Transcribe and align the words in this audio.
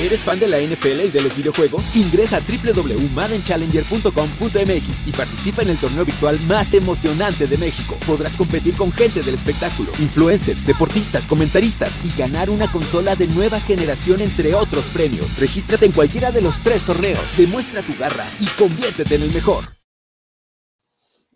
¿Eres 0.00 0.22
fan 0.22 0.38
de 0.38 0.46
la 0.46 0.60
NFL 0.60 1.06
y 1.06 1.10
de 1.10 1.20
los 1.20 1.36
videojuegos? 1.36 1.82
Ingresa 1.96 2.36
a 2.36 2.40
www.maddenchallenger.com.mx 2.40 5.08
y 5.08 5.10
participa 5.10 5.62
en 5.62 5.70
el 5.70 5.78
torneo 5.78 6.04
virtual 6.04 6.38
más 6.42 6.72
emocionante 6.72 7.48
de 7.48 7.58
México. 7.58 7.96
Podrás 8.06 8.36
competir 8.36 8.76
con 8.76 8.92
gente 8.92 9.22
del 9.22 9.34
espectáculo, 9.34 9.90
influencers, 9.98 10.64
deportistas, 10.64 11.26
comentaristas 11.26 11.94
y 12.04 12.16
ganar 12.16 12.48
una 12.48 12.70
consola 12.70 13.16
de 13.16 13.26
nueva 13.26 13.58
generación 13.58 14.20
entre 14.20 14.54
otros 14.54 14.86
premios. 14.86 15.36
Regístrate 15.36 15.86
en 15.86 15.92
cualquiera 15.92 16.30
de 16.30 16.42
los 16.42 16.60
tres 16.60 16.84
torneos, 16.84 17.36
demuestra 17.36 17.82
tu 17.82 17.96
garra 17.96 18.24
y 18.38 18.46
conviértete 18.56 19.16
en 19.16 19.22
el 19.22 19.32
mejor. 19.32 19.64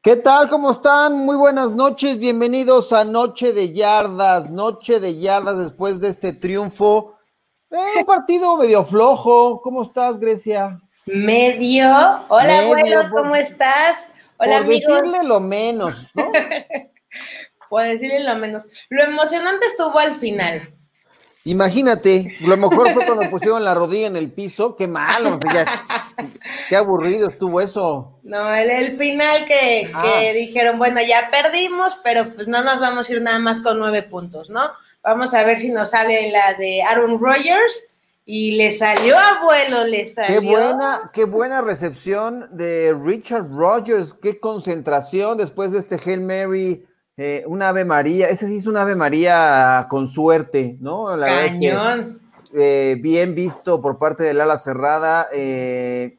¿Qué 0.01 0.15
tal? 0.15 0.49
¿Cómo 0.49 0.71
están? 0.71 1.19
Muy 1.19 1.35
buenas 1.35 1.73
noches. 1.73 2.21
Bienvenidos 2.21 2.93
a 2.93 3.05
Noche 3.05 3.53
de 3.53 3.73
Yardas. 3.73 4.51
Noche 4.51 5.01
de 5.01 5.19
Yardas 5.19 5.59
después 5.59 5.99
de 5.99 6.11
este 6.11 6.33
triunfo 6.33 7.17
eh, 7.73 7.99
un 7.99 8.05
partido 8.05 8.57
medio 8.57 8.85
flojo. 8.85 9.61
¿Cómo 9.63 9.83
estás, 9.83 10.19
Grecia? 10.19 10.79
Medio. 11.07 11.89
Hola, 12.29 12.61
abuelo, 12.61 13.03
¿cómo 13.11 13.35
estás? 13.35 14.09
Hola, 14.37 14.59
por 14.59 14.69
decirle 14.69 15.23
lo 15.25 15.41
menos, 15.41 16.11
¿no? 16.15 16.31
por 17.69 17.83
decirle 17.85 18.25
lo 18.25 18.37
menos. 18.37 18.69
Lo 18.89 19.03
emocionante 19.05 19.67
estuvo 19.67 19.99
al 19.99 20.19
final. 20.19 20.75
Imagínate, 21.45 22.37
lo 22.41 22.57
mejor 22.57 22.93
fue 22.93 23.05
cuando 23.05 23.29
pusieron 23.29 23.65
la 23.65 23.75
rodilla 23.75 24.07
en 24.07 24.17
el 24.17 24.31
piso. 24.31 24.77
Qué 24.77 24.87
malo, 24.87 25.41
qué 26.69 26.77
aburrido 26.77 27.31
estuvo 27.31 27.61
eso. 27.61 28.21
No, 28.23 28.55
el, 28.55 28.97
final 28.97 29.45
que, 29.47 29.91
que 29.91 29.93
ah. 29.93 30.33
dijeron, 30.35 30.79
bueno, 30.79 31.01
ya 31.03 31.31
perdimos, 31.33 31.99
pero 32.05 32.33
pues 32.33 32.47
no 32.47 32.63
nos 32.63 32.79
vamos 32.79 33.09
a 33.09 33.13
ir 33.13 33.23
nada 33.23 33.41
más 33.41 33.61
con 33.61 33.81
nueve 33.81 34.05
puntos, 34.05 34.51
¿no? 34.51 34.61
Vamos 35.03 35.35
a 35.35 35.45
ver 35.45 35.59
si 35.59 35.71
nos 35.71 35.91
sale 35.91 36.31
la 36.31 36.55
de 36.55 36.83
Aaron 36.83 37.19
Rodgers. 37.21 37.89
Y 38.25 38.53
le 38.53 38.71
salió, 38.71 39.17
abuelo, 39.19 39.85
le 39.85 40.09
salió. 40.09 40.41
Qué 40.41 40.47
buena, 40.47 41.11
qué 41.13 41.25
buena 41.25 41.61
recepción 41.61 42.49
de 42.53 42.97
Richard 43.03 43.51
Rodgers, 43.51 44.15
qué 44.15 44.39
concentración 44.39 45.39
después 45.39 45.73
de 45.73 45.81
este 45.81 45.97
Hail 45.97 46.21
Mary, 46.21 46.87
eh, 47.17 47.43
un 47.49 47.63
Ave 47.63 47.85
María. 47.85 48.29
Ese 48.29 48.47
sí 48.47 48.59
es 48.59 48.67
un 48.69 48.77
Ave 48.77 48.95
María 48.95 49.89
con 49.91 50.07
suerte, 50.07 50.77
¿no? 50.79 51.17
La 51.17 51.27
Cañón. 51.27 52.21
Eh, 52.55 52.97
bien 53.01 53.35
visto 53.35 53.81
por 53.81 53.99
parte 53.99 54.23
del 54.23 54.41
ala 54.41 54.57
cerrada. 54.57 55.29
Eh, 55.33 56.19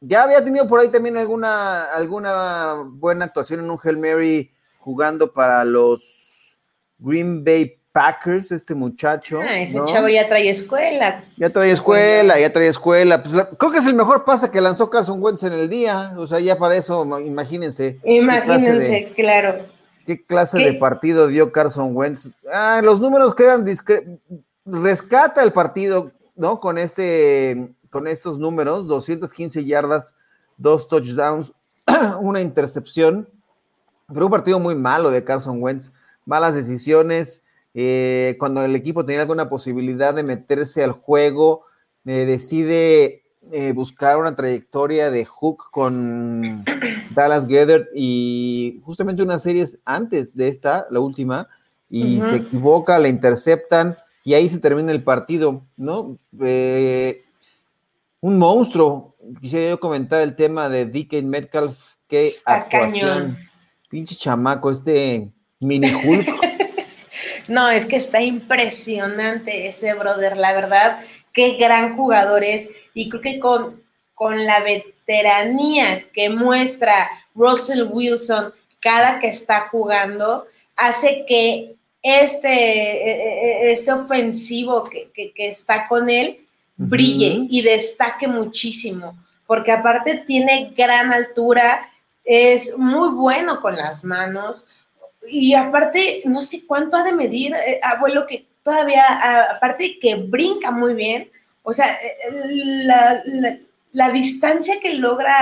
ya 0.00 0.24
había 0.24 0.44
tenido 0.44 0.66
por 0.66 0.80
ahí 0.80 0.88
también 0.88 1.16
alguna, 1.16 1.84
alguna 1.84 2.74
buena 2.86 3.24
actuación 3.24 3.60
en 3.60 3.70
un 3.70 3.78
Hail 3.82 3.96
Mary 3.96 4.52
jugando 4.78 5.32
para 5.32 5.64
los 5.64 6.58
Green 6.98 7.44
Bay 7.44 7.79
Packers, 7.92 8.52
este 8.52 8.74
muchacho. 8.74 9.40
Ah, 9.40 9.60
ese 9.60 9.78
chavo 9.84 10.08
ya 10.08 10.28
trae 10.28 10.48
escuela. 10.48 11.24
Ya 11.36 11.50
trae 11.50 11.72
escuela, 11.72 12.38
ya 12.38 12.52
trae 12.52 12.68
escuela. 12.68 13.22
Pues, 13.22 13.46
creo 13.58 13.72
que 13.72 13.78
es 13.78 13.86
el 13.86 13.94
mejor 13.94 14.24
pase 14.24 14.50
que 14.50 14.60
lanzó 14.60 14.88
Carson 14.90 15.20
Wentz 15.20 15.42
en 15.42 15.52
el 15.52 15.68
día. 15.68 16.14
O 16.16 16.26
sea, 16.26 16.38
ya 16.38 16.56
para 16.56 16.76
eso, 16.76 17.04
imagínense. 17.20 17.96
Imagínense, 18.04 19.12
claro. 19.16 19.66
¿Qué 20.06 20.24
clase 20.24 20.58
de 20.58 20.74
partido 20.74 21.26
dio 21.26 21.50
Carson 21.50 21.94
Wentz? 21.94 22.30
Ah, 22.52 22.80
los 22.82 23.00
números 23.00 23.34
quedan 23.34 23.64
discretos. 23.64 24.18
Rescata 24.64 25.42
el 25.42 25.52
partido, 25.52 26.12
¿no? 26.36 26.60
Con 26.60 26.78
este, 26.78 27.70
con 27.90 28.06
estos 28.06 28.38
números: 28.38 28.86
215 28.86 29.64
yardas, 29.64 30.14
dos 30.56 30.86
touchdowns, 30.86 31.52
una 32.20 32.40
intercepción. 32.40 33.28
Pero 34.12 34.26
un 34.26 34.32
partido 34.32 34.60
muy 34.60 34.76
malo 34.76 35.10
de 35.10 35.24
Carson 35.24 35.60
Wentz. 35.60 35.92
Malas 36.24 36.54
decisiones 36.54 37.44
eh, 37.74 38.36
cuando 38.38 38.64
el 38.64 38.74
equipo 38.74 39.04
tenía 39.04 39.22
alguna 39.22 39.48
posibilidad 39.48 40.14
de 40.14 40.22
meterse 40.22 40.82
al 40.82 40.92
juego, 40.92 41.64
eh, 42.04 42.24
decide 42.26 43.22
eh, 43.52 43.72
buscar 43.72 44.18
una 44.18 44.34
trayectoria 44.34 45.10
de 45.10 45.24
Hook 45.24 45.70
con 45.70 46.64
Dallas 47.14 47.46
Gather 47.46 47.88
y 47.94 48.80
justamente 48.84 49.22
unas 49.22 49.42
series 49.42 49.78
antes 49.84 50.36
de 50.36 50.48
esta, 50.48 50.86
la 50.90 51.00
última, 51.00 51.48
y 51.88 52.20
se 52.22 52.36
equivoca, 52.36 53.00
la 53.00 53.08
interceptan 53.08 53.96
y 54.22 54.34
ahí 54.34 54.48
se 54.48 54.60
termina 54.60 54.92
el 54.92 55.02
partido, 55.02 55.64
¿no? 55.76 56.18
un 58.22 58.38
monstruo. 58.38 59.16
Quisiera 59.40 59.70
yo 59.70 59.80
comentar 59.80 60.20
el 60.20 60.36
tema 60.36 60.68
de 60.68 60.86
DK 60.86 61.24
Metcalf, 61.24 61.94
que 62.06 62.30
actuación, 62.44 63.38
pinche 63.88 64.14
chamaco, 64.14 64.70
este 64.70 65.32
mini 65.58 65.92
Hulk. 65.92 66.28
No, 67.50 67.68
es 67.68 67.84
que 67.84 67.96
está 67.96 68.22
impresionante 68.22 69.66
ese 69.66 69.92
brother, 69.94 70.36
la 70.36 70.52
verdad, 70.52 71.04
qué 71.32 71.56
gran 71.56 71.96
jugador 71.96 72.44
es. 72.44 72.70
Y 72.94 73.08
creo 73.08 73.20
que 73.20 73.40
con, 73.40 73.82
con 74.14 74.44
la 74.44 74.60
veteranía 74.60 76.08
que 76.12 76.30
muestra 76.30 76.94
Russell 77.34 77.88
Wilson 77.90 78.54
cada 78.80 79.18
que 79.18 79.28
está 79.28 79.68
jugando, 79.68 80.46
hace 80.76 81.24
que 81.26 81.74
este, 82.02 82.48
e, 82.48 83.10
e, 83.10 83.68
e, 83.68 83.72
este 83.72 83.92
ofensivo 83.92 84.84
que, 84.84 85.10
está 85.36 85.88
con 85.88 86.08
él 86.08 86.46
brille 86.76 87.46
y 87.50 87.62
destaque 87.62 88.26
muchísimo, 88.26 89.18
porque 89.46 89.72
aparte 89.72 90.22
tiene 90.26 90.72
gran 90.76 91.12
altura, 91.12 91.90
es 92.24 92.78
muy 92.78 93.10
bueno 93.10 93.60
con 93.60 93.76
las 93.76 94.04
manos, 94.04 94.66
y 95.28 95.54
aparte, 95.54 96.22
no 96.24 96.40
sé 96.40 96.66
cuánto 96.66 96.96
ha 96.96 97.02
de 97.02 97.12
medir, 97.12 97.54
eh, 97.54 97.80
abuelo, 97.82 98.26
que 98.26 98.46
todavía, 98.62 99.04
aparte 99.54 99.98
que 100.00 100.14
brinca 100.16 100.70
muy 100.70 100.94
bien, 100.94 101.30
o 101.62 101.72
sea, 101.72 101.92
eh, 101.92 102.16
eh, 102.30 103.60
la, 103.92 104.10
distancia 104.10 104.80
que 104.80 104.94
logra 104.94 105.34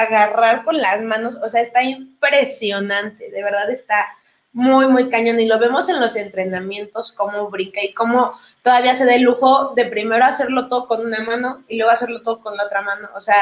agarrar 0.00 0.64
con 0.64 0.76
las 0.78 1.02
manos, 1.02 1.36
o 1.42 1.48
sea, 1.48 1.60
está 1.60 1.82
impresionante, 1.82 3.30
de 3.30 3.42
verdad 3.42 3.70
está 3.70 4.06
muy, 4.52 4.86
muy 4.86 5.08
cañón. 5.10 5.40
Y 5.40 5.46
lo 5.46 5.58
vemos 5.58 5.88
en 5.88 6.00
los 6.00 6.16
entrenamientos, 6.16 7.12
cómo 7.12 7.50
brinca 7.50 7.82
y 7.82 7.92
cómo 7.92 8.34
todavía 8.62 8.96
se 8.96 9.04
da 9.04 9.14
el 9.14 9.22
lujo 9.22 9.74
de 9.74 9.86
primero 9.86 10.24
hacerlo 10.24 10.68
todo 10.68 10.86
con 10.88 11.04
una 11.04 11.20
mano 11.20 11.64
y 11.68 11.76
luego 11.76 11.92
hacerlo 11.92 12.22
todo 12.22 12.40
con 12.40 12.56
la 12.56 12.64
otra 12.64 12.82
mano. 12.82 13.08
O 13.16 13.20
sea, 13.20 13.36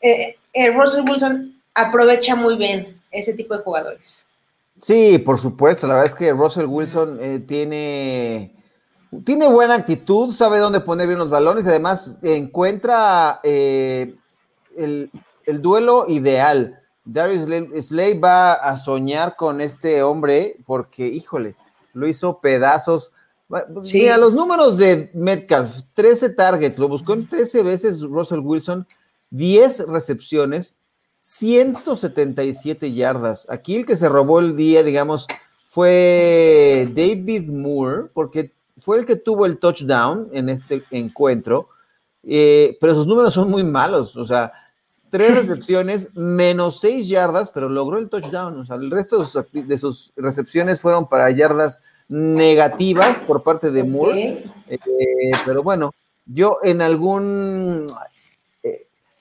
el 0.00 0.74
Russell 0.74 1.08
Wilson 1.08 1.62
aprovecha 1.74 2.36
muy 2.36 2.56
bien 2.56 3.00
ese 3.10 3.34
tipo 3.34 3.56
de 3.56 3.62
jugadores. 3.62 4.26
Sí, 4.80 5.18
por 5.18 5.38
supuesto. 5.38 5.86
La 5.86 5.94
verdad 5.94 6.12
es 6.12 6.14
que 6.14 6.32
Russell 6.32 6.66
Wilson 6.66 7.18
eh, 7.20 7.40
tiene, 7.40 8.54
tiene 9.24 9.48
buena 9.48 9.74
actitud, 9.74 10.32
sabe 10.32 10.58
dónde 10.58 10.80
poner 10.80 11.06
bien 11.06 11.18
los 11.18 11.30
balones 11.30 11.64
y 11.64 11.68
además 11.68 12.18
encuentra 12.22 13.40
eh, 13.42 14.14
el, 14.76 15.10
duelo 15.60 16.06
ideal. 16.08 16.80
Darius 17.04 17.46
Slay 17.86 18.18
va 18.18 18.54
a 18.54 18.76
soñar 18.76 19.36
con 19.36 19.60
este 19.60 20.02
hombre 20.02 20.56
porque, 20.66 21.06
híjole, 21.06 21.54
lo 21.92 22.08
hizo 22.08 22.40
pedazos. 22.40 23.12
Sí. 23.82 24.00
Mira, 24.00 24.16
los 24.16 24.34
números 24.34 24.78
de 24.78 25.10
Metcalf, 25.14 25.82
13 25.92 26.30
targets, 26.30 26.78
lo 26.78 26.88
buscó 26.88 27.12
en 27.12 27.28
13 27.28 27.62
veces 27.62 28.00
Russell 28.02 28.40
Wilson, 28.40 28.86
10 29.30 29.86
recepciones, 29.88 30.76
177 31.26 32.92
yardas. 32.92 33.48
Aquí 33.48 33.76
el 33.76 33.86
que 33.86 33.96
se 33.96 34.10
robó 34.10 34.40
el 34.40 34.56
día, 34.56 34.82
digamos, 34.82 35.26
fue 35.66 36.86
David 36.94 37.48
Moore, 37.48 38.10
porque 38.12 38.52
fue 38.78 38.98
el 38.98 39.06
que 39.06 39.16
tuvo 39.16 39.46
el 39.46 39.56
touchdown 39.56 40.28
en 40.32 40.50
este 40.50 40.84
encuentro, 40.90 41.70
eh, 42.24 42.76
pero 42.78 42.94
sus 42.94 43.06
números 43.06 43.32
son 43.32 43.50
muy 43.50 43.62
malos, 43.62 44.18
o 44.18 44.26
sea, 44.26 44.52
tres 45.08 45.34
recepciones, 45.46 46.14
menos 46.14 46.80
seis 46.80 47.08
yardas, 47.08 47.48
pero 47.48 47.70
logró 47.70 47.96
el 47.96 48.10
touchdown, 48.10 48.60
o 48.60 48.66
sea, 48.66 48.76
el 48.76 48.90
resto 48.90 49.26
de 49.50 49.78
sus, 49.78 50.12
recepciones 50.16 50.78
fueron 50.78 51.08
para 51.08 51.30
yardas 51.30 51.82
negativas 52.06 53.18
por 53.20 53.42
parte 53.42 53.70
de 53.70 53.82
Moore, 53.82 54.44
eh, 54.68 54.78
pero 55.46 55.62
bueno, 55.62 55.94
yo 56.26 56.58
en 56.62 56.82
algún, 56.82 57.86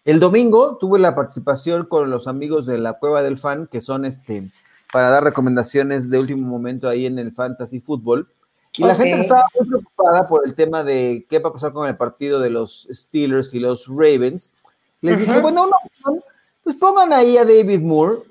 el 0.05 0.19
domingo 0.19 0.77
tuve 0.77 0.99
la 0.99 1.15
participación 1.15 1.85
con 1.85 2.09
los 2.09 2.27
amigos 2.27 2.65
de 2.65 2.77
la 2.77 2.93
Cueva 2.93 3.23
del 3.23 3.37
Fan, 3.37 3.67
que 3.67 3.81
son 3.81 4.05
este, 4.05 4.49
para 4.91 5.09
dar 5.09 5.23
recomendaciones 5.23 6.09
de 6.09 6.19
último 6.19 6.47
momento 6.47 6.89
ahí 6.89 7.05
en 7.05 7.19
el 7.19 7.31
Fantasy 7.31 7.79
Fútbol. 7.79 8.29
Y 8.75 8.83
la 8.83 8.95
gente 8.95 9.19
estaba 9.19 9.45
muy 9.57 9.67
preocupada 9.67 10.27
por 10.27 10.47
el 10.47 10.55
tema 10.55 10.83
de 10.83 11.25
qué 11.29 11.39
va 11.39 11.49
a 11.49 11.53
pasar 11.53 11.73
con 11.73 11.87
el 11.87 11.95
partido 11.95 12.39
de 12.39 12.49
los 12.49 12.87
Steelers 12.91 13.53
y 13.53 13.59
los 13.59 13.87
Ravens. 13.87 14.55
Les 15.01 15.19
dije, 15.19 15.39
bueno, 15.39 15.67
no, 15.67 16.23
pues 16.63 16.75
pongan 16.77 17.13
ahí 17.13 17.37
a 17.37 17.45
David 17.45 17.81
Moore, 17.81 18.23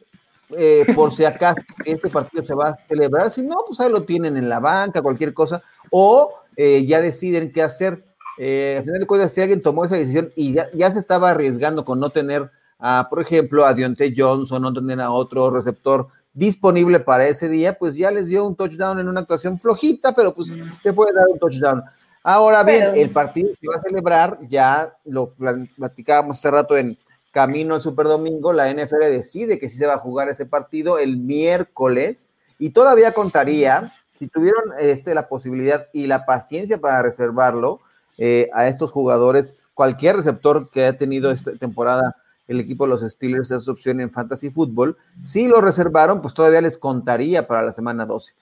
eh, 0.56 0.84
por 0.94 1.12
si 1.12 1.24
acaso 1.24 1.60
este 1.84 2.08
partido 2.08 2.42
se 2.42 2.54
va 2.54 2.70
a 2.70 2.76
celebrar. 2.76 3.30
Si 3.30 3.42
no, 3.42 3.58
pues 3.66 3.78
ahí 3.80 3.90
lo 3.90 4.02
tienen 4.02 4.36
en 4.36 4.48
la 4.48 4.58
banca, 4.58 5.00
cualquier 5.00 5.32
cosa. 5.32 5.62
O 5.90 6.34
eh, 6.56 6.84
ya 6.86 7.00
deciden 7.00 7.52
qué 7.52 7.62
hacer. 7.62 8.04
Eh, 8.38 8.76
al 8.78 8.84
final 8.84 9.00
de 9.00 9.06
cuentas, 9.06 9.32
si 9.32 9.40
alguien 9.40 9.62
tomó 9.62 9.84
esa 9.84 9.96
decisión 9.96 10.32
y 10.36 10.54
ya, 10.54 10.90
se 10.90 10.98
estaba 10.98 11.30
arriesgando 11.30 11.84
con 11.84 12.00
no 12.00 12.10
tener, 12.10 12.50
a, 12.78 13.06
por 13.10 13.20
ejemplo, 13.20 13.64
a 13.64 13.74
Dionte 13.74 14.14
Johnson, 14.16 14.62
no 14.62 14.72
tener 14.72 15.00
a 15.00 15.10
otro 15.10 15.50
receptor 15.50 16.08
disponible 16.34 17.00
para 17.00 17.26
ese 17.26 17.48
día, 17.48 17.78
pues 17.78 17.94
ya 17.94 18.10
les 18.10 18.28
dio 18.28 18.46
un 18.46 18.56
touchdown 18.56 18.98
en 18.98 19.08
una 19.08 19.20
actuación 19.20 19.58
flojita, 19.58 20.14
pero 20.14 20.34
pues 20.34 20.50
te 20.82 20.92
puede 20.92 21.12
dar 21.12 21.26
un 21.28 21.38
touchdown. 21.38 21.82
Ahora 22.22 22.62
bien, 22.62 22.92
el 22.94 23.10
partido 23.10 23.50
que 23.60 23.68
va 23.68 23.76
a 23.76 23.80
celebrar, 23.80 24.38
ya 24.48 24.96
lo 25.04 25.34
platicábamos 25.76 26.38
hace 26.38 26.50
rato 26.50 26.76
en 26.76 26.96
camino 27.32 27.74
al 27.74 27.80
Super 27.80 28.06
Domingo, 28.06 28.52
la 28.52 28.72
NFL 28.72 29.00
decide 29.00 29.58
que 29.58 29.68
sí 29.68 29.76
se 29.76 29.86
va 29.86 29.94
a 29.94 29.98
jugar 29.98 30.28
ese 30.28 30.46
partido 30.46 30.98
el 30.98 31.16
miércoles 31.16 32.30
y 32.58 32.70
todavía 32.70 33.12
contaría, 33.12 33.92
si 34.18 34.28
tuvieron 34.28 34.64
este, 34.78 35.14
la 35.14 35.28
posibilidad 35.28 35.88
y 35.92 36.06
la 36.06 36.24
paciencia 36.24 36.78
para 36.78 37.02
reservarlo 37.02 37.80
eh, 38.18 38.48
a 38.52 38.68
estos 38.68 38.90
jugadores, 38.90 39.56
cualquier 39.74 40.16
receptor 40.16 40.70
que 40.70 40.82
haya 40.82 40.96
tenido 40.96 41.30
esta 41.30 41.52
temporada 41.56 42.16
el 42.48 42.60
equipo 42.60 42.84
de 42.84 42.90
los 42.90 43.00
Steelers 43.00 43.50
esa 43.50 43.70
opción 43.70 44.00
en 44.00 44.10
Fantasy 44.10 44.50
Football, 44.50 44.96
si 45.22 45.46
lo 45.46 45.60
reservaron, 45.60 46.20
pues 46.20 46.34
todavía 46.34 46.60
les 46.60 46.76
contaría 46.76 47.46
para 47.46 47.62
la 47.62 47.72
semana 47.72 48.04
12. 48.04 48.34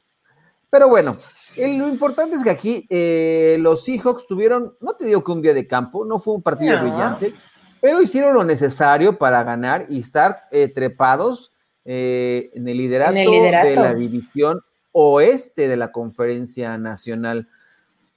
Pero 0.71 0.89
bueno, 0.89 1.17
lo 1.59 1.89
importante 1.89 2.37
es 2.37 2.45
que 2.45 2.51
aquí 2.51 2.87
eh, 2.91 3.57
los 3.61 3.85
Seahawks 3.85 4.27
tuvieron, 4.27 4.75
no 4.81 4.95
te 4.95 5.05
digo 5.05 5.25
que 5.25 5.33
un 5.33 5.43
día 5.43 5.53
de 5.53 5.67
campo, 5.67 6.05
no 6.05 6.21
fue 6.21 6.35
un 6.35 6.43
partido 6.43 6.81
brillante, 6.81 7.35
pero 7.81 8.01
hicieron 8.01 8.35
lo 8.35 8.45
necesario 8.45 9.19
para 9.19 9.43
ganar 9.43 9.87
y 9.89 9.99
estar 9.99 10.45
eh, 10.53 10.69
trepados 10.69 11.53
eh, 11.85 12.51
en, 12.55 12.69
el 12.69 12.77
liderato 12.77 13.15
de 13.15 13.75
la 13.75 13.95
división 13.95 14.61
oeste 14.93 15.67
de 15.67 15.77
la 15.77 15.91
conferencia 15.91 16.79
nacional. 16.79 17.49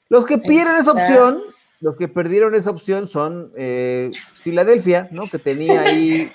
Los 0.10 0.26
que 0.26 0.38
pierden 0.38 0.78
esa 0.78 0.92
opción, 0.92 1.42
los 1.80 1.96
que 1.96 2.08
perdieron 2.08 2.56
esa 2.56 2.70
opción 2.70 3.08
son 3.08 3.52
Filadelfia, 4.34 5.08
¿no? 5.12 5.30
Que 5.30 5.40
tenía 5.40 5.82
ahí 5.82 6.32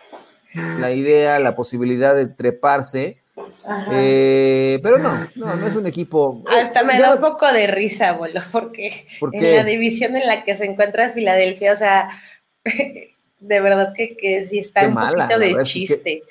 la 0.54 0.92
idea, 0.92 1.38
la 1.38 1.54
posibilidad 1.54 2.14
de 2.14 2.26
treparse 2.26 3.18
eh, 3.90 4.80
pero 4.82 4.98
no, 4.98 5.28
no, 5.34 5.56
no 5.56 5.66
es 5.66 5.74
un 5.74 5.86
equipo. 5.86 6.42
Hasta 6.48 6.82
me 6.84 6.98
da 6.98 7.14
un 7.14 7.20
poco 7.20 7.50
de 7.52 7.66
risa, 7.66 8.10
abuelo, 8.10 8.40
porque 8.50 9.06
en 9.32 9.56
la 9.56 9.64
división 9.64 10.16
en 10.16 10.26
la 10.26 10.44
que 10.44 10.56
se 10.56 10.64
encuentra 10.64 11.12
Filadelfia, 11.12 11.72
o 11.72 11.76
sea, 11.76 12.08
de 12.64 13.60
verdad 13.60 13.92
que, 13.94 14.16
que 14.16 14.46
sí 14.46 14.58
está 14.58 14.88
un 14.88 14.94
poquito 14.94 15.38
de 15.38 15.62
chiste. 15.64 16.22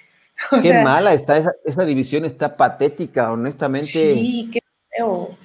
qué 0.62 0.82
mala 0.82 1.14
está 1.14 1.38
esa, 1.38 1.52
esa, 1.66 1.86
división, 1.86 2.26
está 2.26 2.58
patética, 2.58 3.32
honestamente. 3.32 3.88
Sí, 3.88 4.50
qué 4.52 4.60
feo. 4.90 5.38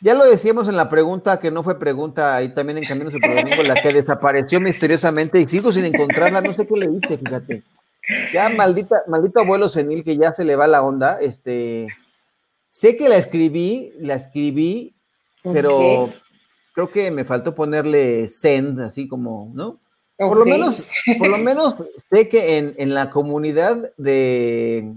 Ya 0.00 0.14
lo 0.14 0.24
decíamos 0.24 0.68
en 0.68 0.76
la 0.76 0.88
pregunta, 0.88 1.38
que 1.38 1.50
no 1.50 1.62
fue 1.62 1.78
pregunta, 1.78 2.36
ahí 2.36 2.50
también 2.50 2.78
en 2.78 2.84
Caminos 2.84 3.14
el 3.14 3.20
Domingo, 3.20 3.62
la 3.62 3.80
que 3.80 3.92
desapareció 3.92 4.60
misteriosamente 4.60 5.40
y 5.40 5.48
sigo 5.48 5.72
sin 5.72 5.84
encontrarla, 5.84 6.40
no 6.40 6.52
sé 6.52 6.66
qué 6.66 6.76
le 6.76 6.88
viste, 6.88 7.16
fíjate. 7.18 7.62
Ya, 8.32 8.48
maldita, 8.48 9.02
maldito 9.08 9.40
abuelo 9.40 9.68
senil 9.68 10.04
que 10.04 10.16
ya 10.16 10.32
se 10.32 10.44
le 10.44 10.54
va 10.54 10.66
la 10.66 10.82
onda. 10.82 11.20
Este, 11.20 11.88
sé 12.70 12.96
que 12.96 13.08
la 13.08 13.16
escribí, 13.16 13.92
la 13.98 14.14
escribí, 14.14 14.94
pero 15.42 16.12
creo 16.74 16.90
que 16.90 17.10
me 17.10 17.24
faltó 17.24 17.54
ponerle 17.54 18.28
send, 18.28 18.80
así 18.80 19.08
como, 19.08 19.50
¿no? 19.54 19.80
Por 20.18 20.38
lo 20.38 20.46
menos, 20.46 20.86
por 21.18 21.28
lo 21.28 21.38
menos 21.38 21.76
sé 22.10 22.28
que 22.28 22.58
en, 22.58 22.94
la 22.94 23.10
comunidad 23.10 23.92
de 23.98 24.94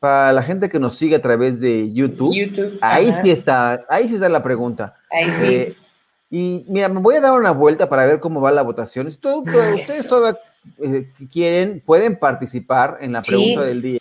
para 0.00 0.32
la 0.32 0.42
gente 0.42 0.68
que 0.68 0.78
nos 0.78 0.94
sigue 0.94 1.16
a 1.16 1.22
través 1.22 1.60
de 1.60 1.92
YouTube, 1.92 2.78
ahí 2.80 3.12
sí 3.12 3.30
está, 3.30 3.84
ahí 3.88 4.08
sí 4.08 4.14
está 4.14 4.28
la 4.28 4.42
pregunta. 4.42 4.94
Ahí 5.10 5.32
sí. 5.32 5.54
Eh, 5.54 5.76
y 6.30 6.64
mira, 6.68 6.88
me 6.88 7.00
voy 7.00 7.16
a 7.16 7.20
dar 7.20 7.32
una 7.32 7.52
vuelta 7.52 7.88
para 7.88 8.06
ver 8.06 8.20
cómo 8.20 8.40
va 8.40 8.50
la 8.50 8.62
votación. 8.62 9.06
ustedes 9.06 10.06
todavía 10.06 10.38
eh, 10.82 11.10
quieren, 11.32 11.82
pueden 11.84 12.18
participar 12.18 12.98
en 13.00 13.12
la 13.12 13.22
pregunta 13.22 13.64
del 13.64 13.82
día. 13.82 13.98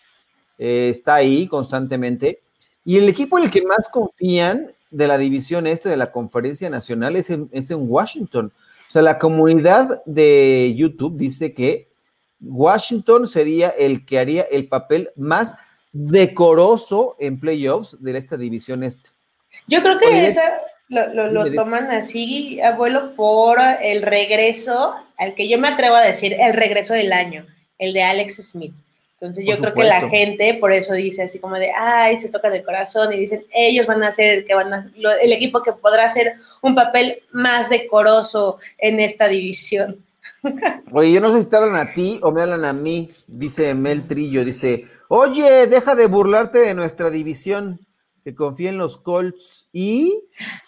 Eh, 0.58 0.90
está 0.94 1.16
ahí 1.16 1.48
constantemente. 1.48 2.42
Y 2.84 2.98
el 2.98 3.08
equipo 3.08 3.38
en 3.38 3.46
el 3.46 3.52
que 3.52 3.64
más 3.64 3.90
confían 3.90 4.72
de 4.92 5.08
la 5.08 5.18
división 5.18 5.68
este 5.68 5.90
de 5.90 5.98
la 5.98 6.12
conferencia 6.12 6.70
nacional 6.70 7.16
es 7.16 7.30
en, 7.30 7.50
es 7.52 7.72
en 7.72 7.90
Washington. 7.90 8.52
O 8.88 8.92
sea, 8.92 9.02
la 9.02 9.20
comunidad 9.20 10.04
de 10.06 10.74
YouTube 10.76 11.18
dice 11.18 11.54
que 11.54 11.90
Washington 12.42 13.28
sería 13.28 13.70
el 13.70 14.06
que 14.06 14.20
haría 14.20 14.44
el 14.44 14.68
papel 14.68 15.10
más 15.16 15.56
decoroso 15.98 17.16
en 17.20 17.40
playoffs 17.40 17.98
de 18.00 18.18
esta 18.18 18.38
división 18.38 18.84
este. 18.84 19.10
Yo 19.68 19.82
creo 19.82 20.00
que 20.00 20.28
esa, 20.28 20.62
lo, 20.90 21.32
lo, 21.32 21.52
toman 21.54 21.90
así, 21.92 22.62
abuelo, 22.62 23.16
por 23.16 23.60
el 23.82 24.04
regreso, 24.04 24.96
al 25.18 25.34
que 25.34 25.50
yo 25.50 25.58
me 25.58 25.70
atrevo 25.70 25.96
a 25.96 26.02
decir, 26.02 26.36
el 26.40 26.54
regreso 26.54 26.94
del 26.94 27.12
año, 27.12 27.46
el 27.80 27.94
de 27.94 28.04
Alex 28.04 28.36
Smith. 28.52 28.74
Entonces 29.20 29.46
yo 29.48 29.58
creo 29.58 29.74
que 29.74 29.84
la 29.84 30.08
gente 30.10 30.54
por 30.60 30.72
eso 30.72 30.94
dice 30.94 31.24
así 31.24 31.40
como 31.40 31.56
de, 31.56 31.72
ay, 31.76 32.20
se 32.20 32.30
toca 32.30 32.50
el 32.50 32.64
corazón 32.64 33.12
y 33.12 33.18
dicen, 33.18 33.44
ellos 33.52 33.88
van 33.88 34.04
a 34.04 34.12
ser 34.12 34.38
el 34.38 34.46
que 34.46 34.54
van 34.54 34.72
a, 34.72 34.92
el 35.24 35.34
equipo 35.34 35.64
que 35.64 35.74
podrá 35.74 36.06
hacer 36.06 36.36
un 36.62 36.76
papel 36.76 37.24
más 37.32 37.72
decoroso 37.72 38.60
en 38.78 39.00
esta 39.00 39.28
división. 39.28 40.06
Oye, 40.92 41.12
yo 41.12 41.20
no 41.20 41.32
sé 41.32 41.42
si 41.42 41.50
te 41.50 41.56
hablan 41.56 41.76
a 41.76 41.94
ti 41.96 42.20
o 42.22 42.32
me 42.32 42.44
hablan 42.44 42.64
a 42.64 42.74
mí, 42.74 43.10
dice 43.26 43.74
Mel 43.74 44.06
Trillo, 44.06 44.46
dice, 44.46 44.86
oye, 45.09 45.68
deja 45.68 45.95
de 45.95 46.07
burlarte 46.07 46.59
de 46.59 46.74
nuestra 46.74 47.09
división 47.09 47.80
que 48.24 48.36
confía 48.36 48.69
en 48.69 48.77
los 48.77 48.98
Colts 48.98 49.68
y... 49.71 50.21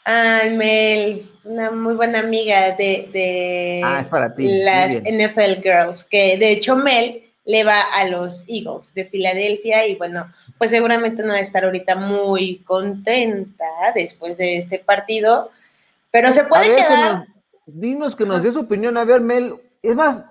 Ay, 0.06 0.56
Mel, 0.56 1.30
una 1.44 1.72
muy 1.72 1.94
buena 1.94 2.20
amiga 2.20 2.76
de, 2.78 3.82
ah, 3.84 4.00
es 4.00 4.08
para 4.08 4.34
ti. 4.34 4.64
las 4.64 4.94
NFL 4.94 5.62
Girls, 5.62 6.06
que 6.06 6.38
de 6.38 6.52
hecho 6.52 6.78
Mel 6.78 7.24
le 7.46 7.64
va 7.64 7.82
a 7.82 8.08
los 8.08 8.46
Eagles 8.48 8.94
de 8.94 9.06
Filadelfia 9.06 9.86
y 9.88 9.96
bueno, 9.96 10.26
pues 10.58 10.72
seguramente 10.72 11.22
no 11.24 11.34
va 11.34 11.40
a 11.40 11.42
estar 11.42 11.66
ahorita 11.66 11.96
muy 11.96 12.60
contenta 12.60 13.66
después 13.94 14.38
de 14.38 14.60
este 14.60 14.80
partido, 14.80 15.52
pero 16.12 16.32
se 16.32 16.46
puede 16.46 16.76
quedar... 16.76 17.26
dinos 17.66 18.16
que 18.16 18.26
nos 18.26 18.44
dé 18.44 18.52
su 18.52 18.62
opinión, 18.62 18.98
a 18.98 19.04
ver, 19.04 19.20
Mel, 19.20 19.56
es 19.82 19.96
más, 19.96 20.24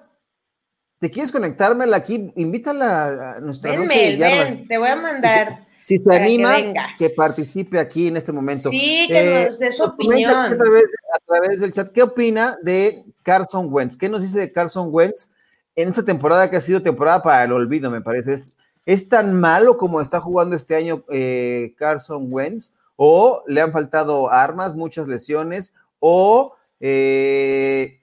¿te 0.98 1.10
quieres 1.10 1.32
conectarme 1.32 1.84
aquí? 1.94 2.32
Invítala 2.36 3.36
a 3.36 3.40
nuestra 3.40 3.72
ven, 3.72 3.86
Mel, 3.86 4.18
ven, 4.18 4.68
te 4.68 4.78
voy 4.78 4.88
a 4.88 4.96
mandar 4.96 5.68
si 5.88 5.96
se 5.96 6.14
anima, 6.14 6.56
que, 6.98 7.08
participe 7.08 7.78
aquí 7.78 8.08
en 8.08 8.18
este 8.18 8.30
momento. 8.30 8.68
Sí, 8.68 9.06
que 9.08 9.46
nos 9.46 9.58
dé 9.58 9.72
su 9.72 9.84
opinión. 9.84 10.30
A 10.30 10.54
través, 10.54 11.60
del 11.60 11.72
chat, 11.72 11.90
¿qué 11.92 12.02
opina 12.02 12.58
de 12.60 13.04
Carson 13.22 13.68
Wentz? 13.72 13.96
¿Qué 13.96 14.10
nos 14.10 14.20
dice 14.20 14.38
de 14.38 14.52
Carson 14.52 14.88
Wentz 14.90 15.30
en 15.76 15.88
esta 15.88 16.04
temporada 16.04 16.50
que 16.50 16.56
ha 16.56 16.60
sido 16.60 16.82
temporada 16.82 17.22
para 17.22 17.44
el 17.44 17.52
olvido, 17.52 17.90
me 17.90 18.02
parece? 18.02 18.36
¿Es, 18.84 19.08
tan 19.08 19.40
malo 19.40 19.78
como 19.78 20.02
está 20.02 20.20
jugando 20.20 20.56
este 20.56 20.76
año 20.76 21.04
eh, 21.10 21.72
Carson 21.78 22.26
Wentz? 22.30 22.74
¿O 22.96 23.42
le 23.46 23.62
han 23.62 23.72
faltado 23.72 24.30
armas, 24.30 24.74
muchas 24.74 25.08
lesiones? 25.08 25.74
¿O 26.00 26.54
eh, 26.80 28.02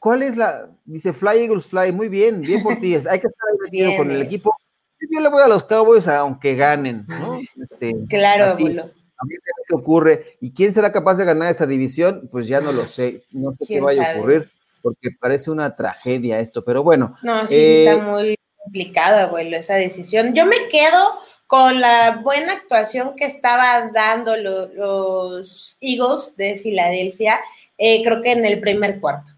cuál 0.00 0.24
es 0.24 0.36
la...? 0.36 0.66
Dice 0.84 1.12
Fly 1.12 1.42
Eagles 1.42 1.68
Fly, 1.68 1.92
muy 1.92 2.08
bien, 2.08 2.40
bien 2.40 2.64
por 2.64 2.80
ti. 2.80 2.94
Hay 2.94 3.20
que 3.20 3.28
estar 3.28 3.96
con 3.96 4.10
el 4.10 4.22
equipo 4.22 4.52
yo 5.10 5.20
le 5.20 5.28
voy 5.28 5.42
a 5.42 5.48
los 5.48 5.64
Cowboys 5.64 6.08
aunque 6.08 6.54
ganen, 6.54 7.04
¿no? 7.08 7.40
Este, 7.62 7.94
claro, 8.08 8.44
así, 8.46 8.64
A 8.66 9.24
mí 9.24 9.34
qué 9.68 9.74
ocurre. 9.74 10.36
¿Y 10.40 10.52
quién 10.52 10.72
será 10.72 10.92
capaz 10.92 11.16
de 11.16 11.24
ganar 11.24 11.50
esta 11.50 11.66
división? 11.66 12.28
Pues 12.30 12.46
ya 12.46 12.60
no 12.60 12.72
lo 12.72 12.86
sé. 12.86 13.24
No 13.32 13.54
sé 13.58 13.66
qué 13.66 13.80
vaya 13.80 14.12
a 14.12 14.16
ocurrir, 14.16 14.50
porque 14.82 15.10
parece 15.18 15.50
una 15.50 15.74
tragedia 15.74 16.40
esto, 16.40 16.64
pero 16.64 16.82
bueno. 16.82 17.16
No, 17.22 17.46
sí, 17.46 17.56
está 17.56 17.92
eh, 17.92 18.02
muy 18.02 18.38
complicado, 18.62 19.18
abuelo, 19.18 19.56
esa 19.56 19.74
decisión. 19.74 20.34
Yo 20.34 20.46
me 20.46 20.68
quedo 20.68 21.18
con 21.46 21.80
la 21.80 22.20
buena 22.22 22.52
actuación 22.52 23.16
que 23.16 23.24
estaban 23.24 23.92
dando 23.92 24.36
los 24.36 25.76
Eagles 25.80 26.36
de 26.36 26.60
Filadelfia, 26.62 27.40
eh, 27.76 28.02
creo 28.04 28.22
que 28.22 28.32
en 28.32 28.44
el 28.44 28.60
primer 28.60 29.00
cuarto. 29.00 29.32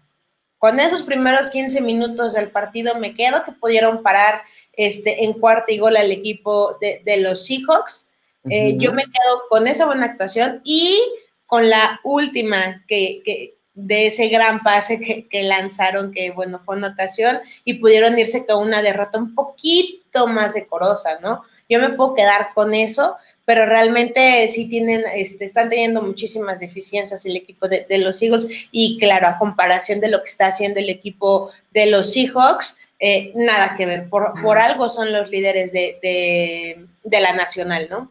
Con 0.63 0.79
esos 0.79 1.03
primeros 1.03 1.49
15 1.49 1.81
minutos 1.81 2.31
del 2.31 2.49
partido 2.49 2.95
me 2.95 3.13
quedo 3.13 3.43
que 3.43 3.51
pudieron 3.51 4.01
parar 4.01 4.43
este, 4.71 5.25
en 5.25 5.33
cuarta 5.33 5.73
y 5.73 5.77
gol 5.77 5.97
al 5.97 6.09
equipo 6.09 6.77
de, 6.79 7.17
los 7.17 7.45
Seahawks. 7.45 8.07
Eh, 8.49 8.77
yo 8.77 8.93
me 8.93 9.03
quedo 9.03 9.41
con 9.49 9.67
esa 9.67 9.85
buena 9.85 10.05
actuación 10.05 10.61
y 10.63 11.03
con 11.47 11.69
la 11.69 11.99
última 12.05 12.81
que, 12.87 13.57
de 13.73 14.05
ese 14.05 14.29
gran 14.29 14.63
pase 14.63 15.27
que, 15.29 15.43
lanzaron, 15.43 16.13
que 16.13 16.31
bueno, 16.31 16.59
fue 16.59 16.77
anotación, 16.77 17.41
y 17.65 17.73
pudieron 17.73 18.17
irse 18.17 18.45
con 18.45 18.65
una 18.65 18.81
derrota 18.81 19.17
un 19.17 19.35
poquito 19.35 20.27
más 20.27 20.53
decorosa, 20.53 21.19
¿no? 21.19 21.43
Yo 21.73 21.79
me 21.79 21.95
puedo 21.95 22.13
quedar 22.13 22.53
con 22.53 22.73
eso, 22.73 23.15
pero 23.45 23.65
realmente 23.65 24.47
sí 24.47 24.69
tienen, 24.69 25.03
este, 25.15 25.45
están 25.45 25.69
teniendo 25.69 26.03
muchísimas 26.03 26.59
deficiencias 26.59 27.25
el 27.25 27.35
equipo 27.35 27.67
de, 27.67 27.85
de, 27.89 27.97
los 27.97 28.21
Eagles, 28.21 28.47
y 28.71 28.99
claro, 28.99 29.27
a 29.27 29.39
comparación 29.39 29.99
de 29.99 30.09
lo 30.09 30.21
que 30.21 30.29
está 30.29 30.47
haciendo 30.47 30.79
el 30.79 30.89
equipo 30.89 31.51
de 31.71 31.87
los 31.87 32.13
Seahawks, 32.13 32.77
eh, 33.05 33.33
nada 33.35 33.75
que 33.75 33.85
ver. 33.85 34.07
Por, 34.07 34.31
por, 34.41 34.57
algo 34.57 34.87
son 34.87 35.11
los 35.11 35.29
líderes 35.29 35.73
de, 35.73 36.87
la 37.03 37.33
nacional, 37.33 37.87
¿no? 37.89 38.09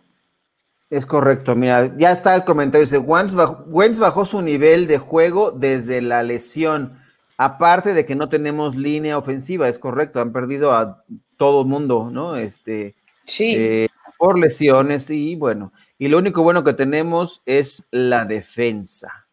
Es 0.91 1.07
correcto, 1.07 1.57
mira, 1.57 1.97
ya 1.97 2.13
está 2.13 2.35
el 2.35 2.45
comentario. 2.45 2.85
Dice, 2.85 2.99
Wentz 2.99 3.99
bajó, 3.99 4.27
su 4.27 4.43
nivel 4.43 4.87
de 4.87 4.99
juego 4.99 5.51
desde 5.51 6.03
la 6.03 6.23
lesión. 6.23 7.01
Aparte 7.39 7.95
de 7.95 8.05
que 8.05 8.15
no 8.15 8.29
tenemos 8.29 8.77
línea 8.77 9.17
ofensiva, 9.17 9.67
es 9.67 9.79
correcto, 9.79 10.21
han 10.21 10.33
perdido 10.33 10.73
a 10.73 11.03
todo 11.39 11.65
mundo, 11.65 12.11
¿no? 12.13 12.37
Este, 12.37 12.95
sí. 13.33 13.55
Eh, 13.57 13.89
por 14.19 14.39
lesiones 14.39 15.11
y 15.11 15.35
bueno. 15.35 15.73
y 15.99 16.09
lo 16.09 16.19
único 16.19 16.43
bueno 16.45 16.63
que 16.63 16.75
tenemos 16.75 17.43
es 17.45 17.89
la 17.91 18.25
defensa. 18.25 19.27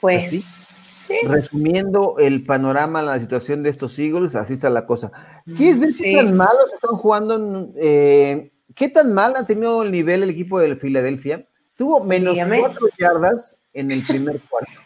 Pues 0.00 0.30
sí. 0.30 1.14
Resumiendo 1.24 2.16
el 2.18 2.44
panorama, 2.44 3.00
la 3.00 3.18
situación 3.18 3.62
de 3.62 3.70
estos 3.70 3.98
Eagles, 3.98 4.34
así 4.34 4.52
está 4.52 4.68
la 4.68 4.84
cosa. 4.84 5.10
¿Qué 5.56 5.72
ver 5.74 5.90
qué 5.96 6.16
tan 6.16 6.36
malos 6.36 6.72
están 6.74 6.96
jugando? 6.96 7.72
Eh, 7.76 8.52
¿Qué 8.74 8.88
tan 8.88 9.14
mal 9.14 9.34
ha 9.36 9.46
tenido 9.46 9.82
el 9.82 9.92
nivel 9.92 10.22
el 10.22 10.30
equipo 10.30 10.58
de 10.58 10.76
Filadelfia? 10.76 11.46
Tuvo 11.76 12.04
menos 12.04 12.38
cuatro 12.58 12.88
yardas 12.98 13.62
en 13.72 13.90
el 13.90 14.04
primer 14.04 14.40
cuarto. 14.40 14.80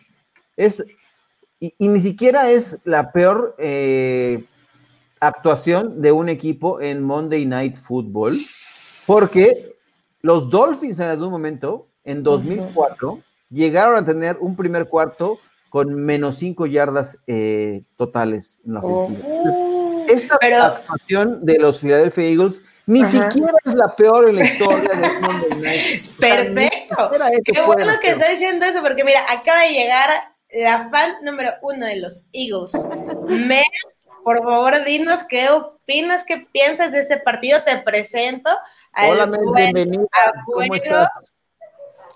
Es, 0.57 0.85
y, 1.59 1.75
ni 1.79 2.01
siquiera 2.01 2.51
es 2.51 2.81
la 2.85 3.13
peor 3.13 3.57
eh, 3.59 4.45
actuación 5.21 6.01
de 6.01 6.13
un 6.13 6.29
equipo 6.29 6.81
en 6.81 7.03
Monday 7.03 7.47
Night 7.47 7.77
Football, 7.77 8.33
porque 9.07 9.77
los 10.23 10.51
Dolphins 10.51 10.99
en 10.99 11.11
algún 11.11 11.31
momento, 11.31 11.89
en 12.05 12.23
2004, 12.23 13.23
llegaron 13.51 13.97
a 13.97 14.05
tener 14.05 14.39
un 14.41 14.57
primer 14.57 14.89
cuarto 14.89 15.39
con 15.69 15.95
menos 15.95 16.37
cinco 16.37 16.67
yardas 16.67 17.19
eh, 17.27 17.83
totales 17.97 18.59
en 18.67 18.75
la 18.75 18.81
ofensiva. 18.81 19.29
Oh. 19.29 20.05
esta 20.09 20.37
actuación 20.41 21.45
de 21.45 21.59
los 21.59 21.81
Philadelphia 21.81 22.25
Eagles 22.25 22.63
ni 22.87 23.05
siquiera 23.05 23.53
es 23.65 23.75
la 23.75 23.95
peor 23.95 24.31
en 24.31 24.37
la 24.37 24.45
historia 24.45 24.89
de 24.89 25.21
Monday 25.21 25.61
Night. 25.61 26.17
Perfecto. 26.19 27.11
Qué 27.45 27.63
bueno 27.63 27.93
que 28.03 28.11
está 28.11 28.29
diciendo 28.29 28.67
eso, 28.67 28.83
porque 28.83 29.05
mira, 29.05 29.21
acaba 29.31 29.63
de 29.63 29.73
llegar 29.73 30.11
la 30.53 30.89
fan 30.91 31.13
número 31.23 31.51
uno 31.63 31.87
de 31.87 32.01
los 32.01 32.25
Eagles. 32.33 32.73
Mel, 33.29 33.63
por 34.25 34.39
favor, 34.43 34.85
dinos 34.85 35.21
qué 35.29 35.49
opinas, 35.51 36.25
qué 36.27 36.47
piensas 36.53 36.93
de 36.93 37.01
este 37.01 37.19
partido. 37.19 37.63
Te 37.65 37.79
presento 37.79 38.51
al 38.93 39.11
Hola, 39.11 39.27
Mel, 39.27 39.41
bienvenida. 39.55 40.09
¿Cómo 40.47 40.75
estás? 40.75 41.09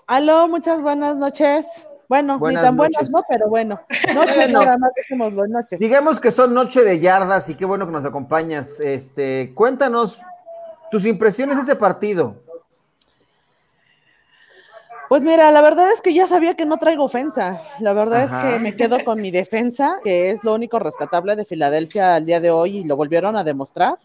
Aló, 0.07 0.47
muchas 0.47 0.81
buenas 0.81 1.15
noches. 1.15 1.67
Bueno, 2.07 2.39
ni 2.39 2.53
tan 2.53 2.77
buenas, 2.77 3.09
¿no? 3.09 3.23
Pero 3.27 3.49
bueno, 3.49 3.81
noches 4.13 4.49
nada 4.49 4.77
más 4.77 4.91
noches. 5.49 5.79
Digamos 5.79 6.19
que 6.19 6.29
son 6.29 6.53
noche 6.53 6.81
de 6.81 6.99
yardas 6.99 7.49
y 7.49 7.55
qué 7.55 7.65
bueno 7.65 7.87
que 7.87 7.91
nos 7.91 8.05
acompañas. 8.05 8.79
Este, 8.79 9.53
cuéntanos 9.55 10.21
tus 10.91 11.05
impresiones 11.05 11.55
de 11.55 11.61
este 11.61 11.75
partido. 11.75 12.44
Pues 15.07 15.21
mira, 15.21 15.51
la 15.51 15.61
verdad 15.61 15.91
es 15.91 16.01
que 16.01 16.13
ya 16.13 16.27
sabía 16.27 16.55
que 16.55 16.65
no 16.65 16.77
traigo 16.77 17.03
ofensa. 17.03 17.61
La 17.79 17.93
verdad 17.93 18.23
es 18.23 18.31
que 18.31 18.59
me 18.59 18.75
quedo 18.75 19.03
con 19.03 19.21
mi 19.21 19.31
defensa, 19.31 19.99
que 20.03 20.31
es 20.31 20.43
lo 20.43 20.53
único 20.53 20.79
rescatable 20.79 21.35
de 21.35 21.45
Filadelfia 21.45 22.15
al 22.15 22.25
día 22.25 22.39
de 22.39 22.51
hoy 22.51 22.77
y 22.77 22.83
lo 22.83 22.95
volvieron 22.95 23.35
a 23.35 23.43
demostrar. 23.43 23.99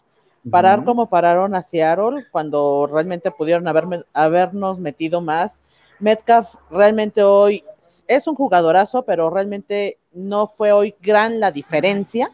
Parar 0.49 0.83
como 0.83 1.07
pararon 1.07 1.53
a 1.53 1.61
Seattle 1.61 2.25
cuando 2.31 2.89
realmente 2.91 3.29
pudieron 3.29 3.67
habernos 4.13 4.79
metido 4.79 5.21
más. 5.21 5.59
Metcalf 5.99 6.55
realmente 6.71 7.21
hoy 7.21 7.63
es 8.07 8.27
un 8.27 8.35
jugadorazo, 8.35 9.03
pero 9.03 9.29
realmente 9.29 9.97
no 10.13 10.47
fue 10.47 10.71
hoy 10.71 10.95
gran 10.99 11.39
la 11.39 11.51
diferencia. 11.51 12.31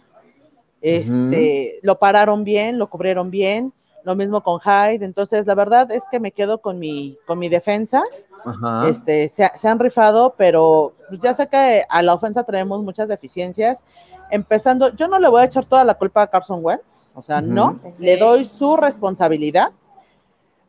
Este, 0.82 1.80
Lo 1.82 2.00
pararon 2.00 2.44
bien, 2.44 2.80
lo 2.80 2.90
cubrieron 2.90 3.30
bien, 3.30 3.74
lo 4.04 4.16
mismo 4.16 4.42
con 4.42 4.60
Hyde. 4.60 5.04
Entonces, 5.04 5.46
la 5.46 5.56
verdad 5.56 5.92
es 5.92 6.04
que 6.10 6.20
me 6.20 6.32
quedo 6.32 6.60
con 6.60 6.80
mi, 6.80 7.18
con 7.26 7.40
mi 7.40 7.50
defensa. 7.50 8.04
Este, 8.88 9.30
se, 9.30 9.68
han 9.68 9.80
rifado, 9.80 10.36
pero 10.38 10.94
ya 11.22 11.34
sé 11.34 11.48
que 11.48 11.86
a 11.88 12.02
la 12.02 12.14
ofensa 12.14 12.44
tenemos 12.44 12.82
muchas 12.84 13.10
deficiencias. 13.10 13.84
Empezando, 14.30 14.94
yo 14.96 15.08
no 15.08 15.20
le 15.20 15.30
voy 15.30 15.42
a 15.42 15.46
echar 15.46 15.66
toda 15.66 15.84
la 15.84 15.94
culpa 15.94 16.24
a 16.24 16.28
Carson 16.28 16.60
Wentz, 16.64 17.10
o 17.14 17.24
sea, 17.24 17.42
no, 17.42 17.80
le 17.98 18.18
doy 18.18 18.44
su 18.44 18.76
responsabilidad, 18.76 19.72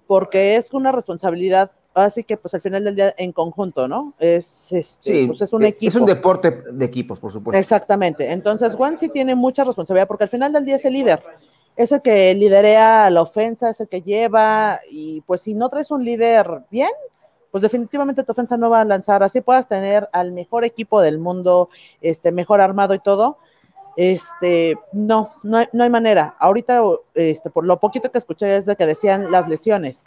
porque 0.06 0.56
es 0.56 0.72
una 0.72 0.92
responsabilidad 0.92 1.72
así 2.04 2.24
que 2.24 2.36
pues 2.36 2.54
al 2.54 2.60
final 2.60 2.84
del 2.84 2.94
día 2.94 3.14
en 3.16 3.32
conjunto, 3.32 3.88
¿no? 3.88 4.14
Es, 4.18 4.72
este, 4.72 5.26
pues, 5.26 5.40
es 5.40 5.52
un 5.52 5.64
e, 5.64 5.68
equipo. 5.68 5.88
Es 5.88 5.96
un 5.96 6.06
deporte 6.06 6.62
de 6.70 6.84
equipos, 6.84 7.18
por 7.18 7.32
supuesto. 7.32 7.58
Exactamente. 7.58 8.30
Entonces, 8.30 8.74
Wentz 8.78 9.00
sí 9.00 9.08
tiene 9.08 9.34
mucha 9.34 9.64
responsabilidad 9.64 10.08
porque 10.08 10.24
al 10.24 10.30
final 10.30 10.52
del 10.52 10.64
día 10.64 10.76
es 10.76 10.84
el 10.84 10.92
líder. 10.92 11.22
Es 11.76 11.92
el 11.92 12.02
que 12.02 12.34
liderea 12.34 13.08
la 13.10 13.22
ofensa, 13.22 13.70
es 13.70 13.80
el 13.80 13.88
que 13.88 14.02
lleva, 14.02 14.80
y 14.90 15.20
pues 15.22 15.42
si 15.42 15.54
no 15.54 15.68
traes 15.68 15.90
un 15.90 16.04
líder 16.04 16.62
bien, 16.70 16.90
pues 17.50 17.62
definitivamente 17.62 18.22
tu 18.24 18.32
ofensa 18.32 18.56
no 18.56 18.70
va 18.70 18.80
a 18.80 18.84
lanzar. 18.84 19.22
Así 19.22 19.40
puedas 19.40 19.68
tener 19.68 20.08
al 20.12 20.32
mejor 20.32 20.64
equipo 20.64 21.00
del 21.00 21.18
mundo, 21.18 21.70
este, 22.00 22.32
mejor 22.32 22.60
armado 22.60 22.94
y 22.94 22.98
todo. 22.98 23.38
Este, 23.96 24.78
no, 24.92 25.30
no 25.42 25.58
hay, 25.58 25.66
no 25.72 25.84
hay 25.84 25.90
manera. 25.90 26.36
Ahorita, 26.38 26.82
este, 27.14 27.50
por 27.50 27.64
lo 27.64 27.78
poquito 27.80 28.10
que 28.12 28.18
escuché 28.18 28.56
es 28.56 28.66
de 28.66 28.76
que 28.76 28.86
decían 28.86 29.30
las 29.30 29.48
lesiones. 29.48 30.04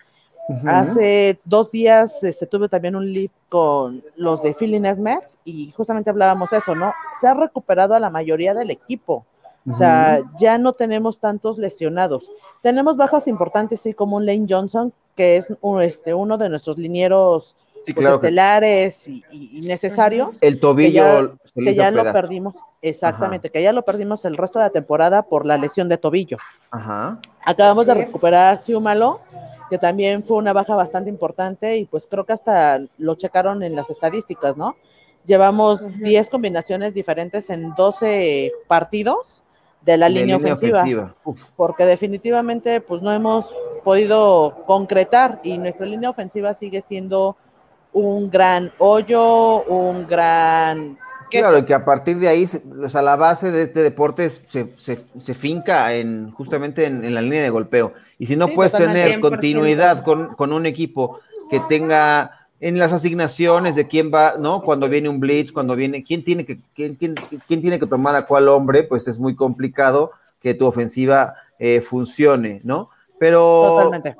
Hace 0.65 1.39
dos 1.45 1.71
días 1.71 2.23
este, 2.23 2.45
tuve 2.45 2.67
también 2.67 2.95
un 2.95 3.13
lead 3.13 3.29
con 3.47 4.03
los 4.15 4.41
de 4.41 4.53
Philly 4.53 4.79
Mets 4.79 5.37
y 5.45 5.71
justamente 5.71 6.09
hablábamos 6.09 6.51
eso, 6.51 6.75
¿no? 6.75 6.93
Se 7.19 7.27
ha 7.27 7.33
recuperado 7.33 7.93
a 7.93 7.99
la 7.99 8.09
mayoría 8.09 8.53
del 8.53 8.71
equipo. 8.71 9.25
O 9.69 9.73
sea, 9.75 10.19
ya 10.39 10.57
no 10.57 10.73
tenemos 10.73 11.19
tantos 11.19 11.59
lesionados. 11.59 12.29
Tenemos 12.63 12.97
bajas 12.97 13.27
importantes, 13.27 13.79
sí, 13.81 13.93
como 13.93 14.17
un 14.17 14.25
Lane 14.25 14.47
Johnson, 14.49 14.91
que 15.15 15.37
es 15.37 15.47
este, 15.81 16.13
uno 16.13 16.37
de 16.37 16.49
nuestros 16.49 16.77
linieros 16.77 17.55
pues, 17.85 18.07
estelares 18.07 19.07
y, 19.07 19.61
necesarios. 19.63 20.37
El 20.41 20.59
tobillo 20.59 21.37
que 21.55 21.73
ya, 21.73 21.91
lo 21.91 22.03
perdimos, 22.03 22.55
exactamente, 22.81 23.49
que 23.49 23.61
ya 23.61 23.73
lo 23.73 23.83
perdimos 23.83 24.25
el 24.25 24.37
resto 24.37 24.59
de 24.59 24.65
la 24.65 24.69
temporada 24.69 25.23
por 25.23 25.45
la 25.45 25.57
lesión 25.57 25.89
de 25.89 25.97
tobillo. 25.97 26.37
Ajá. 26.69 27.19
Acabamos 27.43 27.85
de 27.85 27.93
recuperar 27.95 28.53
a 28.53 28.57
Siumalo, 28.57 29.21
que 29.69 29.77
también 29.77 30.23
fue 30.23 30.37
una 30.37 30.53
baja 30.53 30.75
bastante 30.75 31.09
importante 31.09 31.77
y 31.77 31.85
pues 31.85 32.07
creo 32.07 32.25
que 32.25 32.33
hasta 32.33 32.81
lo 32.97 33.15
checaron 33.15 33.63
en 33.63 33.75
las 33.75 33.89
estadísticas, 33.89 34.57
¿no? 34.57 34.75
Llevamos 35.25 35.81
10 35.99 36.29
combinaciones 36.29 36.93
diferentes 36.93 37.49
en 37.49 37.73
12 37.75 38.51
partidos 38.67 39.43
de 39.81 39.97
la 39.97 40.09
línea, 40.09 40.37
ofensiva, 40.37 41.15
porque 41.55 41.85
definitivamente 41.85 42.81
pues 42.81 43.01
no 43.01 43.11
hemos 43.11 43.51
podido 43.83 44.63
concretar 44.67 45.39
y 45.43 45.57
nuestra 45.57 45.85
línea 45.85 46.09
ofensiva 46.09 46.53
sigue 46.53 46.81
siendo 46.81 47.35
un 47.93 48.29
gran 48.29 48.71
hoyo, 48.77 49.63
un 49.63 50.07
gran... 50.07 50.97
Claro, 51.29 51.65
que 51.65 51.73
a 51.73 51.85
partir 51.85 52.17
de 52.19 52.27
ahí, 52.27 52.43
o 52.43 52.89
sea, 52.89 53.01
la 53.01 53.15
base 53.15 53.51
de 53.51 53.63
este 53.63 53.81
deporte 53.81 54.29
se, 54.29 54.73
se, 54.77 55.33
finca 55.33 55.93
en 55.93 56.31
justamente 56.31 56.85
en, 56.85 57.13
la 57.13 57.21
línea 57.21 57.41
de 57.41 57.49
golpeo. 57.49 57.93
Y 58.19 58.25
si 58.25 58.35
no 58.35 58.49
puedes 58.49 58.73
tener 58.73 59.21
continuidad 59.21 60.03
con, 60.03 60.35
con 60.35 60.51
un 60.51 60.65
equipo 60.65 61.21
que 61.49 61.61
tenga 61.61 62.40
en 62.61 62.77
las 62.77 62.93
asignaciones 62.93 63.75
de 63.75 63.87
quién 63.87 64.11
va, 64.13 64.35
¿no? 64.37 64.61
Cuando 64.61 64.87
viene 64.87 65.09
un 65.09 65.19
blitz, 65.19 65.51
cuando 65.51 65.75
viene, 65.75 66.03
quién 66.03 66.23
tiene 66.23 66.45
que, 66.45 66.59
quién, 66.75 66.93
quién, 66.93 67.15
quién 67.47 67.59
tiene 67.59 67.79
que 67.79 67.87
tomar 67.87 68.15
a 68.15 68.23
cuál 68.23 68.47
hombre, 68.47 68.83
pues 68.83 69.07
es 69.07 69.17
muy 69.17 69.35
complicado 69.35 70.11
que 70.39 70.53
tu 70.53 70.67
ofensiva 70.67 71.33
eh, 71.57 71.81
funcione, 71.81 72.61
¿no? 72.63 72.89
Pero 73.19 73.81
Totalmente. 73.83 74.15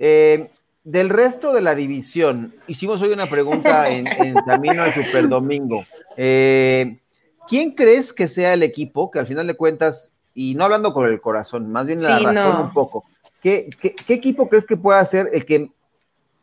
Eh, 0.00 0.50
del 0.82 1.08
resto 1.10 1.52
de 1.52 1.62
la 1.62 1.76
división, 1.76 2.54
hicimos 2.66 3.00
hoy 3.02 3.12
una 3.12 3.28
pregunta 3.28 3.88
en, 3.90 4.04
camino 4.44 4.82
al 4.82 4.92
Super 4.92 5.28
Domingo. 5.28 5.84
Eh, 6.16 6.98
¿Quién 7.46 7.70
crees 7.70 8.12
que 8.12 8.26
sea 8.26 8.52
el 8.52 8.64
equipo 8.64 9.12
que 9.12 9.20
al 9.20 9.28
final 9.28 9.46
de 9.46 9.56
cuentas, 9.56 10.10
y 10.34 10.56
no 10.56 10.64
hablando 10.64 10.92
con 10.92 11.06
el 11.06 11.20
corazón, 11.20 11.70
más 11.70 11.86
bien 11.86 12.02
la 12.02 12.18
razón 12.18 12.62
un 12.62 12.72
poco, 12.72 13.04
¿qué, 13.40 13.70
¿qué, 13.80 13.94
qué, 13.94 14.14
equipo 14.14 14.48
crees 14.48 14.66
que 14.66 14.76
pueda 14.76 15.04
ser 15.04 15.28
el 15.32 15.44
que 15.44 15.70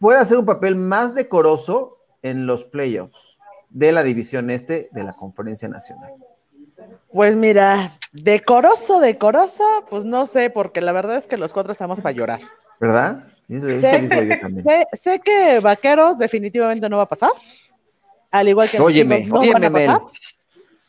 puede 0.04 0.20
hacer 0.20 0.38
un 0.38 0.46
papel 0.46 0.76
más 0.76 1.16
decoroso 1.16 1.98
en 2.24 2.46
los 2.46 2.66
playoffs 2.66 3.40
de 3.70 3.94
la 3.94 4.04
división 4.04 4.50
este 4.50 4.90
de 4.92 5.02
la 5.02 5.14
Conferencia 5.14 5.70
Nacional? 5.70 6.12
Pues 7.14 7.38
mira, 7.38 7.98
decoroso, 8.12 9.00
decoroso, 9.00 9.64
pues 9.90 10.04
no 10.04 10.28
sé, 10.28 10.50
porque 10.50 10.82
la 10.82 10.92
verdad 10.92 11.16
es 11.16 11.26
que 11.26 11.38
los 11.38 11.54
cuatro 11.54 11.72
estamos 11.72 12.02
para 12.02 12.14
llorar. 12.14 12.42
¿Verdad? 12.82 13.28
sé, 15.02 15.22
que 15.24 15.60
Vaqueros 15.62 16.18
definitivamente 16.18 16.90
no 16.90 16.98
va 16.98 17.04
a 17.04 17.10
pasar. 17.10 17.32
Al 18.30 18.50
igual 18.50 18.70
que 18.70 18.82
óyeme, 18.82 19.26
no 19.26 19.40
óyeme, 19.40 19.54
van 19.54 19.64
a 19.64 19.72
pasar. 19.72 20.02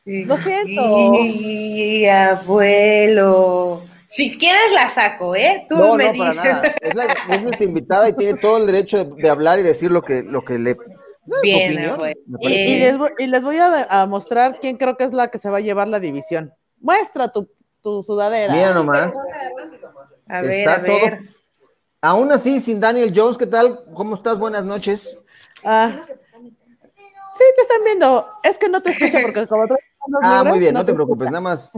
Lo 0.07 0.37
siento. 0.39 1.13
Sí, 1.23 2.09
abuelo. 2.09 3.94
Si 4.15 4.39
quieres 4.39 4.71
la 4.73 4.89
saco, 4.89 5.35
¿eh? 5.35 5.67
Tú 5.69 5.77
no, 5.77 5.97
me 5.97 6.05
no, 6.07 6.13
dices. 6.13 6.37
Para 6.37 6.53
nada. 6.53 6.75
Es, 6.81 6.95
la, 6.95 7.05
es, 7.05 7.43
nuestra 7.43 7.65
invitada 7.65 8.09
y 8.09 8.13
tiene 8.13 8.39
todo 8.39 8.59
el 8.59 8.67
derecho 8.67 9.05
de, 9.05 9.29
hablar 9.29 9.59
y 9.59 9.63
decir 9.63 9.91
lo 9.91 10.03
que, 10.03 10.23
lo 10.23 10.45
que 10.45 10.57
le... 10.57 10.77
Bien, 11.43 11.73
y, 11.73 12.79
les 12.79 12.97
voy, 12.97 13.11
y 13.19 13.27
les 13.27 13.43
voy 13.43 13.57
a, 13.59 14.07
mostrar 14.07 14.61
quién 14.61 14.77
creo 14.77 14.97
que 14.97 15.03
es 15.03 15.13
la 15.13 15.33
que 15.33 15.41
se 15.41 15.51
va 15.51 15.57
a 15.57 15.63
llevar 15.63 15.89
la 15.89 15.99
división. 15.99 16.55
Muestra 16.79 17.33
tu, 17.33 17.51
tu 17.83 18.05
sudadera. 18.05 18.55
Mira 18.55 18.73
nomás. 18.73 19.13
A 20.29 20.43
ver, 20.43 20.61
Está 20.61 20.77
a 20.77 20.79
ver. 20.79 20.87
todo. 20.87 21.19
Aún 22.01 22.31
así, 22.31 22.61
sin 22.61 22.79
Daniel 22.79 23.13
Jones, 23.13 23.37
¿qué 23.37 23.49
tal? 23.49 23.81
¿Cómo 23.95 24.15
estás? 24.15 24.39
Buenas 24.39 24.65
noches. 24.65 25.19
Ah, 25.65 26.05
sí, 26.07 27.45
te 27.57 27.63
están 27.63 27.83
viendo. 27.85 28.29
Es 28.45 28.59
que 28.59 28.69
no 28.69 28.81
te 28.81 28.91
escucho 28.91 29.19
porque 29.23 29.45
como 29.49 29.65
Ah, 30.23 30.45
muy 30.45 30.61
bien, 30.61 30.75
no 30.75 30.85
te 30.85 30.95
preocupes, 30.95 31.27
nada 31.33 31.41
más 31.41 31.73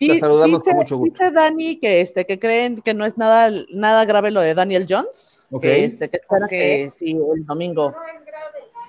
la 0.00 0.18
saludamos 0.18 0.62
con 0.62 0.76
mucho 0.76 0.96
gusto. 0.98 1.12
Dice 1.12 1.30
Dani 1.32 1.78
que 1.78 2.00
este 2.00 2.26
que 2.26 2.38
creen 2.38 2.80
que 2.82 2.94
no 2.94 3.04
es 3.04 3.16
nada 3.16 3.50
nada 3.70 4.04
grave 4.04 4.30
lo 4.30 4.40
de 4.40 4.54
Daniel 4.54 4.86
Jones, 4.88 5.42
que 5.60 5.84
este 5.84 6.08
que 6.08 6.16
espera 6.16 6.46
que 6.48 6.90
sí 6.90 7.18
el 7.34 7.46
domingo. 7.46 7.94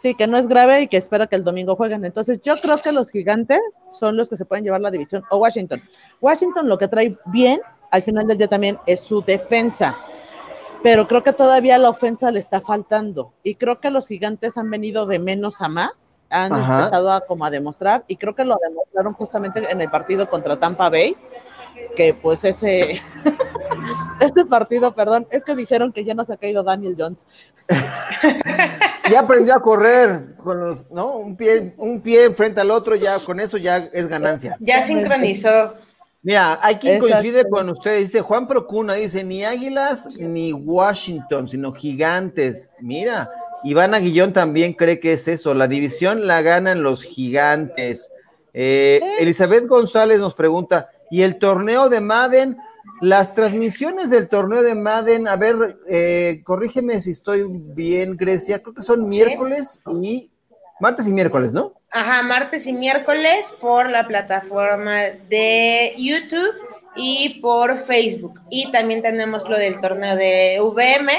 Sí, 0.02 0.14
que 0.14 0.28
no 0.28 0.38
es 0.38 0.48
grave 0.48 0.84
y 0.84 0.88
que 0.88 0.98
espera 0.98 1.26
que 1.26 1.36
el 1.36 1.44
domingo 1.44 1.76
jueguen. 1.76 2.06
Entonces, 2.06 2.40
yo 2.44 2.56
creo 2.58 2.78
que 2.78 2.92
los 2.92 3.10
gigantes 3.10 3.60
son 3.90 4.16
los 4.16 4.30
que 4.30 4.38
se 4.38 4.46
pueden 4.46 4.64
llevar 4.64 4.80
la 4.80 4.92
división 4.92 5.24
o 5.32 5.38
Washington. 5.38 5.82
Washington 6.22 6.70
lo 6.70 6.78
que 6.78 6.88
trae 6.88 7.18
bien 7.26 7.60
al 7.90 8.04
final 8.04 8.28
del 8.28 8.38
día 8.38 8.48
también 8.48 8.78
es 8.86 9.00
su 9.00 9.24
defensa 9.24 9.98
pero 10.84 11.08
creo 11.08 11.24
que 11.24 11.34
todavía 11.34 11.78
la 11.78 11.90
ofensa 11.90 12.32
le 12.32 12.40
está 12.40 12.62
faltando 12.62 13.34
y 13.44 13.56
creo 13.56 13.80
que 13.80 13.92
los 13.92 14.08
gigantes 14.08 14.58
han 14.58 14.70
venido 14.70 15.06
de 15.06 15.20
menos 15.20 15.62
a 15.62 15.68
más, 15.68 16.17
han 16.30 16.52
empezado 16.52 17.12
a 17.12 17.22
como 17.22 17.46
a 17.46 17.50
demostrar 17.50 18.04
y 18.08 18.18
creo 18.18 18.36
que 18.36 18.44
lo 18.44 18.58
demostraron 18.62 19.14
justamente 19.14 19.70
en 19.70 19.82
el 19.82 19.90
partido 19.90 20.30
contra 20.30 20.60
Tampa 20.60 20.90
Bay, 20.90 21.16
que 21.96 22.14
pues 22.14 22.44
ese 22.44 23.02
este 24.20 24.46
partido, 24.46 24.94
perdón, 24.94 25.28
es 25.32 25.44
que 25.44 25.56
dijeron 25.56 25.92
que 25.92 26.04
ya 26.04 26.14
no 26.14 26.26
se 26.26 26.34
ha 26.34 26.38
caído 26.38 26.64
Daniel 26.64 26.96
Jones. 26.98 27.26
ya 29.12 29.20
aprendió 29.20 29.56
a 29.56 29.62
correr 29.62 30.36
con 30.38 30.60
los, 30.60 30.90
¿no? 30.90 31.18
Un 31.18 31.36
pie, 31.36 31.74
un 31.78 32.02
pie 32.02 32.32
frente 32.32 32.62
al 32.62 32.72
otro, 32.72 32.96
ya 32.96 33.20
con 33.20 33.40
eso 33.40 33.58
ya 33.58 33.90
es 33.94 34.08
ganancia. 34.08 34.58
Ya 34.60 34.84
sincronizó. 34.84 35.76
Mira, 36.24 36.60
hay 36.62 36.76
quien 36.76 37.00
coincide 37.00 37.48
con 37.50 37.70
usted, 37.70 38.00
dice 38.00 38.22
Juan 38.22 38.48
Procuna, 38.48 38.96
dice 38.96 39.24
ni 39.24 39.46
Águilas 39.46 40.08
ni 40.20 40.52
Washington, 40.52 41.48
sino 41.48 41.72
Gigantes. 41.72 42.72
Mira, 42.80 43.30
Iván 43.64 43.94
Aguillón 43.94 44.34
también 44.34 44.74
cree 44.74 45.00
que 45.00 45.14
es 45.14 45.28
eso, 45.28 45.54
la 45.54 45.68
división 45.68 46.28
la 46.28 46.42
ganan 46.42 46.84
los 46.84 47.04
Gigantes. 47.04 48.12
Eh, 48.54 49.02
Elizabeth 49.20 49.68
González 49.68 50.20
nos 50.20 50.36
pregunta, 50.36 50.90
¿y 51.10 51.22
el 51.22 51.38
torneo 51.38 51.90
de 51.90 52.00
Madden? 52.00 52.58
Las 53.02 53.36
transmisiones 53.36 54.10
del 54.10 54.28
torneo 54.28 54.64
de 54.64 54.74
Madden, 54.74 55.28
a 55.28 55.36
ver, 55.36 55.78
eh, 55.88 56.42
corrígeme 56.44 57.00
si 57.02 57.12
estoy 57.12 57.46
bien, 57.48 58.18
Grecia, 58.18 58.62
creo 58.62 58.74
que 58.74 58.82
son 58.84 59.08
miércoles 59.08 59.82
y 60.02 60.32
martes 60.80 61.08
y 61.08 61.12
miércoles, 61.12 61.54
¿no? 61.54 61.74
Ajá, 61.92 62.24
martes 62.24 62.66
y 62.68 62.74
miércoles 62.74 63.54
por 63.62 63.90
la 63.90 64.08
plataforma 64.08 65.02
de 65.30 65.94
YouTube 65.98 66.54
y 66.96 67.40
por 67.42 67.78
Facebook. 67.78 68.42
Y 68.50 68.72
también 68.72 69.02
tenemos 69.02 69.48
lo 69.48 69.58
del 69.58 69.80
torneo 69.80 70.16
de 70.16 70.60
VM, 70.60 71.14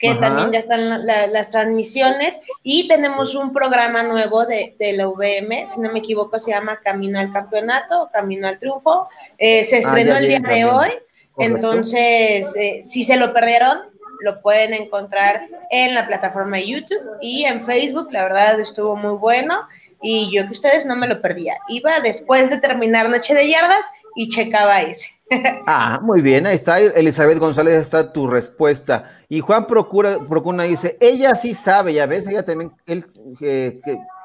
que 0.00 0.14
también 0.14 0.50
ya 0.50 0.58
están 0.60 1.06
las 1.06 1.50
transmisiones. 1.50 2.40
Y 2.62 2.88
tenemos 2.88 3.34
un 3.34 3.52
programa 3.52 4.02
nuevo 4.02 4.46
de, 4.46 4.74
la 4.96 5.06
VM, 5.06 5.68
si 5.68 5.80
no 5.80 5.92
me 5.92 5.98
equivoco, 5.98 6.40
se 6.40 6.52
llama 6.52 6.80
Camino 6.80 7.20
al 7.20 7.30
Campeonato, 7.30 8.08
Camino 8.10 8.48
al 8.48 8.58
Triunfo. 8.58 9.08
Eh, 9.36 9.62
se 9.64 9.76
ah, 9.76 9.78
estrenó 9.80 10.16
el 10.16 10.26
día 10.26 10.40
de 10.40 10.64
hoy. 10.64 10.88
Entonces, 11.36 12.56
eh, 12.56 12.82
si 12.86 13.04
se 13.04 13.16
lo 13.16 13.34
perdieron, 13.34 13.78
lo 14.20 14.40
pueden 14.40 14.72
encontrar 14.72 15.46
en 15.70 15.94
la 15.94 16.06
plataforma 16.06 16.56
de 16.56 16.66
YouTube 16.66 17.18
y 17.20 17.44
en 17.44 17.66
Facebook. 17.66 18.08
La 18.10 18.22
verdad 18.22 18.58
estuvo 18.58 18.96
muy 18.96 19.18
bueno 19.18 19.68
y 20.00 20.34
yo 20.34 20.46
que 20.46 20.52
ustedes 20.52 20.86
no 20.86 20.96
me 20.96 21.08
lo 21.08 21.20
perdía. 21.20 21.58
Iba 21.68 22.00
después 22.00 22.48
de 22.48 22.58
terminar 22.58 23.10
Noche 23.10 23.34
de 23.34 23.50
Yardas 23.50 23.84
y 24.14 24.30
checaba 24.30 24.80
ese. 24.80 25.19
Ah, 25.66 26.00
muy 26.02 26.22
bien, 26.22 26.46
ahí 26.46 26.54
está 26.54 26.80
Elizabeth 26.80 27.38
González, 27.38 27.74
está 27.74 28.12
tu 28.12 28.26
respuesta. 28.26 29.18
Y 29.28 29.40
Juan 29.40 29.66
Procura, 29.66 30.18
Procuna 30.28 30.64
dice, 30.64 30.96
ella 31.00 31.34
sí 31.34 31.54
sabe, 31.54 31.94
ya 31.94 32.06
ves, 32.06 32.26
ella 32.28 32.44
también, 32.44 32.72
él 32.86 33.06
que 33.38 33.80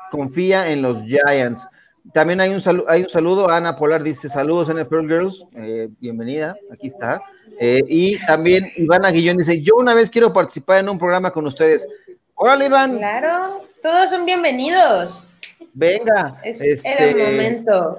confía 0.09 0.71
en 0.71 0.81
los 0.81 1.03
Giants. 1.03 1.67
También 2.13 2.39
hay 2.39 2.51
un, 2.51 2.61
saludo, 2.61 2.85
hay 2.87 3.01
un 3.03 3.09
saludo, 3.09 3.49
Ana 3.49 3.75
Polar 3.75 4.03
dice, 4.03 4.29
saludos 4.29 4.69
NFL 4.69 5.07
Girls, 5.07 5.45
eh, 5.55 5.89
bienvenida, 5.99 6.55
aquí 6.71 6.87
está. 6.87 7.21
Eh, 7.59 7.83
y 7.87 8.17
también 8.25 8.71
Iván 8.75 9.05
Aguillón 9.05 9.37
dice, 9.37 9.61
yo 9.61 9.75
una 9.75 9.93
vez 9.93 10.09
quiero 10.09 10.33
participar 10.33 10.79
en 10.79 10.89
un 10.89 10.97
programa 10.97 11.31
con 11.31 11.45
ustedes. 11.47 11.87
Hola, 12.35 12.65
Iván. 12.65 12.97
Claro, 12.97 13.61
todos 13.81 14.09
son 14.09 14.25
bienvenidos. 14.25 15.29
Venga. 15.73 16.39
Es 16.43 16.61
el 16.61 16.71
este, 16.73 17.15
momento. 17.15 17.97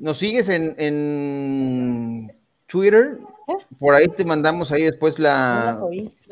¿Nos 0.00 0.16
sigues 0.16 0.48
en, 0.48 2.32
Twitter? 2.66 3.18
¿Eh? 3.48 3.64
Por 3.78 3.94
ahí 3.94 4.08
te 4.08 4.24
mandamos 4.24 4.72
ahí 4.72 4.84
después 4.84 5.18
la... 5.18 5.78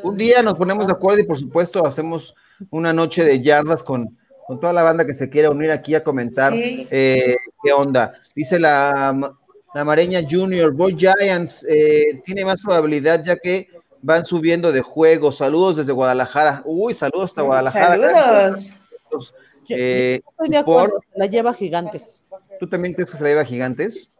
Un 0.02 0.16
día 0.16 0.42
nos 0.42 0.56
ponemos 0.56 0.86
de 0.86 0.92
acuerdo 0.92 1.20
y 1.20 1.26
por 1.26 1.36
supuesto 1.36 1.84
hacemos 1.84 2.34
una 2.70 2.92
noche 2.94 3.24
de 3.24 3.42
yardas 3.42 3.82
con, 3.82 4.16
con 4.46 4.58
toda 4.58 4.72
la 4.72 4.82
banda 4.82 5.04
que 5.04 5.12
se 5.12 5.28
quiera 5.28 5.50
unir 5.50 5.70
aquí 5.70 5.94
a 5.94 6.02
comentar 6.02 6.54
eh, 6.56 7.36
qué 7.62 7.72
onda. 7.72 8.14
Dice 8.34 8.58
la, 8.58 9.34
la 9.74 9.84
Mareña 9.84 10.20
Junior, 10.28 10.72
Boy 10.72 10.96
Giants 10.96 11.66
eh, 11.68 12.22
tiene 12.24 12.46
más 12.46 12.62
probabilidad 12.62 13.22
ya 13.22 13.36
que 13.36 13.68
van 14.00 14.24
subiendo 14.24 14.72
de 14.72 14.80
juego. 14.80 15.30
Saludos 15.30 15.76
desde 15.76 15.92
Guadalajara. 15.92 16.62
Uy, 16.64 16.94
saludos 16.94 17.30
hasta 17.30 17.42
Guadalajara. 17.42 18.56
Saludos. 18.56 19.34
Eh, 19.68 20.22
estoy 20.26 20.48
de 20.48 20.56
acuerdo, 20.56 21.00
la 21.14 21.26
lleva 21.26 21.52
gigantes. 21.52 22.22
¿Tú 22.58 22.68
también 22.68 22.94
crees 22.94 23.10
que 23.10 23.16
se 23.16 23.22
la 23.22 23.30
lleva 23.30 23.44
gigantes? 23.44 24.10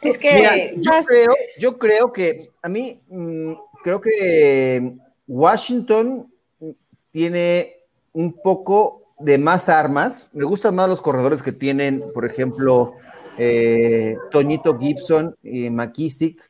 Es 0.00 0.18
que 0.18 0.74
yo, 0.76 0.92
creo, 1.06 1.30
yo 1.58 1.78
creo 1.78 2.12
que 2.12 2.50
a 2.62 2.68
mí 2.68 3.00
mm, 3.08 3.52
creo 3.82 4.00
que 4.00 4.94
Washington 5.26 6.32
tiene 7.10 7.76
un 8.12 8.32
poco 8.32 9.02
de 9.18 9.38
más 9.38 9.68
armas. 9.68 10.30
Me 10.32 10.44
gustan 10.44 10.74
más 10.74 10.88
los 10.88 11.02
corredores 11.02 11.42
que 11.42 11.52
tienen, 11.52 12.04
por 12.14 12.24
ejemplo, 12.24 12.94
eh, 13.38 14.16
Toñito 14.30 14.78
Gibson 14.78 15.36
y 15.42 15.70
McKissick 15.70 16.48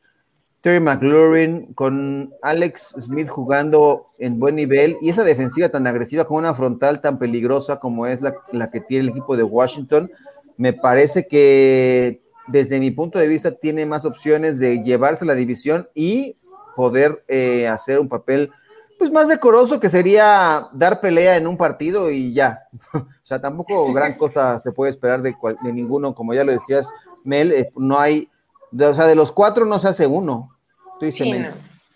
Terry 0.61 0.81
McLaurin, 0.81 1.73
con 1.73 2.33
Alex 2.41 2.93
Smith 2.99 3.29
jugando 3.29 4.07
en 4.19 4.39
buen 4.39 4.55
nivel 4.55 4.97
y 5.01 5.09
esa 5.09 5.23
defensiva 5.23 5.69
tan 5.69 5.87
agresiva 5.87 6.25
con 6.25 6.39
una 6.39 6.53
frontal 6.53 6.99
tan 6.99 7.17
peligrosa 7.17 7.79
como 7.79 8.05
es 8.07 8.19
la, 8.21 8.69
que 8.69 8.81
tiene 8.81 9.05
el 9.05 9.09
equipo 9.09 9.37
de 9.37 9.43
Washington, 9.43 10.11
me 10.59 10.73
parece 10.73 11.25
que 11.25 12.21
desde 12.47 12.81
mi 12.81 12.91
punto 12.91 13.17
de 13.17 13.29
vista 13.29 13.51
tiene 13.51 13.85
más 13.85 14.03
opciones 14.03 14.59
de 14.59 14.83
llevarse 14.83 15.23
la 15.23 15.33
división 15.33 15.87
y 15.95 16.35
poder 16.75 17.23
eh, 17.29 17.65
hacer 17.69 17.97
un 17.97 18.09
papel 18.09 18.51
pues 18.97 19.09
más 19.09 19.29
decoroso 19.29 19.79
que 19.79 19.87
sería 19.87 20.67
dar 20.73 20.99
pelea 20.99 21.37
en 21.37 21.47
un 21.47 21.55
partido 21.55 22.11
y 22.11 22.33
ya. 22.33 22.63
o 22.93 23.07
sea, 23.23 23.39
tampoco 23.39 23.93
gran 23.93 24.17
cosa 24.17 24.59
se 24.59 24.73
puede 24.73 24.91
esperar 24.91 25.21
de, 25.21 25.33
de 25.63 25.71
ninguno, 25.71 26.13
como 26.13 26.33
ya 26.33 26.43
lo 26.43 26.51
decías, 26.51 26.91
Mel, 27.23 27.53
eh, 27.53 27.71
no 27.77 27.97
hay 27.97 28.29
o 28.77 28.93
sea, 28.93 29.05
de 29.05 29.15
los 29.15 29.31
cuatro 29.31 29.65
no 29.65 29.79
se 29.79 29.87
hace 29.87 30.07
uno. 30.07 30.57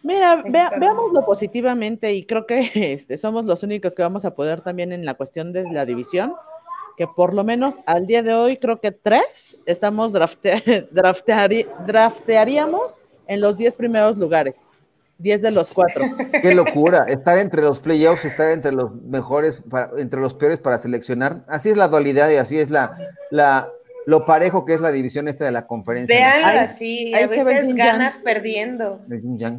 Mira, 0.04 0.42
veámoslo 0.80 1.26
positivamente 1.26 2.14
y 2.14 2.26
creo 2.26 2.46
que 2.46 2.72
este, 2.94 3.18
somos 3.18 3.46
los 3.46 3.62
únicos 3.64 3.94
que 3.94 4.04
vamos 4.04 4.24
a 4.24 4.36
poder 4.36 4.62
también 4.62 4.94
en 4.94 5.04
la 5.04 5.16
cuestión 5.16 5.52
de 5.52 5.70
la 5.70 5.86
división, 5.86 6.34
que 6.98 7.08
por 7.08 7.34
lo 7.34 7.44
menos 7.44 7.80
al 7.86 8.06
día 8.06 8.24
de 8.24 8.34
hoy 8.34 8.58
creo 8.58 8.80
que 8.80 8.92
tres 8.92 9.58
estamos 9.66 10.12
draftearíamos 11.88 13.00
en 13.28 13.42
los 13.42 13.58
diez 13.58 13.74
primeros 13.74 14.18
lugares. 14.18 14.56
Diez 15.18 15.42
de 15.42 15.52
los 15.52 15.70
cuatro. 15.70 16.04
Qué 16.42 16.54
locura, 16.56 17.06
estar 17.08 17.38
entre 17.38 17.62
los 17.62 17.80
playoffs, 17.80 18.26
estar 18.26 18.52
entre 18.52 18.72
los 18.74 18.94
mejores, 19.04 19.64
entre 19.98 20.20
los 20.20 20.34
peores 20.34 20.60
para 20.60 20.80
seleccionar. 20.80 21.44
Así 21.48 21.70
es 21.70 21.78
la 21.78 21.88
dualidad 21.88 22.30
y 22.30 22.36
así 22.36 22.60
es 22.60 22.70
la, 22.70 22.98
la, 23.30 23.70
lo 24.06 24.26
parejo 24.26 24.66
que 24.66 24.74
es 24.74 24.82
la 24.82 24.92
división 24.92 25.28
esta 25.28 25.46
de 25.46 25.52
la 25.52 25.68
conferencia. 25.68 26.16
Vean 26.16 26.58
así, 26.58 27.14
a 27.14 27.28
veces 27.28 27.74
ganas 27.76 28.18
perdiendo. 28.18 29.02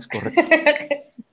correcto. 0.09 0.43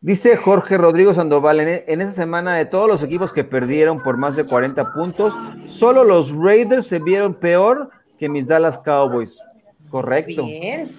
Dice 0.00 0.36
Jorge 0.36 0.78
Rodrigo 0.78 1.12
Sandoval, 1.12 1.60
en, 1.60 1.82
en 1.86 2.00
esa 2.00 2.12
semana 2.12 2.54
de 2.54 2.66
todos 2.66 2.88
los 2.88 3.02
equipos 3.02 3.32
que 3.32 3.44
perdieron 3.44 4.02
por 4.02 4.16
más 4.16 4.36
de 4.36 4.44
40 4.44 4.92
puntos, 4.92 5.34
solo 5.66 6.04
los 6.04 6.36
Raiders 6.36 6.86
se 6.86 7.00
vieron 7.00 7.34
peor 7.34 7.90
que 8.18 8.28
mis 8.28 8.46
Dallas 8.46 8.78
Cowboys. 8.78 9.42
Correcto. 9.90 10.44
Bien. 10.44 10.96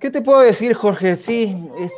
¿Qué 0.00 0.10
te 0.10 0.22
puedo 0.22 0.40
decir, 0.40 0.74
Jorge? 0.74 1.16
Sí, 1.16 1.56
es, 1.78 1.92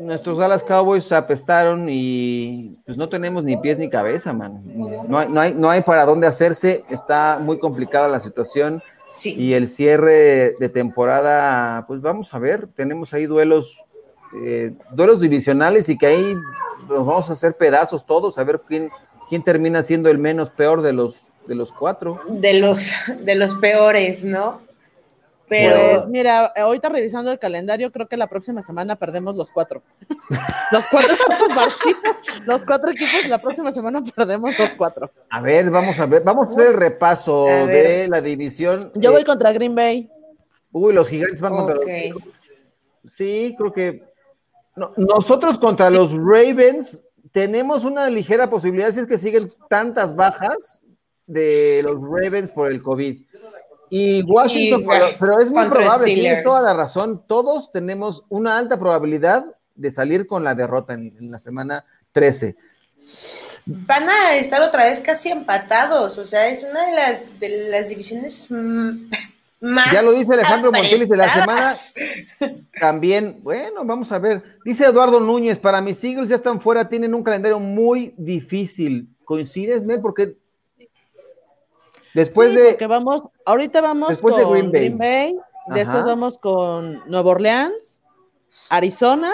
nuestros 0.00 0.38
Dallas 0.38 0.62
Cowboys 0.62 1.10
apestaron 1.12 1.88
y 1.88 2.78
pues 2.86 2.96
no 2.96 3.08
tenemos 3.08 3.44
ni 3.44 3.56
pies 3.56 3.78
ni 3.78 3.90
cabeza, 3.90 4.32
man. 4.32 4.62
No 5.08 5.18
hay, 5.18 5.28
no 5.28 5.40
hay, 5.40 5.54
no 5.54 5.70
hay 5.70 5.82
para 5.82 6.04
dónde 6.04 6.26
hacerse, 6.26 6.84
está 6.88 7.38
muy 7.40 7.58
complicada 7.58 8.08
la 8.08 8.20
situación. 8.20 8.82
Y 9.24 9.54
el 9.54 9.68
cierre 9.68 10.54
de 10.60 10.68
temporada, 10.68 11.84
pues 11.88 12.00
vamos 12.00 12.32
a 12.32 12.38
ver, 12.38 12.68
tenemos 12.68 13.12
ahí 13.12 13.26
duelos, 13.26 13.84
eh, 14.34 14.72
duelos 14.92 15.20
divisionales 15.20 15.88
y 15.88 15.98
que 15.98 16.06
ahí 16.06 16.34
nos 16.88 17.06
vamos 17.06 17.30
a 17.30 17.32
hacer 17.32 17.56
pedazos 17.56 18.04
todos, 18.04 18.38
a 18.38 18.44
ver 18.44 18.60
quién, 18.66 18.90
quién 19.28 19.42
termina 19.42 19.82
siendo 19.82 20.10
el 20.10 20.18
menos 20.18 20.50
peor 20.50 20.82
de 20.82 20.92
los, 20.92 21.16
de 21.46 21.54
los 21.54 21.72
cuatro. 21.72 22.20
De 22.28 22.54
los, 22.54 22.80
de 23.20 23.34
los 23.34 23.54
peores, 23.56 24.24
¿no? 24.24 24.60
Pero 25.50 25.96
pues, 25.96 26.08
mira, 26.08 26.52
ahorita 26.56 26.88
revisando 26.90 27.32
el 27.32 27.38
calendario, 27.40 27.90
creo 27.90 28.06
que 28.06 28.16
la 28.16 28.28
próxima 28.28 28.62
semana 28.62 28.94
perdemos 28.94 29.34
los 29.34 29.50
cuatro. 29.50 29.82
los 30.70 30.86
cuatro 30.86 31.16
partidos 31.52 32.46
los 32.46 32.62
cuatro 32.64 32.90
equipos 32.90 33.28
la 33.28 33.38
próxima 33.38 33.72
semana 33.72 34.02
perdemos 34.14 34.56
los 34.56 34.74
cuatro. 34.76 35.10
A 35.28 35.40
ver, 35.40 35.68
vamos 35.70 35.98
a 35.98 36.06
ver, 36.06 36.22
vamos 36.22 36.48
a 36.48 36.50
hacer 36.50 36.68
el 36.68 36.78
repaso 36.78 37.46
de 37.46 38.06
la 38.08 38.20
división. 38.20 38.92
Yo 38.94 39.10
voy 39.10 39.24
contra 39.24 39.52
Green 39.52 39.74
Bay. 39.74 40.08
Uy, 40.70 40.94
los 40.94 41.08
gigantes 41.08 41.40
van 41.40 41.56
contra 41.56 41.74
los. 41.74 41.84
Sí, 43.12 43.54
creo 43.58 43.72
que. 43.72 44.09
Nosotros 44.96 45.58
contra 45.58 45.90
los 45.90 46.12
Ravens 46.14 47.02
tenemos 47.32 47.84
una 47.84 48.08
ligera 48.10 48.48
posibilidad 48.48 48.90
si 48.92 49.00
es 49.00 49.06
que 49.06 49.18
siguen 49.18 49.52
tantas 49.68 50.16
bajas 50.16 50.82
de 51.26 51.80
los 51.84 52.02
Ravens 52.02 52.50
por 52.50 52.70
el 52.70 52.82
COVID. 52.82 53.20
Y 53.92 54.22
Washington, 54.22 54.86
pero, 55.18 55.40
es 55.40 55.50
muy 55.50 55.66
probable, 55.66 56.14
tienes 56.14 56.44
toda 56.44 56.62
la 56.62 56.74
razón. 56.74 57.24
Todos 57.26 57.72
tenemos 57.72 58.24
una 58.28 58.56
alta 58.56 58.78
probabilidad 58.78 59.46
de 59.74 59.90
salir 59.90 60.26
con 60.28 60.44
la 60.44 60.54
derrota 60.54 60.94
en, 60.94 61.30
la 61.30 61.40
semana 61.40 61.84
13. 62.12 62.54
Van 63.66 64.08
a 64.08 64.36
estar 64.36 64.62
otra 64.62 64.84
vez 64.84 65.00
casi 65.00 65.30
empatados, 65.30 66.18
o 66.18 66.26
sea, 66.26 66.48
es 66.48 66.62
una 66.62 66.86
de 66.86 66.92
las, 66.92 67.40
de 67.40 67.70
las 67.70 67.88
divisiones 67.88 68.48
más. 69.60 69.92
Ya 69.92 70.02
lo 70.02 70.12
dice 70.12 70.32
Alejandro 70.32 70.72
Montelis 70.72 71.08
de 71.08 71.16
la 71.16 71.32
semana. 71.32 71.72
También, 72.80 73.40
bueno, 73.42 73.84
vamos 73.84 74.10
a 74.12 74.18
ver. 74.18 74.58
Dice 74.64 74.84
Eduardo 74.84 75.20
Núñez: 75.20 75.58
Para 75.58 75.80
mis 75.80 76.02
Eagles 76.02 76.28
ya 76.28 76.36
están 76.36 76.60
fuera, 76.60 76.88
tienen 76.88 77.14
un 77.14 77.22
calendario 77.22 77.60
muy 77.60 78.14
difícil. 78.16 79.14
¿Coincides, 79.24 79.84
Mel? 79.84 80.00
Porque 80.00 80.36
Después 82.14 82.54
de. 82.54 82.76
Que 82.76 82.86
vamos, 82.86 83.22
ahorita 83.44 83.80
vamos 83.80 84.08
después 84.08 84.34
con 84.34 84.54
de 84.54 84.70
Green 84.70 84.98
Bay. 84.98 85.36
después 85.68 86.04
vamos 86.04 86.38
con 86.38 87.02
Nueva 87.08 87.30
Orleans, 87.30 88.02
Arizona. 88.68 89.30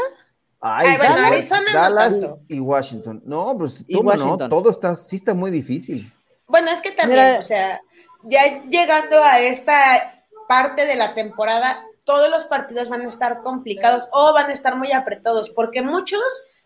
Ay, 0.61 0.97
Arizona 0.97 1.73
Dallas 1.73 2.17
y 2.49 2.59
Washington. 2.59 3.23
No, 3.25 3.57
pues 3.57 3.85
no, 3.89 4.37
todo 4.49 4.71
está, 4.71 4.95
sí 4.97 5.17
está 5.17 5.35
muy 5.35 5.51
difícil. 5.51 6.13
Bueno, 6.47 6.71
es 6.71 6.81
que 6.81 6.91
también, 6.91 7.41
o 7.41 7.43
sea, 7.43 7.81
ya 8.25 8.63
llegando 8.65 9.23
a 9.23 9.41
esta 9.41 10.16
parte 10.47 10.87
de 10.87 10.97
la 10.97 11.15
temporada, 11.15 11.83
todos 12.05 12.31
los 12.31 12.45
partidos 12.45 12.89
van 12.89 13.03
a 13.03 13.09
estar 13.09 13.43
complicados 13.43 14.09
o 14.13 14.33
van 14.33 14.51
a 14.51 14.53
estar 14.53 14.77
muy 14.77 14.93
apretados, 14.93 15.51
porque 15.51 15.83
muchos 15.83 16.23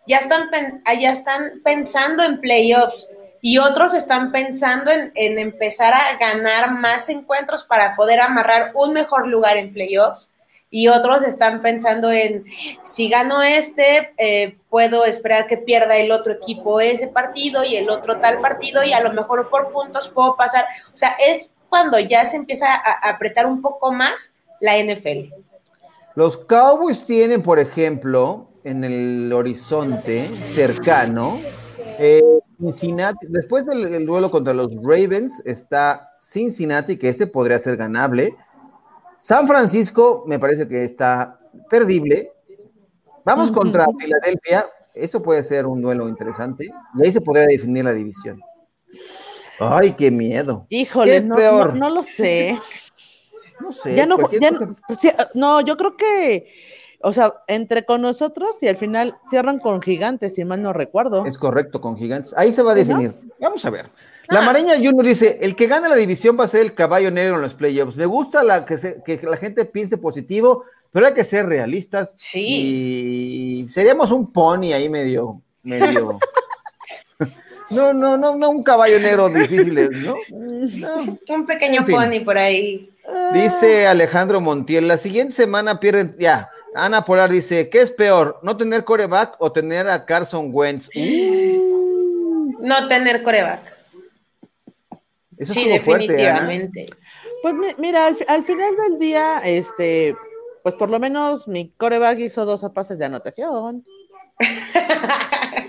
ya 0.07 0.19
están, 0.19 0.51
ya 0.99 1.13
están 1.13 1.61
pensando 1.65 2.23
en 2.23 2.41
playoffs 2.41 3.09
y 3.41 3.59
otros 3.59 3.95
están 3.95 4.33
pensando 4.33 4.91
en, 4.91 5.39
empezar 5.39 5.95
a 5.95 6.17
ganar 6.19 6.73
más 6.73 7.09
encuentros 7.09 7.65
para 7.65 7.97
poder 7.97 8.21
amarrar 8.21 8.73
un 8.75 8.93
mejor 8.93 9.27
lugar 9.27 9.57
en 9.57 9.73
playoffs 9.73 10.31
y 10.73 10.89
otros 10.89 11.23
están 11.23 11.63
pensando 11.63 12.13
en 12.13 12.45
si 12.85 13.09
gano 13.09 13.43
este, 13.43 14.13
eh, 14.19 14.59
puedo 14.69 15.05
esperar 15.05 15.47
que 15.49 15.57
pierda 15.57 15.97
el 15.97 16.13
otro 16.13 16.33
equipo 16.33 16.81
ese 16.81 17.09
partido 17.09 17.65
y 17.65 17.77
el 17.77 17.91
otro 17.91 18.21
tal 18.21 18.41
partido 18.41 18.85
y 18.85 18.93
a 18.93 19.01
lo 19.01 19.13
mejor 19.13 19.49
por 19.51 19.73
puntos 19.73 20.09
puedo 20.09 20.37
pasar. 20.37 20.67
O 20.95 20.97
sea, 20.97 21.17
es 21.27 21.55
cuando 21.71 21.99
ya 21.99 22.27
se 22.27 22.37
empieza 22.37 22.67
a 22.75 23.09
apretar 23.09 23.47
un 23.47 23.63
poco 23.63 23.93
más 23.93 24.33
la 24.61 24.77
NFL. 24.77 25.33
Los 26.17 26.37
Cowboys 26.37 27.07
tienen, 27.07 27.41
por 27.41 27.59
ejemplo, 27.59 28.49
en 28.65 28.85
el 28.85 29.33
horizonte 29.33 30.31
cercano, 30.53 31.41
eh, 31.99 32.23
Cincinnati, 32.59 33.27
después 33.29 33.65
del 33.65 34.05
duelo 34.05 34.31
contra 34.31 34.53
los 34.53 34.75
Ravens, 34.77 35.43
está 35.47 36.13
Cincinnati, 36.21 36.99
que 36.99 37.09
ese 37.09 37.27
podría 37.27 37.59
ser 37.59 37.77
ganable. 37.77 38.37
San 39.19 39.47
Francisco 39.47 40.25
me 40.27 40.39
parece 40.39 40.69
que 40.69 40.85
está 40.85 41.39
perdible. 41.71 42.33
Vamos 43.25 43.51
contra 43.51 43.87
Filadelfia, 43.99 44.69
eso 44.95 45.23
puede 45.23 45.43
ser 45.43 45.67
un 45.67 45.81
duelo 45.81 46.09
interesante, 46.09 46.67
y 46.97 47.03
ahí 47.03 47.13
se 47.13 47.21
podría 47.21 47.47
definir 47.47 47.85
la 47.85 47.93
división. 47.93 48.41
Ay, 49.61 49.93
qué 49.93 50.11
miedo. 50.11 50.67
Híjole, 50.69 51.17
es 51.17 51.27
no, 51.27 51.37
peor? 51.37 51.77
No, 51.77 51.91
lo 51.91 52.03
sé. 52.03 52.59
No 53.61 53.71
sé. 53.71 53.95
Ya 53.95 54.07
no, 54.07 54.17
no, 55.35 55.61
yo 55.61 55.77
creo 55.77 55.97
que 55.97 56.47
o 57.03 57.13
sea, 57.13 57.35
entre 57.47 57.87
con 57.87 58.03
nosotros 58.03 58.63
y 58.63 58.69
al 58.69 58.77
final 58.77 59.17
cierran 59.29 59.59
con 59.59 59.81
gigantes, 59.81 60.35
si 60.35 60.45
mal 60.45 60.63
no 60.63 60.73
recuerdo. 60.73 61.25
Es 61.25 61.39
correcto, 61.39 61.81
con 61.81 61.97
gigantes. 61.97 62.35
Ahí 62.37 62.53
se 62.53 62.63
va 62.63 62.73
a 62.73 62.75
definir. 62.75 63.15
Vamos 63.41 63.65
a 63.65 63.71
ver. 63.71 63.87
La 64.29 64.41
ah. 64.41 64.43
Mareña 64.43 64.75
Junior 64.75 65.05
dice, 65.05 65.39
el 65.41 65.57
que 65.57 65.67
gana 65.67 65.89
la 65.89 65.97
división 65.97 66.39
va 66.39 66.45
a 66.45 66.49
ser 66.49 66.61
el 66.61 66.75
caballo 66.75 67.11
negro 67.11 67.37
en 67.37 67.43
los 67.43 67.55
playoffs. 67.55 67.97
Me 67.97 68.05
gusta 68.05 68.43
la, 68.43 68.67
que, 68.67 68.77
que 69.05 69.19
la 69.27 69.39
gente 69.39 69.65
piense 69.65 69.97
positivo, 69.97 70.65
pero 70.93 71.07
hay 71.07 71.15
que 71.15 71.25
ser 71.25 71.47
realistas. 71.47 72.15
Sí. 72.19 73.65
Y 73.65 73.69
seríamos 73.71 74.11
un 74.13 74.31
pony 74.31 74.73
ahí 74.75 74.91
medio, 74.91 75.41
medio. 75.63 76.19
no, 77.71 77.93
no, 77.93 78.17
no, 78.17 78.37
no, 78.37 78.51
un 78.51 78.63
caballo 78.63 78.99
negro 78.99 79.29
difícil, 79.29 79.75
¿no? 80.05 80.17
Un 81.29 81.47
pequeño 81.47 81.85
pony 81.87 82.25
por 82.25 82.37
ahí. 82.37 82.91
Dice 83.33 83.87
Alejandro 83.87 84.41
Montiel, 84.41 84.89
la 84.89 84.97
siguiente 84.97 85.35
semana 85.35 85.81
pierden, 85.81 86.17
ya, 86.19 86.51
Ana 86.75 87.05
Polar 87.05 87.31
dice, 87.31 87.69
¿qué 87.69 87.81
es 87.81 87.91
peor, 87.91 88.39
no 88.43 88.57
tener 88.57 88.85
coreback 88.85 89.37
o 89.39 89.51
tener 89.53 89.89
a 89.89 90.05
Carson 90.05 90.51
Wentz? 90.53 90.89
No 92.63 92.89
tener 92.89 93.23
coreback. 93.23 93.75
sí, 95.41 95.67
definitivamente. 95.67 96.91
pues 97.41 97.55
mira, 97.79 98.15
al, 98.29 98.43
final 98.43 98.77
del 98.77 98.99
día, 98.99 99.39
este, 99.43 100.15
pues 100.63 100.75
por 100.75 100.91
lo 100.91 101.01
menos 101.01 101.49
mi 101.49 101.71
coreback 101.71 102.19
hizo 102.19 102.45
dos 102.45 102.63
pases 102.75 102.99
de 102.99 103.07
anotación. 103.07 103.87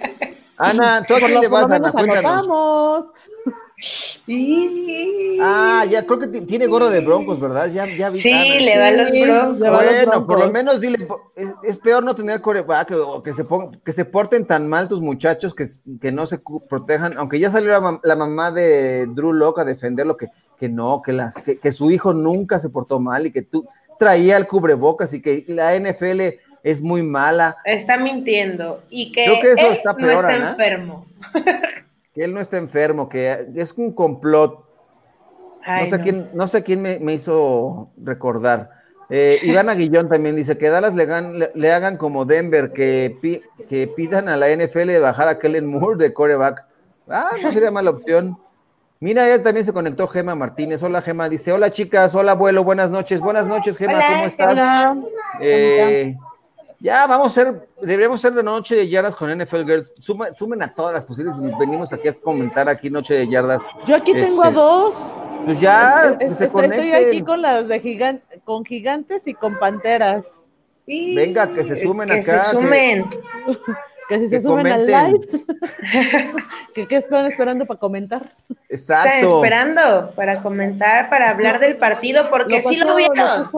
Ana, 0.61 1.03
¿tú 1.07 1.15
a 1.15 1.19
quién 1.19 1.41
le 1.41 1.47
vas, 1.47 1.69
Ana? 1.69 1.91
Cuéntanos. 1.91 3.05
Sí. 4.25 5.39
Ah, 5.41 5.83
ya 5.89 6.05
creo 6.05 6.19
que 6.19 6.27
tiene 6.27 6.67
gorro 6.67 6.91
de 6.91 6.99
broncos, 6.99 7.39
¿verdad? 7.39 7.71
Ya, 7.71 7.87
ya 7.87 8.11
vi. 8.11 8.19
Sí, 8.19 8.59
le 8.59 8.77
va 8.77 8.91
los 8.91 9.11
broncos. 9.11 9.59
Bueno, 9.59 10.27
por 10.27 10.39
lo 10.39 10.51
menos 10.51 10.79
dile, 10.79 11.07
es, 11.63 11.77
peor 11.79 12.03
no 12.03 12.15
tener 12.15 12.39
coreback 12.39 12.91
o 12.91 13.21
que 13.21 13.33
se, 13.33 13.45
que 13.83 13.91
se 13.91 14.05
porten 14.05 14.45
tan 14.45 14.69
mal 14.69 14.87
tus 14.87 15.01
muchachos 15.01 15.55
que, 15.55 15.65
que 15.99 16.11
no 16.11 16.27
se 16.27 16.39
protejan, 16.69 17.17
aunque 17.17 17.39
ya 17.39 17.49
salió 17.49 17.99
la, 18.03 18.15
mamá 18.15 18.51
de 18.51 19.07
Drew 19.07 19.33
Locke 19.33 19.61
a 19.61 19.65
defenderlo, 19.65 20.15
que, 20.15 20.27
que 20.59 20.69
no, 20.69 21.01
que, 21.01 21.13
las, 21.13 21.37
que, 21.37 21.71
su 21.71 21.89
hijo 21.89 22.13
nunca 22.13 22.59
se 22.59 22.69
portó 22.69 22.99
mal 22.99 23.25
y 23.25 23.31
que 23.31 23.41
tú 23.41 23.67
traía 23.97 24.37
el 24.37 24.47
cubrebocas 24.47 25.13
y 25.15 25.21
que 25.21 25.45
la 25.47 25.75
NFL 25.75 26.21
es 26.63 26.81
muy 26.81 27.01
mala. 27.03 27.57
Está 27.65 27.97
mintiendo 27.97 28.83
y 28.89 29.11
que, 29.11 29.25
él 29.25 29.31
no 29.83 29.89
está 29.89 30.35
enfermo. 30.35 31.05
que 32.13 32.23
él 32.23 32.33
no 32.33 32.39
está 32.39 32.57
enfermo, 32.57 33.09
que 33.09 33.47
es 33.55 33.73
un 33.73 33.93
complot. 33.93 34.65
no, 35.65 35.87
sé 35.87 35.99
Quién, 36.01 36.29
no 36.33 36.47
sé 36.47 36.63
quién 36.63 36.81
me, 36.81 37.13
hizo 37.13 37.89
recordar. 37.97 38.69
Eh, 39.09 39.39
Iván 39.43 39.69
Aguillón 39.69 40.09
también 40.09 40.35
dice 40.35 40.57
que 40.57 40.69
Dallas 40.69 40.95
le, 40.95 41.07
le, 41.53 41.71
hagan 41.71 41.97
como 41.97 42.25
Denver, 42.25 42.71
que, 42.71 43.17
que 43.67 43.87
pidan 43.87 44.29
a 44.29 44.37
la 44.37 44.49
NFL 44.49 44.87
de 44.87 44.99
bajar 44.99 45.27
a 45.27 45.39
Kellen 45.39 45.65
Moore 45.65 45.97
de 45.97 46.13
coreback. 46.13 46.65
Ah, 47.09 47.31
no 47.41 47.51
sería 47.51 47.71
mala 47.71 47.89
opción. 47.89 48.37
Mira, 49.01 49.27
ya 49.27 49.41
también 49.41 49.65
se 49.65 49.73
conectó 49.73 50.05
Gema 50.05 50.35
Martínez. 50.35 50.83
Hola, 50.83 51.01
Gema. 51.01 51.27
Dice, 51.27 51.51
hola, 51.51 51.71
chicas. 51.71 52.13
Hola, 52.13 52.33
abuelo. 52.33 52.63
Buenas 52.63 52.91
noches. 52.91 53.19
Buenas 53.19 53.47
noches, 53.47 53.75
Gema. 53.75 53.99
¿Cómo 54.07 54.25
estás? 54.25 54.53
Hola. 54.53 54.95
Eh, 55.41 56.15
ya, 56.81 57.05
vamos 57.05 57.31
a 57.31 57.41
ser, 57.43 57.69
deberíamos 57.79 58.19
ser 58.19 58.33
de 58.33 58.41
noche 58.41 58.75
de 58.75 58.89
yardas 58.89 59.15
con 59.15 59.29
NFL 59.29 59.63
Girls. 59.63 59.93
sumen 59.99 60.63
a 60.63 60.73
todas 60.73 60.93
las 60.93 61.05
posibles 61.05 61.39
y 61.39 61.59
venimos 61.59 61.93
aquí 61.93 62.07
a 62.07 62.13
comentar 62.13 62.67
aquí 62.67 62.89
Noche 62.89 63.13
de 63.13 63.27
Yardas. 63.27 63.67
Yo 63.85 63.95
aquí 63.95 64.13
tengo 64.13 64.41
a 64.41 64.47
este, 64.47 64.59
dos. 64.59 65.15
Pues 65.45 65.61
ya, 65.61 66.17
se 66.19 66.45
Estoy 66.45 66.91
aquí 66.91 67.21
con 67.21 67.41
las 67.41 67.67
de 67.67 67.79
gigantes, 67.79 68.39
con 68.43 68.65
gigantes 68.65 69.27
y 69.27 69.33
con 69.33 69.57
panteras. 69.59 70.49
Venga, 70.87 71.53
que 71.53 71.65
se 71.65 71.75
sumen 71.75 72.11
acá. 72.11 72.41
Se 72.41 72.51
sumen. 72.51 73.05
Que, 74.09 74.19
si 74.19 74.27
se 74.27 74.41
sumen 74.41 74.67
al 74.67 74.85
live. 74.85 75.21
que, 76.73 76.85
¿Qué 76.85 76.97
están 76.97 77.31
esperando 77.31 77.65
para 77.65 77.79
comentar? 77.79 78.35
Exacto. 78.67 79.09
Están 79.09 79.35
esperando 79.35 80.11
para 80.17 80.43
comentar, 80.43 81.09
para 81.09 81.29
hablar 81.29 81.61
del 81.61 81.77
partido, 81.77 82.29
porque 82.29 82.61
sí 82.61 82.75
lo 82.75 82.97
vieron. 82.97 83.49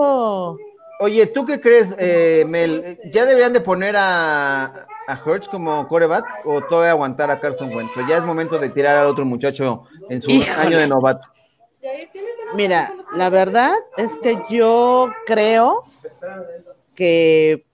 Oye, 1.04 1.28
¿tú 1.28 1.46
qué 1.46 1.60
crees, 1.60 1.94
eh, 2.00 2.46
Mel? 2.48 2.98
¿Ya 3.12 3.26
deberían 3.26 3.52
de 3.52 3.60
poner 3.60 3.94
a, 3.98 4.88
a 5.06 5.20
Hertz 5.26 5.50
como 5.50 5.86
coreback 5.86 6.46
o 6.46 6.62
todavía 6.62 6.92
aguantar 6.92 7.30
a 7.30 7.42
Carson 7.42 7.76
Wentz? 7.76 7.98
¿O 7.98 8.08
ya 8.08 8.20
es 8.20 8.24
momento 8.24 8.58
de 8.58 8.70
tirar 8.70 8.96
al 9.00 9.08
otro 9.08 9.26
muchacho 9.26 9.84
en 10.10 10.22
su 10.22 10.32
año 10.58 10.78
de 10.78 10.88
novato? 10.88 11.28
Mira, 12.56 12.94
la 13.18 13.30
verdad 13.30 13.74
es 13.98 14.18
que 14.20 14.42
yo 14.50 15.12
creo 15.26 15.84
que 16.96 17.66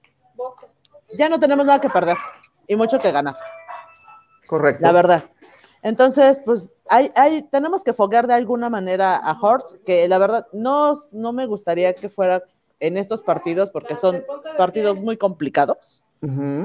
ya 1.16 1.30
no 1.30 1.40
tenemos 1.40 1.68
nada 1.68 1.80
que 1.80 1.90
perder 1.92 2.18
y 2.68 2.76
mucho 2.76 2.98
que 2.98 3.12
ganar. 3.12 3.36
Correcto. 4.48 4.82
La 4.82 4.92
verdad. 4.92 5.24
Entonces, 5.84 6.42
pues 6.44 6.72
hay, 6.88 7.12
hay, 7.14 7.44
tenemos 7.44 7.84
que 7.84 7.94
foguear 7.94 8.26
de 8.26 8.34
alguna 8.34 8.72
manera 8.72 9.18
a 9.18 9.40
Hortz, 9.40 9.78
que 9.86 10.08
la 10.08 10.18
verdad 10.18 10.48
no, 10.52 10.96
no 11.12 11.32
me 11.32 11.46
gustaría 11.46 11.94
que 11.94 12.10
fuera 12.10 12.42
en 12.80 12.98
estos 12.98 13.22
partidos 13.22 13.72
porque 13.72 13.96
son 13.96 14.24
partidos 14.58 14.98
muy 14.98 15.18
complicados. 15.18 16.04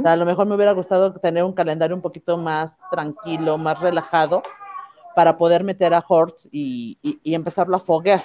a 0.05 0.17
lo 0.17 0.25
mejor 0.25 0.47
me 0.47 0.55
hubiera 0.55 0.73
gustado 0.73 1.13
tener 1.15 1.45
un 1.45 1.53
calendario 1.53 1.95
un 1.95 2.03
poquito 2.03 2.37
más 2.37 2.77
tranquilo, 2.91 3.59
más 3.59 3.81
relajado, 3.81 4.43
para 5.15 5.37
poder 5.37 5.63
meter 5.63 5.95
a 5.95 6.05
Hortz 6.07 6.49
y, 6.51 6.99
y, 7.03 7.35
empezarlo 7.35 7.77
a 7.77 7.81
foguear. 7.81 8.23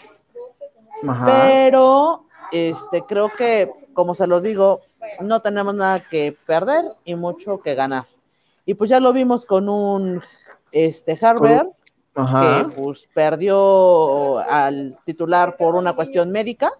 Pero 1.25 2.25
este, 2.51 3.03
creo 3.03 3.29
que, 3.37 3.71
como 3.93 4.15
se 4.15 4.27
los 4.27 4.43
digo, 4.43 4.81
no 5.21 5.41
tenemos 5.41 5.73
nada 5.75 6.01
que 6.01 6.35
perder 6.45 6.85
y 7.05 7.15
mucho 7.15 7.59
que 7.59 7.75
ganar. 7.75 8.05
Y 8.65 8.73
pues 8.73 8.89
ya 8.89 8.99
lo 8.99 9.13
vimos 9.13 9.45
con 9.45 9.69
un 9.69 10.21
este 10.71 11.17
Harvard, 11.21 11.67
que 12.13 12.65
pues 12.75 13.07
perdió 13.13 14.39
al 14.39 14.97
titular 15.05 15.57
por 15.57 15.75
una 15.75 15.93
cuestión 15.93 16.31
médica. 16.31 16.71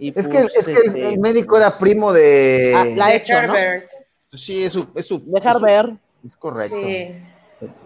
Y 0.00 0.18
es, 0.18 0.26
que, 0.26 0.38
es 0.38 0.64
que 0.64 0.72
el, 0.72 0.96
este, 0.96 1.18
médico 1.18 1.58
era 1.58 1.76
primo 1.76 2.10
de... 2.10 2.72
Ah, 2.74 2.84
la 2.86 3.14
hecho, 3.14 3.34
Sí, 4.32 4.64
es 4.64 4.72
su, 4.72 4.88
es 4.94 5.06
su, 5.06 5.18
De. 5.18 5.98
Es, 6.24 6.36
correcto. 6.36 6.76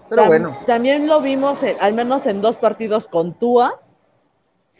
Pero 0.08 0.26
bueno. 0.26 0.60
También 0.64 1.08
lo 1.08 1.20
vimos, 1.20 1.58
al 1.80 1.94
menos 1.94 2.24
en 2.26 2.40
dos 2.40 2.56
partidos 2.56 3.08
con 3.08 3.34
Tua, 3.34 3.80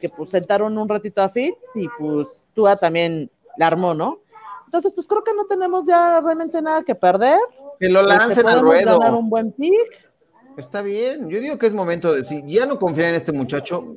que 0.01 0.09
pues 0.09 0.31
sentaron 0.31 0.79
un 0.79 0.88
ratito 0.88 1.23
a 1.23 1.29
Fitz 1.29 1.75
y 1.75 1.88
pues 1.99 2.47
Tua 2.55 2.77
también 2.77 3.29
la 3.57 3.66
armó, 3.66 3.94
¿no? 3.94 4.20
Entonces, 4.66 4.92
pues 4.94 5.07
creo 5.09 5.25
que 5.25 5.35
no 5.35 5.47
tenemos 5.47 5.85
ya 5.87 6.20
realmente 6.20 6.62
nada 6.62 6.85
que 6.85 6.94
perder. 6.94 7.38
Que 7.81 7.88
lo 7.88 8.03
este, 8.03 8.14
lancen 8.14 8.47
al 8.47 8.61
ruedo. 8.61 8.99
ganar 8.99 9.14
un 9.14 9.29
buen 9.29 9.51
pick. 9.51 10.12
Está 10.57 10.83
bien, 10.83 11.29
yo 11.29 11.40
digo 11.40 11.59
que 11.59 11.66
es 11.66 11.73
momento 11.73 12.12
de, 12.12 12.25
si 12.25 12.44
ya 12.47 12.64
no 12.64 12.79
confía 12.79 13.09
en 13.09 13.16
este 13.16 13.33
muchacho, 13.33 13.97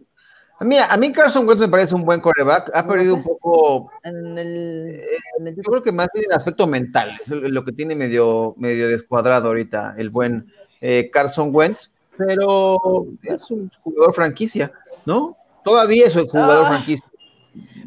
Mira, 0.60 0.86
a 0.92 0.98
mí 0.98 1.12
Carson 1.12 1.48
Wentz 1.48 1.62
me 1.62 1.68
parece 1.68 1.94
un 1.94 2.04
buen 2.04 2.20
quarterback. 2.20 2.72
Ha 2.74 2.88
perdido 2.88 3.16
un 3.16 3.24
poco. 3.24 3.92
En 4.04 4.38
el, 4.38 5.02
eh, 5.02 5.54
yo 5.56 5.64
creo 5.64 5.84
que 5.84 5.92
más 5.92 6.08
bien 6.14 6.26
en 6.26 6.34
aspecto 6.34 6.66
mental. 6.66 7.16
Es 7.22 7.30
lo 7.30 7.64
que 7.64 7.72
tiene 7.72 7.96
medio, 7.96 8.56
medio 8.58 8.88
descuadrado 8.88 9.50
ahorita 9.50 9.96
el 9.98 10.10
buen 10.10 10.52
eh, 10.82 11.10
Carson 11.12 11.50
Wentz. 11.54 11.92
Pero 12.18 13.06
es 13.22 13.52
un 13.52 13.72
jugador 13.84 14.14
franquicia, 14.14 14.72
¿no? 15.06 15.38
Todavía 15.64 16.08
es 16.08 16.16
un 16.16 16.28
jugador 16.28 16.66
ah. 16.66 16.68
franquicia. 16.70 17.06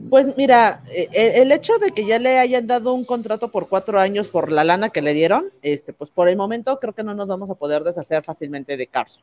Pues 0.08 0.36
mira, 0.36 0.82
eh, 0.90 1.08
el 1.36 1.52
hecho 1.52 1.78
de 1.78 1.90
que 1.90 2.04
ya 2.04 2.18
le 2.18 2.38
hayan 2.38 2.66
dado 2.66 2.92
un 2.94 3.04
contrato 3.04 3.48
por 3.48 3.68
cuatro 3.68 4.00
años 4.00 4.28
por 4.28 4.50
la 4.50 4.64
lana 4.64 4.90
que 4.90 5.02
le 5.02 5.14
dieron, 5.14 5.44
este, 5.62 5.92
pues 5.92 6.10
por 6.10 6.28
el 6.28 6.36
momento 6.36 6.78
creo 6.80 6.94
que 6.94 7.02
no 7.02 7.14
nos 7.14 7.28
vamos 7.28 7.50
a 7.50 7.54
poder 7.54 7.84
deshacer 7.84 8.22
fácilmente 8.24 8.76
de 8.76 8.86
Carson. 8.86 9.22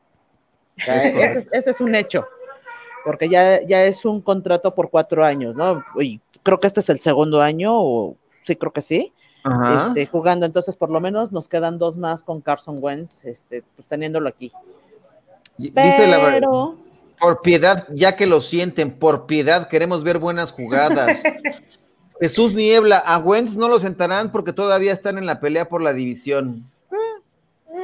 ese, 0.78 1.72
es 1.72 1.82
un 1.82 1.96
hecho, 1.96 2.26
porque 3.04 3.30
ya, 3.30 3.62
ya 3.64 3.84
es 3.86 4.06
un 4.06 4.22
contrato 4.22 4.74
por 4.76 4.90
cuatro 4.90 5.24
años, 5.24 5.56
¿no? 5.56 5.84
Y 6.00 6.20
creo 6.44 6.60
que 6.60 6.68
este 6.68 6.80
es 6.80 6.90
el 6.90 7.00
segundo 7.00 7.42
año, 7.42 7.74
o 7.74 8.16
sí, 8.44 8.56
creo 8.56 8.72
que 8.72 8.82
sí, 8.82 9.14
este, 9.78 10.06
jugando. 10.08 10.46
Entonces, 10.46 10.76
por 10.76 10.90
lo 10.90 11.00
menos 11.00 11.32
nos 11.32 11.48
quedan 11.48 11.78
dos 11.78 11.98
más 11.98 12.24
con 12.24 12.42
Carson 12.42 12.78
Wentz, 12.82 13.26
este, 13.26 13.64
pues 13.76 13.88
teniéndolo 13.88 14.30
aquí. 14.30 14.52
Dice 15.58 16.08
la 16.08 16.18
verdad 16.18 16.50
por 17.20 17.42
piedad, 17.42 17.88
ya 17.94 18.16
que 18.16 18.26
lo 18.26 18.42
sienten, 18.42 18.92
por 18.92 19.26
piedad, 19.26 19.68
queremos 19.68 20.04
ver 20.04 20.20
buenas 20.20 20.52
jugadas. 20.52 21.24
Jesús 22.20 22.54
Niebla, 22.54 22.98
a 22.98 23.18
Wentz 23.20 23.56
no 23.56 23.68
lo 23.68 23.80
sentarán 23.80 24.32
porque 24.32 24.54
todavía 24.54 24.94
están 24.94 25.18
en 25.18 25.26
la 25.26 25.40
pelea 25.40 25.70
por 25.70 25.82
la 25.82 25.94
división. 25.94 26.70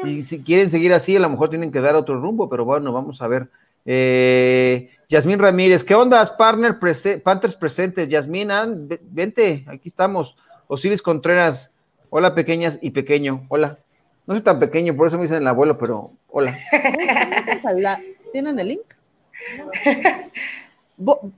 Y 0.05 0.23
si 0.23 0.41
quieren 0.41 0.69
seguir 0.69 0.91
así, 0.91 1.15
a 1.15 1.19
lo 1.19 1.29
mejor 1.29 1.49
tienen 1.49 1.71
que 1.71 1.79
dar 1.79 1.95
otro 1.95 2.19
rumbo, 2.19 2.49
pero 2.49 2.65
bueno, 2.65 2.91
vamos 2.91 3.21
a 3.21 3.27
ver. 3.27 3.49
Eh, 3.85 4.89
Yasmín 5.09 5.39
Ramírez, 5.39 5.83
¿qué 5.83 5.95
onda, 5.95 6.25
partner 6.37 6.77
Panthers 7.23 7.55
presentes? 7.55 8.09
Yasmín, 8.09 8.51
ah, 8.51 8.67
vente, 9.01 9.65
aquí 9.67 9.89
estamos. 9.89 10.35
Osiris 10.67 11.01
Contreras, 11.01 11.71
hola 12.09 12.33
pequeñas 12.33 12.79
y 12.81 12.91
pequeño, 12.91 13.45
hola. 13.49 13.77
No 14.25 14.33
soy 14.33 14.43
tan 14.43 14.59
pequeño, 14.59 14.95
por 14.95 15.07
eso 15.07 15.17
me 15.17 15.23
dicen 15.23 15.41
el 15.41 15.47
abuelo, 15.47 15.77
pero 15.77 16.13
hola. 16.29 16.57
¿Tienen 18.31 18.57
el 18.59 18.67
link? 18.69 18.81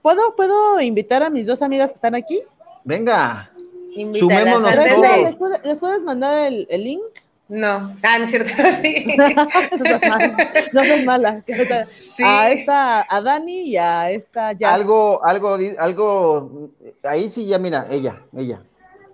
¿Puedo, 0.02 0.36
¿Puedo 0.36 0.80
invitar 0.82 1.24
a 1.24 1.30
mis 1.30 1.48
dos 1.48 1.62
amigas 1.62 1.90
que 1.90 1.96
están 1.96 2.16
aquí? 2.16 2.40
Venga, 2.84 3.52
sumémonos 3.96 4.76
todos. 4.76 5.62
¿Les, 5.64 5.80
puedes, 5.80 6.02
mandar 6.04 6.52
el, 6.52 6.68
link? 6.84 7.02
No, 7.48 7.96
ah, 8.02 8.18
no 8.18 8.24
es 8.24 8.30
cierto, 8.32 8.50
sí. 8.82 9.06
no 10.74 10.82
es 10.82 11.06
mala. 11.06 11.44
A 12.24 12.52
esta, 12.52 13.06
a 13.08 13.22
Dani 13.22 13.70
y 13.70 13.78
a 13.78 14.10
esta 14.10 14.54
ya. 14.54 14.74
Algo, 14.74 15.24
algo, 15.24 15.58
algo, 15.78 16.72
ahí 17.04 17.30
sí 17.30 17.46
ya 17.46 17.60
mira, 17.60 17.86
ella, 17.90 18.22
ella. 18.36 18.62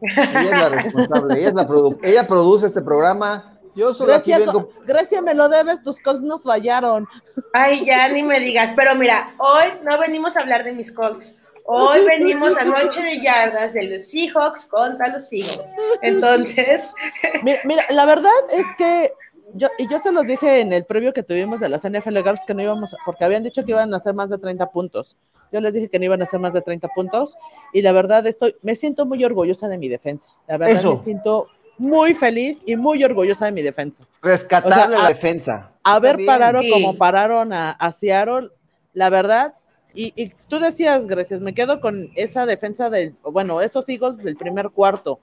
Ella 0.01 0.43
es 0.43 0.51
la 0.51 0.69
responsable, 0.69 1.39
ella 1.39 1.49
es 1.49 1.53
la 1.53 1.67
ella 2.01 2.27
produce 2.27 2.65
este 2.65 2.81
programa, 2.81 3.51
yo 3.75 3.93
solo 3.93 4.13
Grecia, 4.13 4.37
aquí 4.37 4.45
vengo. 4.45 4.69
Grecia, 4.85 5.21
me 5.21 5.33
lo 5.33 5.47
debes, 5.47 5.81
tus 5.81 5.99
Colts 5.99 6.21
nos 6.21 6.43
fallaron. 6.43 7.07
Ay, 7.53 7.85
ya 7.85 8.09
ni 8.09 8.23
me 8.23 8.39
digas. 8.39 8.73
Pero 8.75 8.95
mira, 8.95 9.33
hoy 9.37 9.65
no 9.83 9.97
venimos 9.97 10.35
a 10.35 10.41
hablar 10.41 10.63
de 10.63 10.73
mis 10.73 10.91
Colts. 10.91 11.35
Hoy 11.65 12.05
venimos 12.05 12.57
a 12.57 12.65
noche 12.65 13.01
de 13.01 13.21
yardas 13.21 13.73
de 13.73 13.89
los 13.89 14.05
Seahawks 14.05 14.65
contra 14.65 15.09
los 15.09 15.27
Seahawks. 15.27 15.71
Entonces. 16.01 16.93
Mira, 17.43 17.85
la 17.89 18.05
verdad 18.05 18.31
es 18.51 18.65
que 18.77 19.13
yo, 19.53 19.67
y 19.77 19.89
yo 19.89 19.99
se 19.99 20.11
los 20.11 20.25
dije 20.25 20.61
en 20.61 20.73
el 20.73 20.85
previo 20.85 21.13
que 21.13 21.23
tuvimos 21.23 21.59
de 21.59 21.69
las 21.69 21.83
NFL 21.83 22.17
Girls 22.17 22.41
que 22.45 22.53
no 22.53 22.61
íbamos, 22.61 22.95
porque 23.05 23.25
habían 23.25 23.43
dicho 23.43 23.63
que 23.65 23.71
iban 23.71 23.93
a 23.93 23.97
hacer 23.97 24.13
más 24.13 24.29
de 24.29 24.37
30 24.37 24.71
puntos. 24.71 25.17
Yo 25.51 25.59
les 25.59 25.73
dije 25.73 25.89
que 25.89 25.99
no 25.99 26.05
iban 26.05 26.21
a 26.21 26.23
hacer 26.23 26.39
más 26.39 26.53
de 26.53 26.61
30 26.61 26.87
puntos 26.89 27.37
y 27.73 27.81
la 27.81 27.91
verdad 27.91 28.25
estoy, 28.25 28.55
me 28.61 28.75
siento 28.75 29.05
muy 29.05 29.23
orgullosa 29.25 29.67
de 29.67 29.77
mi 29.77 29.89
defensa. 29.89 30.29
La 30.47 30.57
verdad 30.57 30.81
me 30.83 31.03
siento 31.03 31.47
muy 31.77 32.13
feliz 32.13 32.61
y 32.65 32.75
muy 32.75 33.03
orgullosa 33.03 33.45
de 33.45 33.51
mi 33.51 33.61
defensa. 33.61 34.05
Rescatable 34.21 34.97
la 34.97 35.07
defensa. 35.07 35.71
A 35.83 35.99
ver 35.99 36.17
pararon 36.25 36.69
como 36.69 36.97
pararon 36.97 37.51
a, 37.51 37.71
a, 37.71 37.91
Seattle, 37.91 38.49
la 38.93 39.09
verdad. 39.09 39.55
Y, 39.93 40.29
tú 40.47 40.59
decías, 40.59 41.07
gracias, 41.07 41.41
me 41.41 41.53
quedo 41.53 41.81
con 41.81 42.07
esa 42.15 42.45
defensa 42.45 42.89
del, 42.89 43.15
bueno, 43.23 43.61
esos 43.61 43.87
Eagles 43.89 44.17
del 44.17 44.37
primer 44.37 44.69
cuarto. 44.69 45.19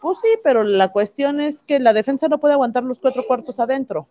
Pues 0.00 0.18
sí, 0.20 0.28
pero 0.42 0.64
la 0.64 0.90
cuestión 0.90 1.40
es 1.40 1.62
que 1.62 1.78
la 1.78 1.92
defensa 1.92 2.28
no 2.28 2.38
puede 2.38 2.54
aguantar 2.54 2.82
los 2.82 2.98
cuatro 2.98 3.24
cuartos 3.26 3.60
adentro. 3.60 4.08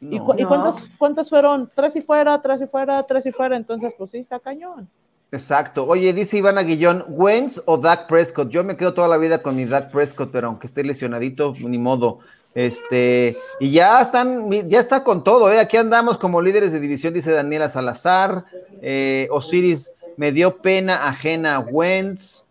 ¿Y, 0.00 0.18
cuántos, 0.18 1.28
fueron? 1.28 1.70
Tres 1.74 1.96
y 1.96 2.00
fuera, 2.00 2.40
tres 2.40 2.62
y 2.62 2.66
fuera, 2.66 3.02
tres 3.04 3.26
y 3.26 3.32
fuera. 3.32 3.56
Entonces, 3.56 3.94
pues 3.96 4.12
sí, 4.12 4.18
está 4.18 4.38
cañón. 4.38 4.88
Exacto. 5.30 5.86
Oye, 5.86 6.12
dice 6.12 6.38
Iván 6.38 6.56
Aguillón, 6.56 7.04
¿Wentz 7.08 7.62
o 7.66 7.78
Dak 7.78 8.06
Prescott? 8.06 8.48
Yo 8.48 8.64
me 8.64 8.76
quedo 8.76 8.94
toda 8.94 9.08
la 9.08 9.18
vida 9.18 9.42
con 9.42 9.56
mi 9.56 9.64
Dak 9.64 9.90
Prescott, 9.90 10.30
pero 10.30 10.48
aunque 10.48 10.68
esté 10.68 10.84
lesionadito, 10.84 11.54
ni 11.58 11.78
modo. 11.78 12.20
Este, 12.54 13.32
y 13.60 13.70
ya 13.70 14.00
están, 14.00 14.50
ya 14.68 14.80
está 14.80 15.04
con 15.04 15.22
todo, 15.22 15.52
¿eh? 15.52 15.60
Aquí 15.60 15.76
andamos 15.76 16.18
como 16.18 16.42
líderes 16.42 16.72
de 16.72 16.80
división, 16.80 17.14
dice 17.14 17.30
Daniela 17.30 17.68
Salazar. 17.68 18.44
Eh, 18.82 19.28
Osiris, 19.30 19.90
me 20.16 20.32
dio 20.32 20.56
pena 20.56 21.06
ajena 21.08 21.60
Wentz. 21.60 22.44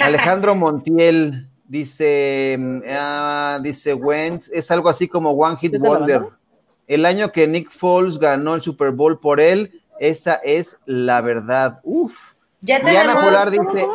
Alejandro 0.00 0.54
Montiel 0.56 1.48
dice, 1.68 2.58
ah, 2.88 3.60
dice 3.62 3.94
Wentz, 3.94 4.50
es 4.52 4.70
algo 4.70 4.88
así 4.88 5.06
como 5.06 5.30
One 5.30 5.56
Hit 5.58 5.78
Wonder. 5.78 6.24
El 6.88 7.04
año 7.04 7.30
que 7.30 7.46
Nick 7.46 7.70
Foles 7.70 8.18
ganó 8.18 8.54
el 8.54 8.62
Super 8.62 8.90
Bowl 8.90 9.18
por 9.18 9.40
él, 9.40 9.82
esa 9.98 10.36
es 10.36 10.78
la 10.86 11.20
verdad. 11.20 11.80
Uf. 11.82 12.34
Ya 12.62 12.82
tenemos, 12.82 13.24
Polar 13.24 13.50
dice. 13.50 13.86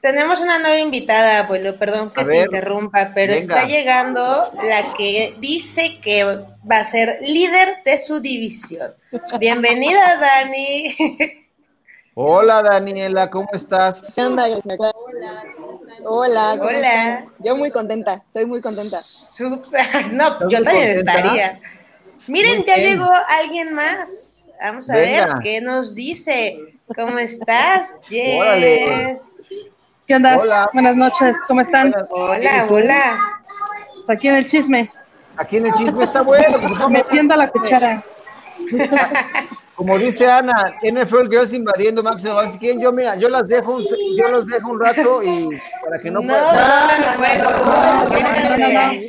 Tenemos 0.00 0.40
una 0.40 0.58
nueva 0.58 0.78
invitada, 0.78 1.40
abuelo, 1.40 1.76
perdón 1.76 2.10
que 2.10 2.24
te 2.24 2.40
interrumpa, 2.42 3.12
pero 3.14 3.32
está 3.32 3.64
llegando 3.64 4.52
la 4.62 4.94
que 4.94 5.34
dice 5.40 6.00
que 6.00 6.24
va 6.24 6.78
a 6.78 6.84
ser 6.84 7.18
líder 7.22 7.78
de 7.84 7.98
su 7.98 8.20
división. 8.20 8.94
Bienvenida, 9.38 10.16
Dani. 10.20 10.96
Hola, 12.14 12.62
Daniela, 12.62 13.30
¿cómo 13.30 13.48
estás? 13.52 14.12
¿Qué 14.14 14.22
onda, 14.22 14.44
Hola. 14.44 15.44
Hola. 16.04 16.54
Hola. 16.60 17.26
Yo 17.40 17.56
muy 17.56 17.70
contenta, 17.70 18.22
estoy 18.26 18.46
muy 18.46 18.60
contenta. 18.60 19.00
No, 20.12 20.48
yo 20.48 20.62
también 20.62 20.98
estaría. 20.98 21.60
Miren, 22.28 22.64
ya 22.64 22.76
llegó 22.76 23.10
alguien 23.28 23.74
más. 23.74 24.46
Vamos 24.60 24.88
a 24.88 24.96
ver 24.96 25.28
qué 25.42 25.60
nos 25.60 25.94
dice. 25.94 26.58
¿Cómo 26.94 27.18
estás? 27.18 27.88
Yes. 28.08 29.18
¿Qué 30.06 30.14
onda? 30.14 30.38
Hola. 30.38 30.70
Buenas 30.72 30.94
noches, 30.94 31.36
¿cómo 31.48 31.62
están? 31.62 31.92
Hola, 32.10 32.68
hola. 32.70 33.18
Pues 33.92 34.08
aquí 34.16 34.28
en 34.28 34.36
el 34.36 34.46
chisme. 34.46 34.88
Aquí 35.36 35.56
en 35.56 35.66
el 35.66 35.74
chisme 35.74 36.04
está 36.04 36.22
bueno. 36.22 36.58
Pues 36.60 36.88
Metiendo 36.90 37.34
la 37.34 37.48
cuchara. 37.48 38.04
Como 39.74 39.98
dice 39.98 40.30
Ana, 40.30 40.76
NFL 40.80 41.28
Girls 41.28 41.52
invadiendo 41.52 42.02
Máximo 42.02 42.38
Así 42.38 42.58
que 42.58 42.80
yo, 42.80 42.92
mira, 42.92 43.16
yo 43.16 43.28
las 43.28 43.46
dejo, 43.46 43.76
un, 43.76 43.84
yo 44.16 44.28
los 44.30 44.46
dejo 44.46 44.70
un 44.70 44.80
rato 44.80 45.22
y 45.22 45.50
para 45.84 46.00
que 46.00 46.10
no, 46.10 46.20
no 46.20 46.28
puedan. 46.28 46.54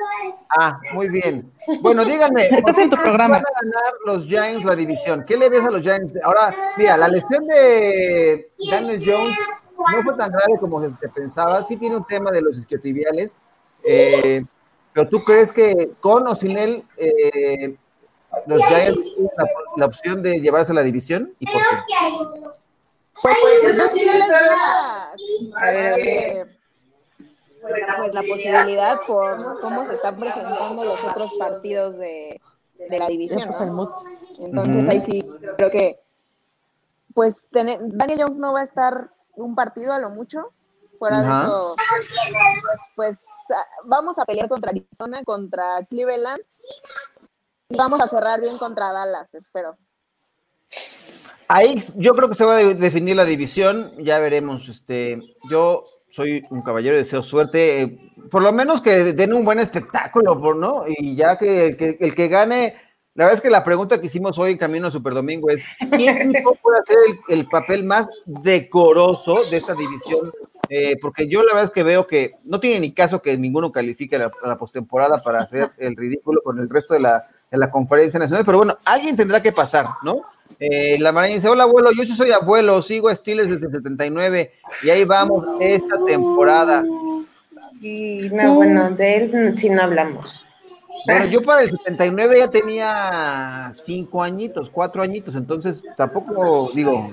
Ah, 0.58 0.80
muy 0.94 1.10
bien. 1.10 1.52
Bueno, 1.82 2.06
díganme. 2.06 2.48
Estás 2.48 2.78
en 2.78 2.90
tu 2.92 2.96
programa. 2.98 3.36
van 3.40 3.46
a 3.46 3.62
ganar 3.62 3.94
los 4.06 4.26
Giants 4.26 4.64
la 4.64 4.76
división? 4.76 5.26
¿Qué 5.28 5.36
le 5.36 5.50
ves 5.50 5.64
a 5.64 5.72
los 5.72 5.82
Giants? 5.82 6.14
Ahora, 6.24 6.56
mira, 6.78 6.96
la 6.96 7.10
lesión 7.10 7.46
de 7.48 8.52
Daniel 8.70 9.04
Jones 9.04 9.38
no 9.78 10.04
fue 10.04 10.16
tan 10.16 10.32
grave 10.32 10.58
como 10.60 10.96
se 10.96 11.10
pensaba. 11.10 11.64
Sí 11.64 11.78
tiene 11.78 11.98
un 11.98 12.06
tema 12.06 12.32
de 12.32 12.42
los 12.42 12.58
isquiotibiales. 12.58 13.40
Eh, 13.84 14.44
pero 14.94 15.08
tú 15.08 15.24
crees 15.24 15.54
que 15.54 15.92
con 16.00 16.28
o 16.28 16.36
sin 16.36 16.58
él, 16.58 16.84
eh, 16.98 17.76
los 18.46 18.62
Giants 18.66 19.04
tienen 19.04 19.32
la, 19.76 19.86
opción 19.86 20.22
de 20.22 20.40
llevarse 20.42 20.72
a 20.72 20.76
la 20.76 20.84
división? 20.84 21.34
¿Y 21.40 21.46
por 21.46 21.62
qué? 21.62 21.68
Pues, 23.22 23.36
pues 23.42 23.92
sí 23.94 24.06
le 24.06 24.16
pues, 27.98 28.14
la 28.14 28.22
posibilidad 28.22 29.00
por 29.08 29.60
cómo 29.60 29.86
se 29.86 29.96
están 29.96 30.18
presentando 30.18 30.84
los 30.84 31.04
otros 31.04 31.34
partidos 31.40 31.98
de, 31.98 32.40
de 32.90 33.00
la 33.00 33.08
división. 33.08 33.50
Entonces 34.40 34.88
ahí 34.88 35.02
sí 35.02 35.24
creo 35.58 35.72
que 35.72 36.00
pues 37.14 37.34
Daniel 37.52 38.20
Jones 38.20 38.38
no 38.38 38.54
va 38.54 38.62
a 38.62 38.64
estar 38.64 39.10
un 39.38 39.56
partido 39.56 39.94
a 39.94 40.00
lo 40.00 40.10
mucho. 40.10 40.52
Fuera 41.00 41.22
de 41.22 41.28
eso, 41.28 41.76
pues 42.96 43.18
vamos 43.86 44.18
a 44.18 44.26
pelear 44.26 44.50
contra 44.50 44.72
Arizona, 44.72 45.24
contra 45.24 45.86
Cleveland 45.86 46.42
y 47.70 47.78
vamos 47.78 48.00
a 48.02 48.08
cerrar 48.08 48.42
bien 48.42 48.58
contra 48.58 48.92
Dallas, 48.92 49.28
espero. 49.34 49.76
Ahí 51.48 51.84
yo 51.96 52.14
creo 52.14 52.30
que 52.30 52.36
se 52.36 52.46
va 52.46 52.58
a 52.58 52.64
definir 52.64 53.16
la 53.16 53.26
división, 53.26 53.92
ya 54.04 54.20
veremos. 54.20 54.68
Este, 54.68 55.20
yo 55.50 55.86
soy 56.10 56.44
un 56.50 56.62
caballero, 56.62 56.98
deseo 56.98 57.24
suerte, 57.24 57.82
eh, 57.82 58.00
por 58.32 58.42
lo 58.42 58.52
menos 58.52 58.82
que 58.82 59.14
den 59.14 59.34
un 59.34 59.46
buen 59.46 59.60
espectáculo, 59.60 60.36
¿no? 60.56 60.84
Y 60.88 61.16
ya 61.16 61.38
que, 61.38 61.98
el 62.00 62.16
que 62.16 62.28
gane, 62.28 62.76
la 63.18 63.24
verdad 63.24 63.34
es 63.34 63.42
que 63.42 63.50
la 63.50 63.64
pregunta 63.64 64.00
que 64.00 64.06
hicimos 64.06 64.38
hoy 64.38 64.52
en 64.52 64.58
Camino 64.60 64.86
a 64.86 64.92
Super 64.92 65.16
Domingo 65.16 65.50
es, 65.50 65.66
¿quién 65.92 66.32
puede 66.62 66.80
hacer 66.80 66.98
el, 67.30 67.48
papel 67.48 67.84
más 67.84 68.08
decoroso 68.28 69.40
de 69.50 69.58
esta 69.58 69.74
división? 69.74 70.32
Eh, 70.70 70.98
porque 71.02 71.28
yo 71.28 71.42
la 71.42 71.54
verdad 71.54 71.64
es 71.64 71.72
que 71.72 71.82
veo 71.82 72.06
que 72.06 72.36
no 72.44 72.60
tiene 72.60 72.80
ni 72.80 72.92
caso 72.92 73.20
que 73.24 73.36
ninguno 73.36 73.72
califique 73.72 74.20
la, 74.20 74.32
la 74.46 74.56
postemporada 74.60 75.24
para 75.24 75.42
hacer 75.42 75.72
el 75.80 75.96
ridículo 75.96 76.42
con 76.44 76.60
el 76.60 76.70
resto 76.70 76.94
de 76.94 77.00
la, 77.00 77.28
de 77.50 77.58
la 77.58 77.72
conferencia 77.72 78.20
nacional, 78.20 78.46
pero 78.46 78.60
bueno, 78.60 78.78
alguien 78.86 79.16
tendrá 79.16 79.42
que 79.42 79.52
pasar, 79.52 79.88
¿no? 80.04 80.22
Eh, 80.60 81.00
la 81.00 81.12
Marina 81.12 81.34
dice, 81.34 81.50
hola 81.50 81.64
abuelo, 81.64 81.90
yo 81.98 82.06
sí 82.06 82.14
soy 82.14 82.32
abuelo, 82.32 82.84
sigo 82.84 83.10
a 83.10 83.16
Steelers 83.16 83.50
desde 83.50 83.66
el 83.66 83.74
79 83.74 84.52
y 84.84 84.90
ahí 84.92 85.06
vamos 85.06 85.44
esta 85.60 86.06
temporada. 86.06 86.86
Y 87.82 88.30
no, 88.32 88.54
bueno, 88.54 88.92
de 88.92 89.18
él 89.18 89.58
sí 89.58 89.72
no 89.72 89.82
hablamos. 89.82 90.47
Bueno, 91.08 91.26
yo 91.28 91.42
para 91.42 91.62
el 91.62 91.70
79 91.86 92.40
ya 92.40 92.50
tenía 92.50 93.74
cinco 93.76 94.22
añitos, 94.22 94.70
cuatro 94.70 95.02
añitos, 95.02 95.36
entonces 95.36 95.82
tampoco, 95.96 96.70
digo, 96.76 97.12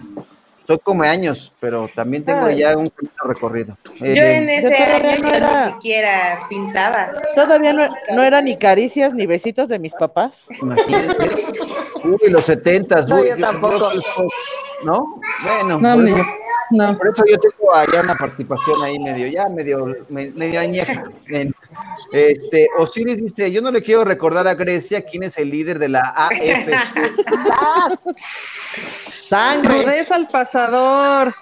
soy 0.66 0.78
como 0.78 1.02
años, 1.02 1.52
pero 1.60 1.88
también 1.94 2.24
tengo 2.24 2.50
ya 2.50 2.76
un 2.76 2.90
recorrido. 3.24 3.76
Yo 3.96 4.06
eh, 4.06 4.36
en 4.38 4.48
ese 4.48 4.74
año 4.74 5.22
no 5.22 5.28
era, 5.28 5.66
ni 5.66 5.72
siquiera 5.74 6.46
pintaba. 6.48 7.12
Todavía 7.34 7.72
no, 7.74 8.22
era 8.22 8.40
ni 8.40 8.56
caricias 8.56 9.12
ni 9.14 9.26
besitos 9.26 9.68
de 9.68 9.78
mis 9.78 9.94
papás. 9.94 10.48
Imagínate. 10.60 11.30
Uy, 12.04 12.30
los 12.30 12.44
setentas. 12.44 13.06
No, 13.06 13.24
yo 13.24 13.36
tampoco. 13.36 13.90
¿No? 14.84 15.20
Bueno. 15.44 15.78
No, 15.78 15.96
no. 16.70 16.96
Por 16.98 17.08
eso 17.08 17.24
yo 17.26 17.38
tengo 17.38 17.74
allá 17.74 18.00
una 18.00 18.14
participación 18.14 18.82
ahí 18.82 18.98
medio, 18.98 19.26
ya 19.26 19.48
medio, 19.48 19.86
medio 20.08 20.60
añeja. 20.60 21.04
Este, 22.12 22.68
Osiris 22.78 23.20
dice, 23.20 23.50
yo 23.50 23.60
no 23.60 23.70
le 23.70 23.82
quiero 23.82 24.04
recordar 24.04 24.46
a 24.46 24.54
Grecia 24.54 25.04
quién 25.04 25.24
es 25.24 25.36
el 25.38 25.50
líder 25.50 25.78
de 25.78 25.88
la 25.88 26.00
AFC. 26.16 26.70
Sangre. 29.28 29.82
Rudeza 29.82 30.14
al 30.14 30.28
pasador. 30.28 31.34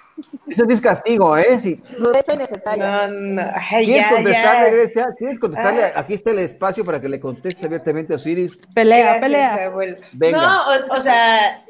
Eso 0.46 0.64
es 0.68 0.80
castigo, 0.80 1.37
¿eh? 1.37 1.58
Sí. 1.58 1.80
Rudeza 1.98 2.35
innecesaria. 2.35 3.06
No, 3.06 3.08
no. 3.08 3.42
¿Quieres 3.85 4.06
contestarle, 4.06 4.70
Grecia? 4.70 5.08
¿Quieres 5.18 5.38
contestarle? 5.38 5.85
Ah. 5.85 5.92
Aquí 5.96 6.14
está 6.14 6.30
el 6.30 6.38
espacio 6.40 6.85
para 6.85 7.00
que 7.00 7.08
le 7.08 7.20
contestes 7.20 7.64
abiertamente 7.64 8.12
a 8.12 8.16
Osiris. 8.16 8.58
Pelea, 8.74 9.20
pelea. 9.20 9.72
Venga. 10.12 10.38
No, 10.38 10.96
o, 10.96 11.00
sea, 11.00 11.64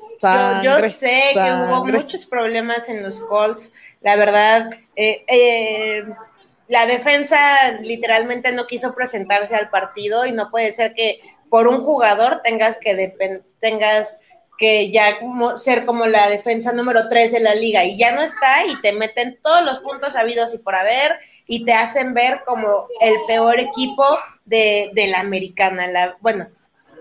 yo, 0.62 0.88
sé 0.88 1.30
que 1.32 1.52
hubo 1.52 1.85
muchos 1.85 2.26
problemas 2.26 2.88
en 2.88 3.02
los 3.02 3.20
Colts. 3.20 3.72
La 4.00 4.16
verdad, 4.16 4.70
eh, 4.94 5.24
eh, 5.26 6.04
la 6.68 6.87
defensa 6.87 7.72
literalmente 7.80 8.52
no 8.52 8.66
quiso 8.66 8.94
presentarse 8.94 9.54
al 9.54 9.70
partido 9.70 10.24
y 10.26 10.32
no 10.32 10.50
puede 10.50 10.72
ser 10.72 10.94
que 10.94 11.20
por 11.50 11.66
un 11.66 11.85
jugador 11.85 12.40
tengas 12.42 12.78
que 12.78 13.14
tengas 13.61 14.18
que 14.58 14.90
ya 14.90 15.18
como, 15.18 15.58
ser 15.58 15.85
como 15.85 16.06
la 16.06 16.28
defensa 16.28 16.72
número 16.72 17.08
3 17.08 17.32
de 17.32 17.40
la 17.40 17.54
liga 17.54 17.85
y 17.85 17.98
ya 17.98 18.12
no 18.12 18.22
está 18.22 18.64
y 18.66 18.80
te 18.80 18.92
meten 18.92 19.38
todos 19.42 19.64
los 19.64 19.80
puntos 19.80 20.14
habidos 20.14 20.54
y 20.54 20.58
por 20.58 20.74
haber 20.74 21.18
y 21.46 21.64
te 21.64 21.72
hacen 21.72 22.14
ver 22.14 22.42
como 22.46 22.87
el 23.00 23.14
peor 23.26 23.58
equipo 23.58 24.04
de, 24.44 24.90
de 24.94 25.08
la 25.08 25.20
americana. 25.20 25.88
La, 25.88 26.16
bueno, 26.20 26.48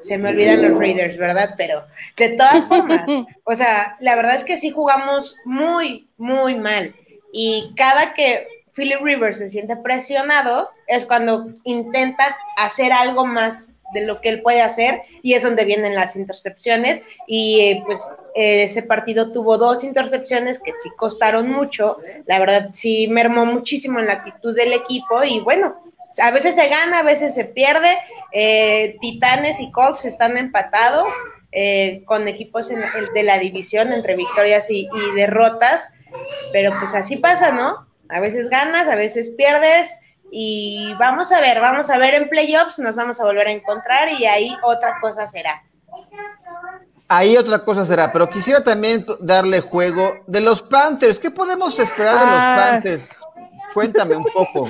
se 0.02 0.18
me 0.18 0.30
olvidan 0.30 0.62
los 0.62 0.78
Raiders, 0.78 1.18
¿verdad? 1.18 1.56
Pero 1.58 1.84
de 2.18 2.30
todas 2.30 2.66
formas, 2.66 3.06
o 3.44 3.56
sea, 3.56 3.98
la 4.00 4.16
verdad 4.16 4.36
es 4.36 4.44
que 4.44 4.58
sí 4.58 4.72
jugamos 4.72 5.38
muy, 5.46 6.08
muy 6.18 6.56
mal. 6.56 6.96
Y 7.32 7.74
cada 7.76 8.14
que 8.14 8.48
Philip 8.74 9.02
Rivers 9.02 9.38
se 9.38 9.50
siente 9.50 9.76
presionado 9.76 10.70
es 10.88 11.06
cuando 11.06 11.54
intenta 11.64 12.38
hacer 12.58 12.92
algo 12.94 13.26
más 13.26 13.70
de 13.94 14.06
lo 14.06 14.22
que 14.22 14.30
él 14.30 14.42
puede 14.42 14.62
hacer 14.62 15.02
y 15.22 15.34
es 15.34 15.44
donde 15.44 15.66
vienen 15.66 15.96
las 15.96 16.16
intercepciones 16.16 17.02
y 17.28 17.60
eh, 17.62 17.84
pues 17.86 18.02
ese 18.34 18.84
partido 18.84 19.34
tuvo 19.34 19.58
dos 19.58 19.84
intercepciones 19.84 20.60
que 20.60 20.72
sí 20.82 20.90
costaron 20.96 21.50
mucho, 21.50 21.98
la 22.26 22.40
verdad 22.40 22.70
sí 22.74 23.08
mermó 23.10 23.46
muchísimo 23.46 24.00
en 24.00 24.06
la 24.06 24.14
actitud 24.14 24.56
del 24.56 24.72
equipo 24.72 25.24
y 25.24 25.42
bueno, 25.42 25.76
a 26.20 26.32
veces 26.32 26.56
se 26.56 26.68
gana, 26.68 27.00
a 27.00 27.04
veces 27.04 27.34
se 27.34 27.46
pierde. 27.46 27.98
Eh, 28.32 28.98
Titanes 29.02 29.60
y 29.60 29.72
Colts 29.72 30.06
están 30.06 30.38
empatados 30.38 31.08
eh, 31.52 32.04
con 32.06 32.28
equipos 32.28 32.70
de 32.70 33.24
la 33.24 33.38
división 33.40 33.92
entre 33.92 34.16
victorias 34.16 34.70
y, 34.70 34.88
derrotas, 35.16 35.90
pero 36.54 36.72
pues 36.80 36.94
así 36.94 37.18
pasa, 37.18 37.52
¿no? 37.52 37.88
A 38.10 38.20
veces 38.20 38.50
ganas, 38.50 38.88
a 38.88 38.96
veces 38.96 39.32
pierdes 39.38 39.90
y 40.32 40.94
vamos 40.98 41.32
a 41.34 41.42
ver, 41.42 41.60
vamos 41.60 41.90
a 41.90 41.98
ver 41.98 42.14
en 42.14 42.30
playoffs, 42.30 42.80
nos 42.80 42.96
vamos 42.96 43.20
a 43.20 43.26
volver 43.26 43.48
a 43.48 43.52
encontrar 43.52 44.10
y 44.18 44.26
ahí 44.26 44.56
otra 44.64 44.96
cosa 45.02 45.28
será. 45.28 45.62
Ahí 47.10 47.36
otra 47.36 47.66
cosa 47.66 47.86
será, 47.86 48.14
pero 48.14 48.30
quisiera 48.30 48.64
también 48.64 49.06
darle 49.20 49.60
juego 49.60 50.24
de 50.28 50.40
los 50.40 50.62
Panthers. 50.62 51.20
¿Qué 51.20 51.30
podemos 51.30 51.78
esperar 51.78 52.18
de 52.18 52.26
los 52.26 52.36
ah. 52.38 52.56
Panthers? 52.58 53.04
Cuéntame 53.74 54.16
un 54.16 54.26
poco. 54.26 54.68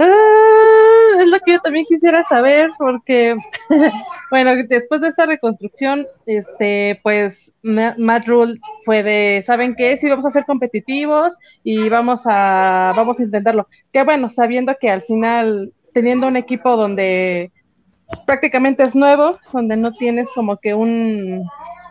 Ah, 0.00 1.20
es 1.20 1.28
lo 1.28 1.38
que 1.40 1.52
yo 1.52 1.58
también 1.60 1.84
quisiera 1.84 2.24
saber, 2.24 2.70
porque, 2.78 3.36
bueno, 4.30 4.52
después 4.68 5.00
de 5.00 5.08
esta 5.08 5.26
reconstrucción, 5.26 6.06
este, 6.26 6.98
pues 7.02 7.54
Matt 7.62 8.26
Rule 8.26 8.58
fue 8.84 9.02
de, 9.02 9.42
¿saben 9.46 9.74
qué? 9.76 9.96
Sí, 9.96 10.08
vamos 10.08 10.26
a 10.26 10.30
ser 10.30 10.44
competitivos 10.44 11.34
y 11.62 11.88
vamos 11.88 12.22
a, 12.24 12.92
vamos 12.96 13.20
a 13.20 13.22
intentarlo. 13.22 13.68
Que 13.92 14.02
bueno, 14.02 14.28
sabiendo 14.28 14.76
que 14.80 14.90
al 14.90 15.02
final, 15.02 15.72
teniendo 15.92 16.26
un 16.26 16.36
equipo 16.36 16.76
donde 16.76 17.52
prácticamente 18.26 18.82
es 18.82 18.94
nuevo, 18.94 19.38
donde 19.52 19.76
no 19.76 19.92
tienes 19.92 20.30
como 20.32 20.56
que 20.56 20.74
un, 20.74 21.48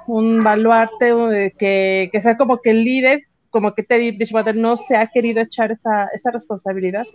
un 0.07 0.43
baluarte 0.43 1.09
eh, 1.09 1.53
que, 1.57 2.09
que 2.11 2.21
sea 2.21 2.37
como 2.37 2.59
que 2.61 2.71
el 2.71 2.83
líder 2.83 3.21
como 3.53 3.75
que 3.75 3.83
Teddy 3.83 4.17
Bridgewater 4.17 4.55
no 4.55 4.75
se 4.75 4.97
ha 4.97 5.07
querido 5.07 5.41
echar 5.41 5.71
esa, 5.71 6.07
esa 6.07 6.31
responsabilidad. 6.31 7.05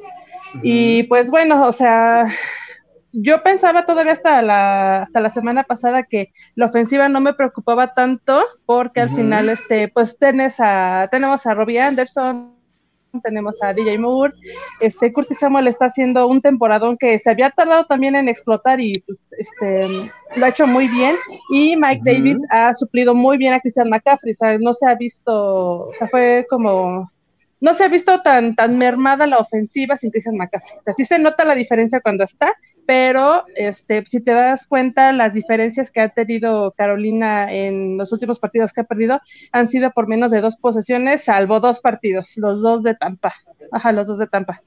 Y 0.62 1.03
pues 1.03 1.31
bueno, 1.31 1.66
o 1.66 1.72
sea, 1.72 2.29
yo 3.12 3.42
pensaba 3.42 3.87
todavía 3.87 4.12
hasta 4.12 4.40
la, 4.40 5.03
hasta 5.03 5.20
la 5.20 5.31
semana 5.31 5.64
pasada 5.64 6.05
que 6.05 6.33
la 6.55 6.66
ofensiva 6.66 7.09
no 7.09 7.20
me 7.20 7.35
preocupaba 7.35 7.92
tanto 7.92 8.40
porque 8.66 9.01
al 9.01 9.11
final, 9.11 9.48
este, 9.48 9.88
pues 9.88 10.16
tenés 10.16 10.61
a, 10.61 11.09
tenemos 11.11 11.44
a 11.44 11.55
Robbie 11.55 11.81
Anderson, 11.81 12.55
tenemos 13.23 13.57
a 13.62 13.73
DJ 13.73 13.99
Moore, 13.99 14.35
este 14.81 15.12
Curtis 15.12 15.38
Samuel 15.38 15.68
está 15.68 15.87
haciendo 15.87 16.27
un 16.27 16.40
temporadón 16.40 16.97
que 16.97 17.18
se 17.18 17.31
había 17.31 17.51
tardado 17.51 17.85
también 17.85 18.14
en 18.14 18.29
explotar 18.29 18.81
y 18.81 18.92
pues 19.07 19.29
este 19.38 19.88
lo 20.37 20.44
ha 20.44 20.49
hecho 20.49 20.66
muy 20.66 20.88
bien. 20.88 21.16
Y 21.51 21.77
Mike 21.77 22.03
Davis 22.05 22.38
ha 22.51 22.75
suplido 22.75 23.14
muy 23.14 23.38
bien 23.38 23.55
a 23.55 23.61
Christian 23.61 23.88
McCaffrey, 23.88 24.33
o 24.33 24.37
sea, 24.37 24.59
no 24.59 24.75
se 24.75 24.88
ha 24.88 24.94
visto, 24.94 25.88
o 25.88 25.94
sea, 25.94 26.09
fue 26.09 26.47
como 26.49 27.11
no 27.61 27.74
se 27.74 27.84
ha 27.84 27.88
visto 27.88 28.20
tan, 28.22 28.54
tan 28.54 28.78
mermada 28.78 29.26
la 29.26 29.38
ofensiva 29.38 29.96
sin 29.96 30.11
Christian 30.11 30.36
McCaffrey. 30.36 30.78
O 30.78 30.82
sea, 30.82 30.94
sí 30.94 31.04
se 31.04 31.18
nota 31.18 31.44
la 31.44 31.54
diferencia 31.54 32.00
cuando 32.00 32.24
está, 32.24 32.54
pero 32.86 33.44
este, 33.54 34.04
si 34.06 34.20
te 34.20 34.32
das 34.32 34.66
cuenta, 34.66 35.12
las 35.12 35.34
diferencias 35.34 35.90
que 35.90 36.00
ha 36.00 36.09
tenido 36.09 36.72
Carolina 36.72 37.52
en 37.52 37.98
los 37.98 38.12
últimos 38.12 38.38
partidos 38.38 38.72
que 38.72 38.82
ha 38.82 38.84
perdido 38.84 39.20
han 39.52 39.68
sido 39.68 39.90
por 39.90 40.09
menos 40.09 40.30
de 40.30 40.40
dos 40.40 40.56
posesiones, 40.56 41.24
salvo 41.24 41.61
dos 41.61 41.80
partidos, 41.80 42.32
los 42.36 42.62
dos 42.62 42.82
de 42.82 42.94
Tampa. 42.94 43.34
Ajá, 43.72 43.92
los 43.92 44.06
dos 44.06 44.18
de 44.18 44.26
Tampa. 44.28 44.62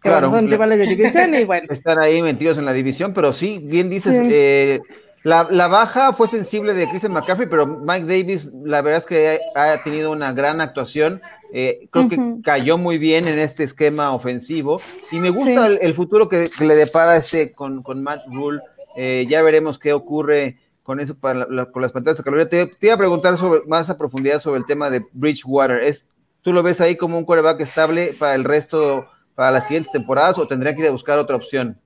claro, 0.00 0.30
son 0.30 0.50
rivales 0.50 0.78
de 0.78 0.86
división 0.86 1.34
y 1.34 1.44
bueno. 1.44 1.68
Están 1.70 2.00
ahí 2.00 2.22
metidos 2.22 2.58
en 2.58 2.64
la 2.64 2.72
división, 2.72 3.12
pero 3.12 3.32
sí, 3.32 3.60
bien 3.62 3.90
dices, 3.90 4.22
eh, 4.24 4.80
la, 5.22 5.46
la, 5.50 5.68
baja 5.68 6.12
fue 6.12 6.26
sensible 6.26 6.74
de 6.74 6.88
Christian 6.88 7.12
McCaffrey, 7.12 7.48
pero 7.48 7.66
Mike 7.66 8.06
Davis, 8.06 8.50
la 8.64 8.82
verdad 8.82 8.98
es 8.98 9.06
que 9.06 9.38
ha 9.54 9.82
tenido 9.84 10.10
una 10.10 10.32
gran 10.32 10.60
actuación 10.60 11.20
Eh, 11.54 11.86
creo 11.90 12.08
que 12.08 12.18
cayó 12.42 12.78
muy 12.78 12.96
bien 12.96 13.28
en 13.28 13.38
este 13.38 13.62
esquema 13.62 14.14
ofensivo 14.14 14.80
y 15.10 15.20
me 15.20 15.28
gusta 15.28 15.66
el, 15.66 15.92
futuro 15.92 16.26
que, 16.26 16.48
le 16.60 16.74
depara 16.74 17.14
este 17.16 17.52
con, 17.52 17.82
con 17.82 18.02
Matt 18.02 18.22
Rule. 18.32 18.60
Eh, 18.96 19.26
ya 19.28 19.42
veremos 19.42 19.78
qué 19.78 19.92
ocurre 19.92 20.56
con 20.82 20.98
eso 20.98 21.14
para 21.14 21.46
con 21.70 21.82
las 21.82 21.92
pantallas 21.92 22.16
de 22.16 22.24
caloría. 22.24 22.48
Te, 22.48 22.70
iba 22.80 22.94
a 22.94 22.98
preguntar 22.98 23.36
sobre, 23.36 23.60
más 23.66 23.90
a 23.90 23.98
profundidad 23.98 24.38
sobre 24.38 24.60
el 24.60 24.66
tema 24.66 24.88
de 24.88 25.04
Bridgewater. 25.12 25.82
¿Es, 25.82 26.10
¿Tú 26.40 26.54
lo 26.54 26.62
ves 26.62 26.80
ahí 26.80 26.96
como 26.96 27.18
un 27.18 27.24
quarterback 27.26 27.60
estable 27.60 28.16
para 28.18 28.34
el 28.34 28.44
resto, 28.44 29.06
para 29.34 29.50
las 29.50 29.66
siguientes 29.66 29.92
temporadas 29.92 30.38
o 30.38 30.48
tendría 30.48 30.74
que 30.74 30.80
ir 30.80 30.88
a 30.88 30.92
buscar 30.92 31.18
otra 31.18 31.36
opción? 31.36 31.78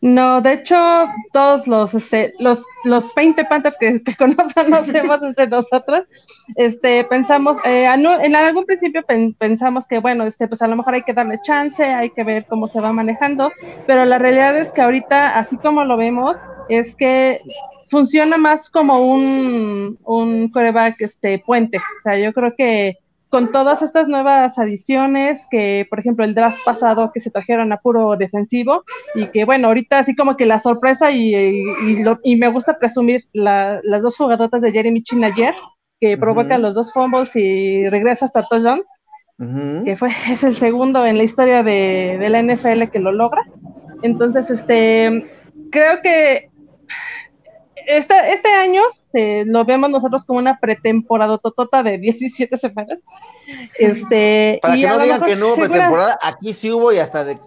No, 0.00 0.40
de 0.40 0.54
hecho, 0.54 1.08
todos 1.32 1.66
los, 1.66 1.94
este, 1.94 2.34
los, 2.38 2.62
los 2.84 3.14
20 3.14 3.44
Panthers 3.44 3.76
que, 3.78 4.02
conocemos 4.18 5.22
entre 5.22 5.46
nosotros, 5.48 6.04
este, 6.56 7.04
pensamos, 7.04 7.58
eh, 7.64 7.86
en 7.86 8.36
algún 8.36 8.64
principio 8.64 9.02
pensamos 9.38 9.86
que, 9.86 9.98
bueno, 9.98 10.24
este, 10.24 10.48
pues 10.48 10.62
a 10.62 10.68
lo 10.68 10.76
mejor 10.76 10.94
hay 10.94 11.02
que 11.02 11.12
darle 11.12 11.40
chance, 11.42 11.82
hay 11.84 12.10
que 12.10 12.24
ver 12.24 12.46
cómo 12.46 12.68
se 12.68 12.80
va 12.80 12.92
manejando, 12.92 13.52
pero 13.86 14.04
la 14.04 14.18
realidad 14.18 14.56
es 14.58 14.72
que 14.72 14.82
ahorita, 14.82 15.38
así 15.38 15.56
como 15.56 15.84
lo 15.84 15.96
vemos, 15.96 16.36
es 16.68 16.94
que 16.96 17.40
funciona 17.88 18.36
más 18.36 18.70
como 18.70 19.12
un, 19.12 19.98
un 20.04 20.48
coreback 20.50 21.00
este, 21.00 21.38
puente. 21.38 21.78
O 21.78 22.00
sea, 22.02 22.18
yo 22.18 22.32
creo 22.32 22.54
que 22.56 22.98
con 23.34 23.50
todas 23.50 23.82
estas 23.82 24.06
nuevas 24.06 24.60
adiciones, 24.60 25.48
que 25.50 25.88
por 25.90 25.98
ejemplo 25.98 26.24
el 26.24 26.36
draft 26.36 26.58
pasado 26.64 27.10
que 27.12 27.18
se 27.18 27.32
trajeron 27.32 27.72
a 27.72 27.78
puro 27.78 28.14
defensivo, 28.14 28.84
y 29.12 29.26
que 29.26 29.44
bueno, 29.44 29.66
ahorita 29.66 29.98
así 29.98 30.14
como 30.14 30.36
que 30.36 30.46
la 30.46 30.60
sorpresa 30.60 31.10
y, 31.10 31.34
y, 31.34 32.36
me 32.36 32.46
gusta 32.46 32.78
presumir 32.78 33.24
las 33.32 34.02
dos 34.02 34.16
jugadotas 34.16 34.62
de 34.62 34.70
Jeremy 34.70 35.02
Chin 35.02 35.24
ayer, 35.24 35.52
que 36.00 36.16
provocan 36.16 36.62
los 36.62 36.76
dos 36.76 36.92
fumbles 36.92 37.34
y 37.34 37.88
regresa 37.88 38.26
hasta 38.26 38.44
touchdown, 38.44 38.84
que 39.84 39.96
fue, 39.96 40.10
es 40.30 40.44
el 40.44 40.54
segundo 40.54 41.04
en 41.04 41.18
la 41.18 41.24
historia 41.24 41.64
de, 41.64 42.16
de 42.20 42.28
la 42.30 42.40
NFL 42.40 42.84
que 42.92 43.00
lo 43.00 43.10
logra. 43.10 43.42
Entonces, 44.02 44.48
este, 44.48 45.28
creo 45.72 46.00
que 46.04 46.50
este, 47.86 48.14
este 48.32 48.48
año 48.48 48.82
se, 49.12 49.44
lo 49.44 49.64
vemos 49.64 49.90
nosotros 49.90 50.24
como 50.24 50.38
una 50.38 50.58
pretemporada 50.58 51.38
totota 51.38 51.82
de 51.82 51.98
17 51.98 52.56
semanas. 52.56 52.98
Este, 53.78 54.58
Para 54.62 54.74
que 54.74 54.86
no 54.86 54.98
digan 54.98 55.22
que 55.22 55.36
no 55.36 55.48
hubo 55.48 55.56
pretemporada, 55.56 56.18
aquí 56.22 56.52
sí 56.52 56.70
hubo 56.70 56.92
y 56.92 56.98
hasta 56.98 57.24
de, 57.24 57.38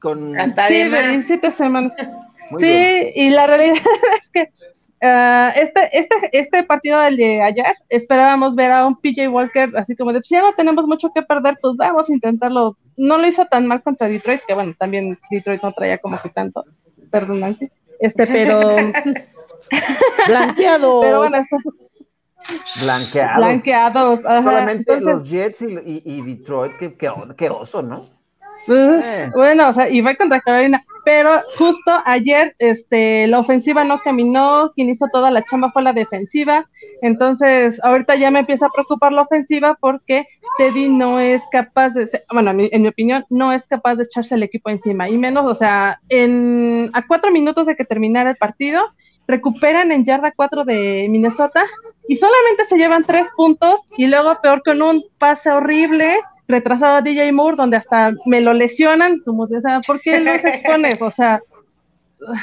con, 0.00 0.38
hasta 0.38 0.68
sí, 0.68 0.88
de 0.88 1.08
17 1.08 1.50
semanas. 1.50 1.92
sí, 2.58 3.12
y 3.14 3.30
la 3.30 3.46
realidad 3.46 3.76
es 4.20 4.30
que 4.30 4.42
uh, 5.02 5.52
este, 5.54 5.98
este, 5.98 6.14
este 6.32 6.62
partido 6.64 7.00
del 7.00 7.16
de 7.16 7.42
ayer 7.42 7.74
esperábamos 7.88 8.54
ver 8.54 8.72
a 8.72 8.86
un 8.86 9.00
PJ 9.00 9.28
Walker 9.28 9.70
así 9.76 9.96
como 9.96 10.12
de, 10.12 10.20
si 10.22 10.34
ya 10.34 10.42
no 10.42 10.52
tenemos 10.54 10.86
mucho 10.86 11.10
que 11.14 11.22
perder, 11.22 11.56
pues 11.60 11.76
vamos 11.76 12.08
a 12.08 12.12
intentarlo. 12.12 12.76
No 12.96 13.16
lo 13.16 13.26
hizo 13.26 13.46
tan 13.46 13.66
mal 13.66 13.82
contra 13.82 14.08
Detroit, 14.08 14.42
que 14.46 14.54
bueno, 14.54 14.74
también 14.78 15.18
Detroit 15.30 15.62
no 15.62 15.72
traía 15.72 15.98
como 15.98 16.20
que 16.20 16.28
tanto, 16.28 16.64
perdón 17.10 17.40
Nancy, 17.40 17.70
este, 18.00 18.26
pero 18.26 18.74
Blanqueados. 20.26 21.04
Pero 21.04 21.18
bueno, 21.18 21.38
Blanqueados. 22.80 23.36
Blanqueados. 23.36 24.20
Solamente 24.22 25.00
los 25.00 25.30
Jets 25.30 25.62
y, 25.62 26.22
Detroit, 26.22 26.72
qué, 27.36 27.50
oso, 27.50 27.82
¿no? 27.82 28.06
Eh. 28.68 29.30
Bueno, 29.34 29.70
o 29.70 29.72
sea, 29.72 29.88
y 29.88 30.00
va 30.00 30.14
contra 30.14 30.40
Carolina, 30.40 30.84
pero 31.04 31.42
justo 31.58 31.92
ayer 32.04 32.54
este, 32.60 33.26
la 33.26 33.40
ofensiva 33.40 33.82
no 33.82 34.00
caminó, 34.00 34.70
quien 34.76 34.88
hizo 34.88 35.06
toda 35.12 35.32
la 35.32 35.44
chamba 35.44 35.72
fue 35.72 35.82
la 35.82 35.92
defensiva, 35.92 36.68
entonces 37.00 37.80
ahorita 37.82 38.14
ya 38.14 38.30
me 38.30 38.40
empieza 38.40 38.66
a 38.66 38.70
preocupar 38.70 39.12
la 39.12 39.22
ofensiva 39.22 39.76
porque 39.80 40.26
Teddy 40.58 40.88
no 40.88 41.18
es 41.18 41.42
capaz 41.50 41.94
de, 41.94 42.08
bueno, 42.32 42.52
en 42.52 42.82
mi 42.82 42.88
opinión, 42.88 43.24
no 43.30 43.52
es 43.52 43.66
capaz 43.66 43.96
de 43.96 44.04
echarse 44.04 44.36
el 44.36 44.44
equipo 44.44 44.70
encima, 44.70 45.08
y 45.08 45.18
menos, 45.18 45.44
o 45.44 45.54
sea, 45.56 46.00
en, 46.08 46.90
a 46.92 47.04
cuatro 47.04 47.32
minutos 47.32 47.66
de 47.66 47.74
que 47.74 47.84
terminara 47.84 48.30
el 48.30 48.36
partido, 48.36 48.82
recuperan 49.26 49.92
en 49.92 50.04
yarda 50.04 50.32
4 50.34 50.64
de 50.64 51.06
Minnesota 51.08 51.64
y 52.08 52.16
solamente 52.16 52.66
se 52.66 52.76
llevan 52.76 53.04
tres 53.04 53.28
puntos 53.36 53.88
y 53.96 54.06
luego 54.06 54.36
peor 54.42 54.62
con 54.64 54.82
un 54.82 55.04
pase 55.18 55.50
horrible 55.50 56.18
retrasado 56.48 56.96
a 56.96 57.02
DJ 57.02 57.32
Moore 57.32 57.56
donde 57.56 57.76
hasta 57.76 58.12
me 58.26 58.40
lo 58.40 58.52
lesionan, 58.52 59.20
como 59.20 59.44
o 59.44 59.60
sea, 59.60 59.80
¿por 59.86 60.00
qué 60.00 60.20
los 60.20 60.44
expones? 60.44 61.00
O 61.00 61.10
sea, 61.10 61.40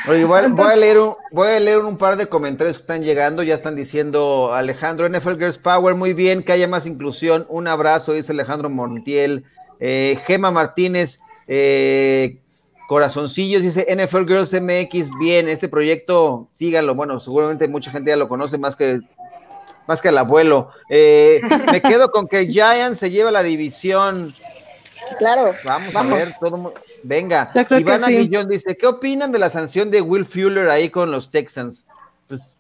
Oye, 0.10 0.26
voy, 0.26 0.42
a 0.42 0.76
leer 0.76 0.98
un, 0.98 1.16
voy 1.32 1.48
a 1.48 1.60
leer 1.60 1.80
un 1.80 1.98
par 1.98 2.18
de 2.18 2.28
comentarios 2.28 2.78
que 2.78 2.82
están 2.82 3.04
llegando, 3.04 3.44
ya 3.44 3.56
están 3.56 3.76
diciendo 3.76 4.54
Alejandro, 4.54 5.08
NFL 5.08 5.38
Girls 5.38 5.58
Power, 5.58 5.96
muy 5.96 6.14
bien, 6.14 6.44
que 6.44 6.52
haya 6.52 6.68
más 6.68 6.86
inclusión, 6.86 7.46
un 7.50 7.68
abrazo, 7.68 8.14
dice 8.14 8.34
Alejandro 8.34 8.70
Montiel, 8.70 9.46
eh, 9.80 10.20
Gema 10.26 10.52
Martínez, 10.52 11.22
eh, 11.48 12.40
Corazoncillos 12.90 13.62
dice 13.62 13.86
NFL 13.88 14.26
Girls 14.26 14.52
MX, 14.52 15.12
bien, 15.20 15.48
este 15.48 15.70
proyecto, 15.70 16.48
síganlo. 16.56 16.96
Bueno, 16.96 17.20
seguramente 17.20 17.68
mucha 17.68 17.92
gente 17.92 18.10
ya 18.10 18.18
lo 18.18 18.28
conoce 18.28 18.58
más 18.58 18.76
que 18.76 19.02
más 19.88 20.02
que 20.02 20.08
el 20.08 20.18
abuelo. 20.18 20.72
Eh, 20.90 21.40
me 21.72 21.82
quedo 21.84 22.10
con 22.10 22.28
que 22.28 22.48
Giants 22.48 22.98
se 22.98 23.12
lleva 23.12 23.30
la 23.30 23.44
división. 23.44 24.34
Claro. 25.20 25.52
Vamos, 25.64 25.96
a 25.96 26.02
ver, 26.02 26.30
todo 26.40 26.74
venga. 27.04 27.52
Ivana 27.78 28.08
Guillón 28.08 28.50
dice, 28.50 28.76
¿qué 28.76 28.88
opinan 28.88 29.32
de 29.32 29.38
la 29.38 29.52
sanción 29.52 29.92
de 29.92 30.02
Will 30.02 30.26
Fuller 30.26 30.68
ahí 30.72 30.90
con 30.90 31.12
los 31.12 31.30
Texans? 31.30 31.86
Pues 32.28 32.58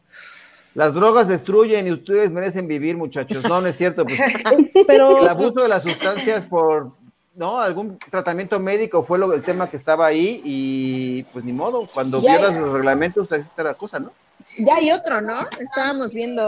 las 0.75 0.93
drogas 0.93 1.27
destruyen 1.27 1.87
y 1.87 1.91
ustedes 1.91 2.29
merecen 2.29 2.67
vivir, 2.67 2.95
muchachos. 2.95 3.43
No, 3.45 3.61
no 3.61 3.67
es 3.67 3.75
cierto. 3.75 4.05
Pues, 4.05 4.19
Pero... 4.87 5.23
El 5.23 5.27
abuso 5.27 5.63
de 5.63 5.69
las 5.69 5.81
sustancias 5.81 6.45
por 6.45 6.98
¿no? 7.39 7.61
Algún 7.61 7.97
tratamiento 7.97 8.59
médico 8.59 9.01
fue 9.01 9.17
lo, 9.17 9.33
el 9.33 9.41
tema 9.41 9.69
que 9.69 9.77
estaba 9.77 10.05
ahí 10.05 10.41
y 10.43 11.23
pues 11.31 11.45
ni 11.45 11.53
modo, 11.53 11.87
cuando 11.91 12.19
vieras 12.19 12.53
los 12.53 12.73
reglamentos, 12.73 13.31
así 13.31 13.43
está 13.43 13.63
la 13.63 13.75
cosa, 13.75 13.97
¿no? 13.97 14.11
Ya 14.57 14.75
hay 14.75 14.91
otro, 14.91 15.21
¿no? 15.21 15.47
Estábamos 15.57 16.13
viendo. 16.13 16.45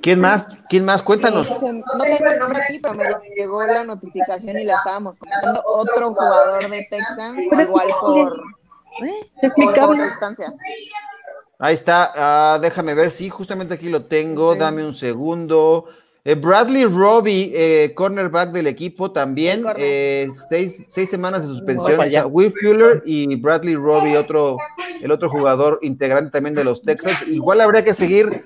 ¿Quién 0.00 0.18
más? 0.18 0.48
¿Quién 0.70 0.86
más? 0.86 1.02
Cuéntanos. 1.02 1.50
no 1.50 1.58
tengo 1.60 2.30
el 2.30 2.38
nombre 2.38 2.62
aquí, 2.62 2.78
pero 2.78 2.94
me 2.94 3.04
llegó 3.36 3.62
la 3.64 3.84
notificación 3.84 4.58
y 4.58 4.64
la 4.64 4.76
estábamos 4.76 5.18
comentando. 5.18 5.62
Otro 5.66 6.14
jugador 6.14 6.70
de 6.70 6.86
Texas, 6.88 7.34
igual 7.38 7.88
por, 8.00 8.42
es 9.42 9.52
mi 9.58 9.66
Ahí 11.58 11.74
está, 11.74 12.12
ah, 12.16 12.58
déjame 12.58 12.94
ver, 12.94 13.10
sí, 13.10 13.28
justamente 13.28 13.74
aquí 13.74 13.90
lo 13.90 14.06
tengo, 14.06 14.54
dame 14.54 14.82
un 14.82 14.94
segundo. 14.94 15.84
Eh, 16.22 16.34
Bradley 16.34 16.84
Robbie, 16.84 17.50
eh, 17.54 17.94
cornerback 17.94 18.52
del 18.52 18.66
equipo, 18.66 19.10
también 19.10 19.64
eh, 19.76 20.28
seis, 20.48 20.84
semanas 20.88 21.42
de 21.42 21.48
suspensión. 21.48 21.98
Will 22.30 22.52
Fuller 22.52 23.02
y 23.06 23.34
Bradley 23.36 23.74
Robbie, 23.74 24.18
otro, 24.18 24.58
el 25.00 25.10
otro 25.12 25.30
jugador 25.30 25.78
integrante 25.80 26.30
también 26.30 26.54
de 26.54 26.64
los 26.64 26.82
Texas. 26.82 27.22
Igual 27.26 27.62
habría 27.62 27.82
que 27.84 27.94
seguir 27.94 28.44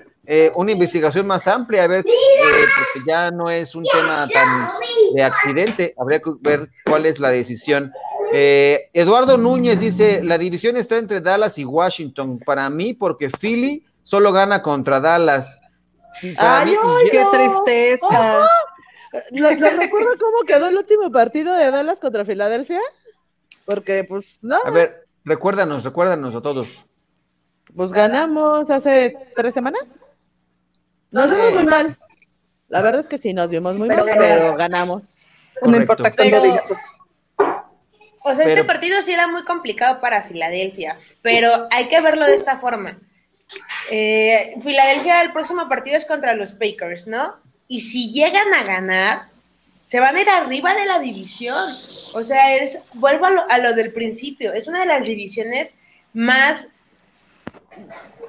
una 0.55 0.71
investigación 0.71 1.27
más 1.27 1.47
amplia, 1.47 1.83
a 1.83 1.87
ver, 1.87 2.03
porque 2.03 3.05
ya 3.05 3.29
no 3.29 3.51
es 3.51 3.75
un 3.75 3.83
tema 3.83 4.27
tan 4.33 4.69
de 5.13 5.21
accidente, 5.21 5.93
habría 5.99 6.19
que 6.19 6.31
ver 6.39 6.69
cuál 6.85 7.05
es 7.05 7.19
la 7.19 7.29
decisión. 7.29 7.91
Eduardo 8.31 9.37
Núñez 9.37 9.81
dice: 9.81 10.23
La 10.23 10.37
división 10.37 10.77
está 10.77 10.97
entre 10.97 11.21
Dallas 11.21 11.59
y 11.59 11.65
Washington. 11.65 12.39
Para 12.39 12.69
mí, 12.69 12.93
porque 12.93 13.29
Philly 13.29 13.85
solo 14.01 14.31
gana 14.31 14.61
contra 14.61 14.99
Dallas. 14.99 15.59
Ay, 16.37 16.75
qué 17.11 17.25
tristeza. 17.31 18.47
¿Los, 19.31 19.59
recuerdo 19.59 20.09
cómo 20.19 20.43
quedó 20.45 20.67
el 20.67 20.77
último 20.77 21.11
partido 21.11 21.53
de 21.53 21.71
Dallas 21.71 21.99
contra 21.99 22.25
Filadelfia? 22.25 22.81
Porque, 23.65 24.03
pues, 24.03 24.37
no. 24.41 24.57
A 24.65 24.69
ver, 24.69 25.05
recuérdanos, 25.23 25.83
recuérdanos 25.83 26.35
a 26.35 26.41
todos. 26.41 26.83
Pues 27.75 27.91
ganamos 27.91 28.69
hace 28.69 29.15
tres 29.35 29.53
semanas. 29.53 29.95
Nos 31.11 31.29
vimos 31.29 31.53
muy 31.53 31.65
mal. 31.65 31.97
La 32.67 32.81
verdad 32.81 33.01
es 33.01 33.07
que 33.07 33.17
sí, 33.17 33.33
nos 33.33 33.49
vimos 33.49 33.75
muy 33.75 33.87
mal, 33.87 34.05
pero 34.05 34.55
ganamos. 34.55 35.03
No 35.61 35.77
importa 35.77 36.11
cuándo 36.11 36.59
O 38.23 38.35
sea, 38.35 38.45
este 38.45 38.63
partido 38.63 39.01
sí 39.01 39.13
era 39.13 39.27
muy 39.27 39.43
complicado 39.43 40.01
para 40.01 40.23
Filadelfia, 40.23 40.97
pero 41.21 41.67
hay 41.71 41.87
que 41.87 42.01
verlo 42.01 42.25
de 42.25 42.35
esta 42.35 42.57
forma. 42.57 42.97
Eh, 43.91 44.55
Filadelfia, 44.61 45.21
el 45.21 45.31
próximo 45.31 45.67
partido 45.69 45.97
es 45.97 46.05
contra 46.05 46.35
los 46.35 46.57
Bakers, 46.57 47.07
¿no? 47.07 47.35
Y 47.67 47.81
si 47.81 48.11
llegan 48.11 48.53
a 48.53 48.63
ganar, 48.63 49.29
se 49.85 49.99
van 49.99 50.15
a 50.15 50.21
ir 50.21 50.29
arriba 50.29 50.73
de 50.73 50.85
la 50.85 50.99
división. 50.99 51.75
O 52.13 52.23
sea, 52.23 52.55
es, 52.55 52.79
vuelvo 52.93 53.25
a 53.25 53.57
lo, 53.57 53.73
del 53.73 53.93
principio, 53.93 54.53
es 54.53 54.67
una 54.67 54.79
de 54.81 54.87
las 54.87 55.05
divisiones 55.05 55.75
más 56.13 56.69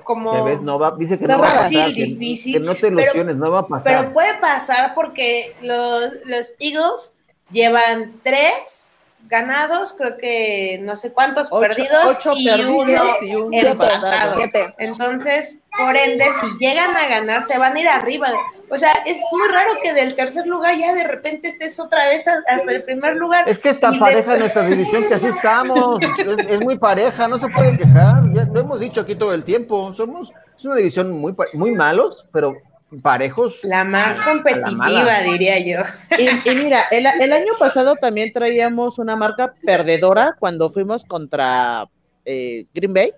como 0.03 0.45
ves? 0.45 0.62
No 0.62 0.79
va, 0.79 0.95
dice 0.97 1.19
que 1.19 1.27
no 1.27 1.39
va 1.39 1.51
a 1.51 1.57
pasar, 1.64 1.93
difícil, 1.93 2.55
que, 2.55 2.61
no 2.61 2.77
te 2.77 2.89
ilusiones, 2.89 3.37
no 3.37 3.51
va 3.51 3.61
a 3.61 3.67
pasar. 3.67 3.99
Pero 4.01 4.12
puede 4.12 4.35
pasar 4.39 4.95
porque 4.95 5.55
los, 5.62 6.12
los 6.25 6.55
Eagles 6.61 7.12
llevan 7.51 8.21
tres 8.23 8.86
ganados, 9.29 9.95
creo 9.97 10.16
que 10.16 10.79
no 10.83 10.97
sé 10.97 11.12
cuántos 11.12 11.49
perdidos 11.49 12.18
y, 12.37 13.35
uno 13.35 13.49
empatado. 13.53 14.41
Entonces, 14.79 15.59
por 15.77 15.97
ende, 15.97 16.24
si 16.41 16.47
llegan 16.59 16.97
a 16.97 17.09
ganar, 17.09 17.45
se 17.45 17.59
van 17.59 17.77
a 17.77 17.81
ir 17.81 17.89
arriba. 17.89 18.29
O 18.70 18.79
sea, 18.79 18.93
es 19.07 19.18
muy 19.31 19.49
raro 19.49 19.72
que 19.83 19.93
del 19.93 20.16
tercer 20.16 20.47
lugar 20.47 20.77
ya 20.77 20.95
de 20.95 21.05
repente 21.05 21.49
estés 21.49 21.79
otra 21.79 22.09
vez 22.09 22.27
hasta 22.27 22.72
el 22.72 22.83
primer 22.83 23.16
lugar. 23.16 23.49
Es 23.49 23.59
que 23.59 23.68
está 23.68 23.93
pareja 23.93 24.37
nuestra 24.37 24.62
división, 24.62 25.05
que 25.09 25.14
así 25.14 25.27
estamos. 25.37 26.01
Es, 26.49 26.61
muy 26.61 26.79
pareja, 26.79 27.29
no 27.29 27.39
se 27.39 27.49
pueden 27.49 27.77
quejar. 27.77 28.22
Ya 28.33 28.45
lo 28.45 28.61
hemos 28.61 28.81
dicho 28.81 29.03
aquí 29.03 29.14
todo 29.14 29.35
el 29.35 29.45
tiempo. 29.45 29.93
Somos, 29.95 30.33
es 30.57 30.64
una 30.64 30.77
división 30.77 31.12
muy, 31.12 31.35
muy 31.53 31.72
malos, 31.72 32.27
pero 32.33 32.57
parejos. 33.03 33.59
La 33.62 33.84
más 33.84 34.20
competitiva, 34.20 35.20
diría 35.24 35.59
yo. 35.61 35.84
Y, 36.18 36.55
mira, 36.55 36.84
el, 36.91 37.32
año 37.32 37.53
pasado 37.59 37.97
también 37.97 38.32
traíamos 38.32 38.99
una 38.99 39.16
marca 39.16 39.55
perdedora 39.64 40.37
cuando 40.39 40.70
fuimos 40.70 41.05
contra 41.05 41.89
eh, 42.24 42.66
Green 42.74 42.95
Bay. 42.95 43.12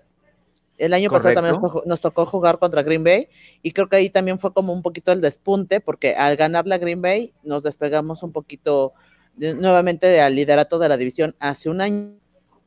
El 0.77 0.93
año 0.93 1.09
pasado 1.09 1.33
también 1.33 1.55
nos 1.85 1.99
tocó, 1.99 2.25
jugar 2.25 2.57
contra 2.57 2.83
Green 2.83 3.03
Bay 3.03 3.27
y 3.61 3.73
creo 3.73 3.89
que 3.89 3.97
ahí 3.97 4.09
también 4.09 4.39
fue 4.39 4.53
como 4.53 4.71
un 4.71 4.81
poquito 4.81 5.11
el 5.11 5.19
despunte 5.19 5.81
porque 5.81 6.15
al 6.15 6.37
ganar 6.37 6.65
la 6.67 6.77
Green 6.77 7.01
Bay 7.01 7.33
nos 7.43 7.63
despegamos 7.63 8.23
un 8.23 8.31
poquito 8.31 8.93
nuevamente 9.35 10.07
del 10.07 10.35
liderato 10.35 10.79
de 10.79 10.87
la 10.87 10.95
división 10.95 11.35
hace 11.39 11.69
un 11.69 11.81
año. 11.81 12.13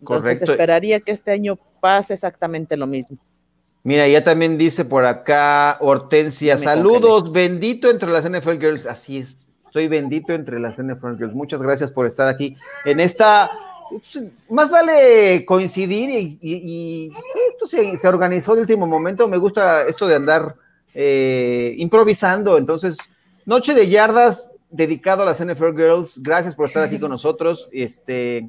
Entonces 0.01 0.43
esperaría 0.43 1.01
que 1.01 1.13
este 1.13 1.31
año 1.31 1.59
pase 1.81 2.13
exactamente 2.13 2.77
lo 2.77 2.87
mismo. 2.87 3.19
Mira, 3.85 4.07
ya 4.07 4.23
también 4.23 4.59
dice 4.59 4.85
por 4.85 5.05
acá 5.05 5.77
Hortensia, 5.81 6.57
saludos, 6.57 7.33
bendito 7.33 7.91
entre 7.91 8.11
las 8.11 8.29
NFL 8.29 8.59
Girls. 8.61 8.87
Así 8.87 9.19
es, 9.19 9.49
soy 9.73 9.89
bendito 9.89 10.33
entre 10.33 10.61
las 10.61 10.81
NFL 10.81 11.17
Girls. 11.17 11.35
Muchas 11.35 11.61
gracias 11.61 11.91
por 11.91 12.07
estar 12.07 12.29
aquí 12.29 12.57
en 12.85 13.01
esta. 13.01 13.51
Pues, 13.91 14.25
más 14.49 14.71
vale 14.71 15.45
coincidir 15.45 16.39
y, 16.41 17.13
esto 17.51 17.67
se, 17.67 18.09
organizó 18.09 18.55
de 18.55 18.61
último 18.61 18.87
momento. 18.87 19.27
Me 19.27 19.37
gusta 19.37 19.83
esto 19.83 20.07
de 20.07 20.15
andar 20.15 20.55
eh, 20.95 21.75
improvisando. 21.79 22.57
Entonces, 22.59 22.97
Noche 23.45 23.75
de 23.75 23.89
Yardas 23.89 24.53
dedicado 24.71 25.25
a 25.25 25.27
las 25.27 25.45
NFL 25.45 25.77
Girls. 25.77 26.23
Gracias 26.23 26.55
por 26.55 26.69
estar 26.69 26.85
aquí 26.85 27.01
con 27.01 27.11
nosotros. 27.11 27.69
Este, 27.73 28.49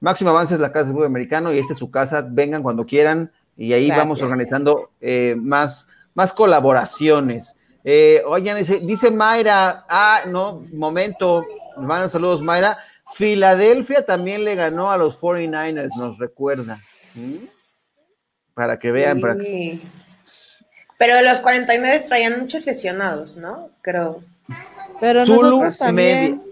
Máximo 0.00 0.30
Avance 0.30 0.54
es 0.54 0.60
la 0.60 0.72
casa 0.72 0.86
de 0.86 0.92
fútbol 0.92 1.06
americano 1.06 1.52
y 1.52 1.58
esta 1.58 1.72
es 1.72 1.78
su 1.78 1.90
casa. 1.90 2.26
Vengan 2.28 2.62
cuando 2.62 2.84
quieran 2.86 3.32
y 3.56 3.72
ahí 3.72 3.90
vamos 3.90 4.22
organizando 4.22 4.90
eh, 5.00 5.36
más, 5.38 5.88
más 6.14 6.32
colaboraciones. 6.32 7.56
Eh, 7.84 8.22
oigan, 8.26 8.58
dice, 8.58 9.10
Mayra, 9.10 9.84
ah, 9.88 10.22
no, 10.26 10.64
momento, 10.72 11.46
van 11.76 12.08
saludos 12.08 12.42
Mayra, 12.42 12.78
Filadelfia 13.14 14.04
también 14.04 14.44
le 14.44 14.54
ganó 14.54 14.90
a 14.90 14.96
los 14.96 15.20
49ers, 15.20 15.90
nos 15.96 16.18
recuerda. 16.18 16.76
Para 18.54 18.76
que 18.76 18.92
vean. 18.92 19.20
Pero 20.98 21.22
los 21.22 21.40
49 21.40 22.04
traían 22.06 22.40
muchos 22.40 22.64
lesionados, 22.66 23.36
¿no? 23.36 23.70
Creo. 23.80 24.22
Pero 25.00 25.24
Zulu 25.24 25.62
también. 25.78 26.42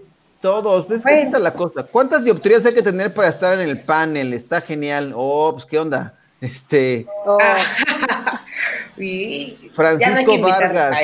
Todos, 0.41 0.87
ves 0.87 1.03
que 1.03 1.21
está 1.21 1.37
la 1.37 1.53
cosa. 1.53 1.83
¿Cuántas 1.83 2.23
dioptrías 2.23 2.65
hay 2.65 2.73
que 2.73 2.81
tener 2.81 3.13
para 3.13 3.27
estar 3.27 3.53
en 3.59 3.67
el 3.67 3.77
panel? 3.81 4.33
Está 4.33 4.61
genial. 4.61 5.13
Oh, 5.15 5.51
pues 5.53 5.65
qué 5.65 5.77
onda. 5.77 6.18
Este. 6.41 7.05
Oh. 7.25 7.37
Francisco 9.73 10.39
Vargas. 10.39 10.97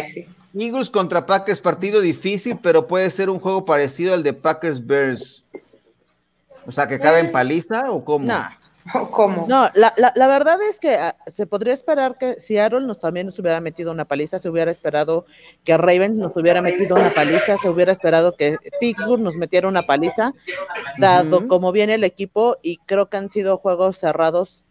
Eagles 0.57 0.89
contra 0.89 1.25
Packers, 1.25 1.59
partido 1.59 1.99
difícil, 1.99 2.57
pero 2.61 2.87
puede 2.87 3.11
ser 3.11 3.29
un 3.29 3.39
juego 3.39 3.65
parecido 3.65 4.13
al 4.13 4.23
de 4.23 4.33
Packers 4.33 4.85
Bears. 4.85 5.43
O 6.65 6.71
sea, 6.71 6.87
que 6.87 6.99
cabe 6.99 7.19
en 7.19 7.27
eh. 7.27 7.29
paliza 7.29 7.91
o 7.91 8.03
cómo? 8.03 8.25
No. 8.25 8.47
¿Cómo? 9.11 9.47
No, 9.49 9.69
la, 9.73 9.93
la, 9.97 10.27
verdad 10.27 10.61
es 10.61 10.79
que 10.79 10.93
ah, 10.93 11.15
se 11.25 11.47
podría 11.47 11.73
esperar 11.73 12.19
que 12.19 12.39
si 12.39 12.57
Aaron 12.57 12.85
nos 12.85 12.99
también 12.99 13.25
nos 13.25 13.39
hubiera 13.39 13.59
metido 13.59 13.91
una 13.91 14.05
paliza, 14.05 14.37
se 14.37 14.47
hubiera 14.47 14.69
esperado 14.69 15.25
que 15.63 15.75
Ravens 15.75 16.15
nos 16.15 16.37
hubiera 16.37 16.61
metido 16.61 16.95
una 16.95 17.09
paliza, 17.09 17.57
se 17.57 17.67
hubiera 17.67 17.91
esperado 17.91 18.35
que 18.35 18.57
Pittsburgh 18.79 19.21
nos 19.21 19.37
metiera 19.37 19.67
una 19.67 19.87
paliza, 19.87 20.33
dado 20.99 21.47
como 21.47 21.71
viene 21.71 21.95
el 21.95 22.03
equipo, 22.03 22.57
y 22.61 22.77
creo 22.85 23.09
que 23.09 23.17
han 23.17 23.31
sido 23.31 23.57
juegos 23.57 23.97
cerrados 23.97 24.64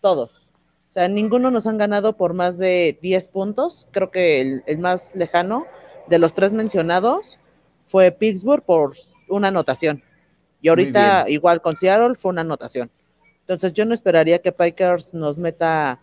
todos. 0.00 0.48
O 0.90 0.92
sea, 0.92 1.08
ninguno 1.08 1.50
nos 1.50 1.66
han 1.66 1.78
ganado 1.78 2.16
por 2.16 2.34
más 2.34 2.58
de 2.58 2.98
10 3.02 3.28
puntos. 3.28 3.86
Creo 3.90 4.10
que 4.10 4.62
el, 4.66 4.78
más 4.78 5.14
lejano 5.14 5.66
de 6.08 6.18
los 6.18 6.32
tres 6.32 6.52
mencionados 6.52 7.38
fue 7.84 8.10
Pittsburgh 8.10 8.62
por 8.62 8.94
una 9.28 9.48
anotación. 9.48 10.02
Y 10.60 10.68
ahorita, 10.68 11.26
igual 11.28 11.60
con 11.60 11.76
Seattle, 11.76 12.14
fue 12.14 12.30
una 12.30 12.40
anotación. 12.40 12.90
Entonces, 13.40 13.72
yo 13.74 13.84
no 13.84 13.94
esperaría 13.94 14.40
que 14.40 14.52
Pikers 14.52 15.14
nos 15.14 15.38
meta 15.38 16.00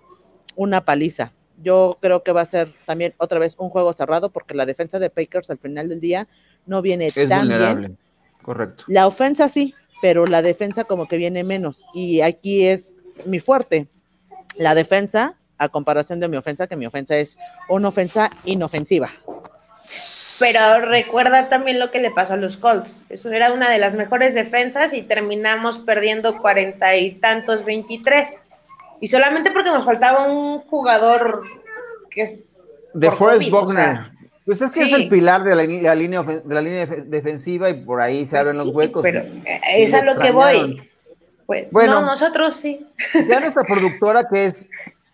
una 0.56 0.86
paliza. 0.86 1.34
Yo 1.62 1.98
creo 2.02 2.24
que 2.24 2.32
va 2.32 2.42
a 2.42 2.46
ser 2.46 2.72
también 2.86 3.14
otra 3.18 3.40
vez 3.40 3.56
un 3.58 3.70
juego 3.70 3.94
cerrado 3.94 4.30
porque 4.30 4.54
la 4.54 4.66
defensa 4.66 5.00
de 5.00 5.10
Pikers 5.10 5.50
al 5.50 5.58
final 5.58 5.90
del 5.90 6.00
día 6.00 6.28
no 6.66 6.82
viene 6.82 7.12
tan 7.12 7.48
bien. 7.48 7.98
Correcto. 8.42 8.84
La 8.88 9.08
ofensa 9.08 9.50
sí, 9.50 9.74
pero 10.02 10.26
la 10.26 10.42
defensa 10.42 10.84
como 10.84 11.08
que 11.08 11.18
viene 11.18 11.44
menos. 11.44 11.84
Y 11.94 12.22
aquí 12.22 12.66
es 12.66 12.95
mi 13.26 13.40
fuerte. 13.40 13.88
La 14.56 14.76
defensa, 14.76 15.36
a 15.58 15.70
comparación 15.70 16.20
de 16.20 16.28
mi 16.28 16.38
ofensa, 16.38 16.68
que 16.68 16.76
mi 16.76 16.86
ofensa 16.86 17.18
es 17.18 17.38
una 17.70 17.88
ofensa 17.88 18.30
inofensiva. 18.44 19.12
Pero 20.40 20.82
recuerda 20.82 21.48
también 21.48 21.80
lo 21.80 21.92
que 21.92 22.00
le 22.00 22.12
pasó 22.12 22.34
a 22.34 22.38
los 22.38 22.58
Colts. 22.58 23.02
Eso 23.10 23.32
era 23.32 23.54
una 23.54 23.70
de 23.70 23.78
las 23.78 23.94
mejores 23.94 24.34
defensas 24.34 24.94
y 24.94 25.02
terminamos 25.02 25.80
perdiendo 25.80 26.42
cuarenta 26.42 26.96
y 26.98 27.14
tantos, 27.14 27.64
veintitrés. 27.64 28.38
Y 29.00 29.08
solamente 29.08 29.52
porque 29.52 29.70
nos 29.70 29.86
faltaba 29.86 30.28
un 30.28 30.60
jugador 30.62 31.44
que 32.10 32.24
es. 32.24 32.40
De 32.94 33.12
Forrest 33.12 33.50
Buckner. 33.50 34.12
pues 34.46 34.62
es 34.62 34.74
que 34.74 34.84
es 34.84 34.94
el 34.94 35.10
pilar 35.10 35.44
de 35.44 35.56
la, 35.56 35.64
línea, 35.64 35.94
de 35.94 36.54
la 36.54 36.62
línea 36.62 36.86
defensiva 36.86 37.70
y 37.70 37.74
por 37.74 38.02
ahí 38.02 38.26
se 38.26 38.36
pues 38.36 38.42
abren 38.42 38.58
los 38.58 38.74
huecos. 38.74 39.04
Pero 39.04 39.24
es 39.70 39.94
a 39.94 40.02
lo 40.02 40.18
que 40.20 40.32
voy. 40.32 40.90
Pues, 41.46 41.70
bueno, 41.72 42.02
nosotros 42.02 42.56
sí. 42.56 42.86
Ya 43.28 43.40
nuestra 43.40 43.64
productora, 43.64 44.28
que 44.28 44.46
es 44.46 44.70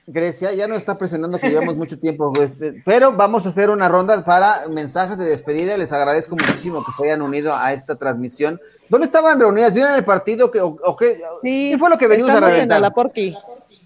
Grecia, 0.07 0.51
ya 0.53 0.67
nos 0.67 0.77
está 0.77 0.97
presionando 0.97 1.39
que 1.39 1.49
llevamos 1.49 1.75
mucho 1.75 1.99
tiempo, 1.99 2.33
este, 2.41 2.81
pero 2.85 3.13
vamos 3.13 3.45
a 3.45 3.49
hacer 3.49 3.69
una 3.69 3.87
ronda 3.87 4.23
para 4.23 4.67
mensajes 4.67 5.17
de 5.17 5.25
despedida. 5.25 5.77
Les 5.77 5.93
agradezco 5.93 6.35
muchísimo 6.35 6.83
que 6.83 6.91
se 6.91 7.03
hayan 7.03 7.21
unido 7.21 7.55
a 7.55 7.73
esta 7.73 7.95
transmisión. 7.95 8.59
¿Dónde 8.89 9.05
estaban 9.05 9.39
reunidas? 9.39 9.73
¿Vieron 9.73 9.93
el 9.93 10.03
partido? 10.03 10.49
Que, 10.51 10.59
o, 10.61 10.95
qué? 10.97 11.21
Sí, 11.43 11.75
fue 11.77 11.89
lo 11.89 11.97
que 11.97 12.07
venimos 12.07 12.31
a 12.31 12.39
reventar? 12.39 12.81
la 12.81 12.91
Porqui. 12.91 13.35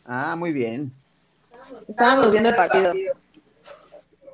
Ah, 0.06 0.36
muy 0.36 0.54
bien. 0.54 0.92
Estábamos 1.88 2.32
viendo 2.32 2.50
el 2.50 2.56
partido. 2.56 2.94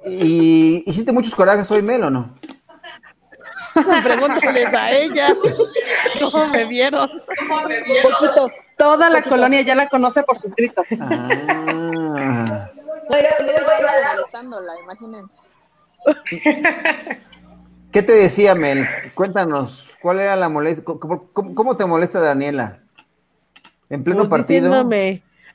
¿Y 0.05 0.84
hiciste 0.86 1.12
muchos 1.12 1.36
corajes 1.36 1.70
hoy, 1.72 1.82
Mel, 1.82 2.03
o 2.03 2.09
no? 2.09 2.34
Pregúntales 4.03 4.73
a 4.73 4.91
ella 4.91 5.36
cómo 6.19 6.47
me 6.47 6.65
vieron. 6.65 7.09
Poquitos. 7.09 8.51
Toda 8.77 9.09
la 9.09 9.21
colonia 9.21 9.61
ya 9.61 9.75
la 9.75 9.89
conoce 9.89 10.23
por 10.23 10.38
sus 10.38 10.53
gritos. 10.55 10.86
Ah. 10.99 12.69
imagínense. 14.82 15.38
¿Qué 17.91 18.01
te 18.01 18.13
decía, 18.13 18.55
Mel? 18.55 18.88
Cuéntanos, 19.15 19.97
¿cuál 20.01 20.19
era 20.19 20.36
la 20.36 20.49
molestia? 20.49 20.86
¿Cómo, 20.86 21.77
te 21.77 21.86
molesta 21.86 22.19
Daniela? 22.19 22.79
En 23.89 24.03
pleno 24.03 24.29
pues 24.29 24.29
partido 24.29 24.89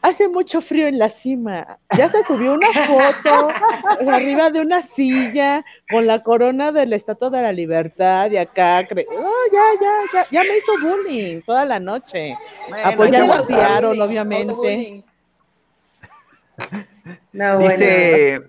hace 0.03 0.29
mucho 0.29 0.61
frío 0.61 0.87
en 0.87 0.99
la 0.99 1.09
cima. 1.09 1.79
Ya 1.97 2.09
se 2.09 2.23
subió 2.25 2.55
una 2.55 2.73
foto 2.73 3.49
arriba 4.11 4.51
de 4.51 4.61
una 4.61 4.83
silla 4.83 5.65
con 5.91 6.07
la 6.07 6.23
corona 6.23 6.73
de 6.73 6.87
la 6.87 6.97
Estatua 6.97 7.31
de 7.31 7.43
la 7.43 7.53
Libertad 7.53 8.31
y 8.31 8.37
acá. 8.37 8.87
Oh, 9.09 9.33
ya, 9.53 9.65
ya, 9.81 9.93
ya, 10.13 10.27
ya 10.31 10.43
me 10.43 10.59
hizo 10.59 10.73
bullying 10.83 11.41
toda 11.43 11.65
la 11.65 11.79
noche. 11.79 12.37
Apoyando 12.85 13.33
a 13.33 13.47
Seattle, 13.47 14.01
obviamente. 14.03 15.05
Dice, 17.33 18.43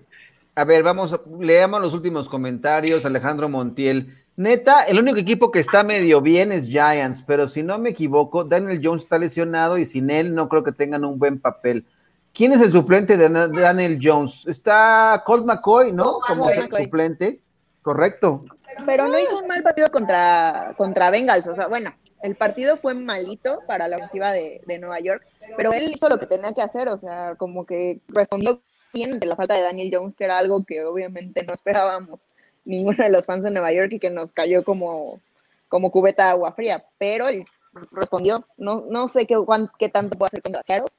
a 0.54 0.64
ver, 0.64 0.82
vamos, 0.82 1.20
leamos 1.40 1.80
los 1.80 1.94
últimos 1.94 2.28
comentarios. 2.28 3.04
Alejandro 3.04 3.48
Montiel. 3.48 4.14
Neta, 4.38 4.84
el 4.84 5.00
único 5.00 5.18
equipo 5.18 5.50
que 5.50 5.58
está 5.58 5.82
medio 5.82 6.20
bien 6.20 6.52
es 6.52 6.68
Giants, 6.68 7.24
pero 7.26 7.48
si 7.48 7.64
no 7.64 7.76
me 7.80 7.88
equivoco, 7.88 8.44
Daniel 8.44 8.80
Jones 8.80 9.02
está 9.02 9.18
lesionado 9.18 9.78
y 9.78 9.84
sin 9.84 10.10
él 10.10 10.32
no 10.32 10.48
creo 10.48 10.62
que 10.62 10.70
tengan 10.70 11.04
un 11.04 11.18
buen 11.18 11.40
papel. 11.40 11.84
¿Quién 12.32 12.52
es 12.52 12.60
el 12.60 12.70
suplente 12.70 13.16
de 13.16 13.30
Daniel 13.30 13.98
Jones? 14.00 14.46
Está 14.46 15.24
Colt 15.26 15.44
McCoy, 15.44 15.90
¿no? 15.90 16.20
Como 16.24 16.48
suplente. 16.70 17.40
Correcto. 17.82 18.44
Pero 18.86 19.08
no 19.08 19.18
hizo 19.18 19.40
un 19.40 19.48
mal 19.48 19.60
partido 19.64 19.90
contra, 19.90 20.72
contra 20.76 21.10
Bengals. 21.10 21.48
O 21.48 21.56
sea, 21.56 21.66
bueno, 21.66 21.92
el 22.22 22.36
partido 22.36 22.76
fue 22.76 22.94
malito 22.94 23.58
para 23.66 23.88
la 23.88 23.96
ofensiva 23.96 24.30
de, 24.30 24.60
de 24.64 24.78
Nueva 24.78 25.00
York, 25.00 25.26
pero 25.56 25.72
él 25.72 25.90
hizo 25.92 26.08
lo 26.08 26.20
que 26.20 26.26
tenía 26.26 26.52
que 26.52 26.62
hacer. 26.62 26.88
O 26.90 26.98
sea, 27.00 27.34
como 27.36 27.66
que 27.66 27.98
respondió 28.06 28.62
bien 28.94 29.18
de 29.18 29.26
la 29.26 29.34
falta 29.34 29.54
de 29.54 29.62
Daniel 29.62 29.90
Jones, 29.92 30.14
que 30.14 30.22
era 30.22 30.38
algo 30.38 30.64
que 30.64 30.84
obviamente 30.84 31.42
no 31.42 31.52
esperábamos 31.52 32.22
ninguno 32.68 33.02
de 33.02 33.10
los 33.10 33.26
fans 33.26 33.42
de 33.42 33.50
Nueva 33.50 33.72
York 33.72 33.92
y 33.92 33.98
que 33.98 34.10
nos 34.10 34.32
cayó 34.32 34.62
como, 34.62 35.20
como 35.68 35.90
cubeta 35.90 36.24
de 36.24 36.30
agua 36.30 36.52
fría, 36.52 36.84
pero 36.98 37.28
él 37.28 37.44
respondió, 37.92 38.46
no, 38.56 38.84
no 38.88 39.08
sé 39.08 39.26
qué, 39.26 39.36
qué 39.78 39.88
tanto 39.88 40.16
puede 40.16 40.28
hacer 40.28 40.42
contra 40.42 40.62
Seattle, 40.62 40.92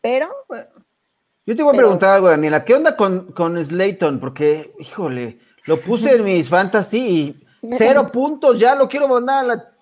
pero 0.00 0.28
Yo 1.44 1.56
te 1.56 1.62
voy 1.62 1.74
a 1.74 1.78
preguntar 1.78 2.14
algo, 2.14 2.28
Daniela. 2.28 2.64
¿Qué 2.64 2.74
onda 2.74 2.96
con, 2.96 3.32
con 3.32 3.62
Slayton? 3.62 4.20
Porque, 4.20 4.72
híjole, 4.78 5.38
lo 5.66 5.80
puse 5.80 6.16
en 6.16 6.24
mis 6.24 6.48
fantasy 6.48 6.98
y 6.98 7.46
cero 7.76 8.10
puntos, 8.10 8.58
ya 8.58 8.74
lo 8.74 8.88
quiero 8.88 9.08
mandar 9.08 9.44
a 9.44 9.48
la 9.48 9.72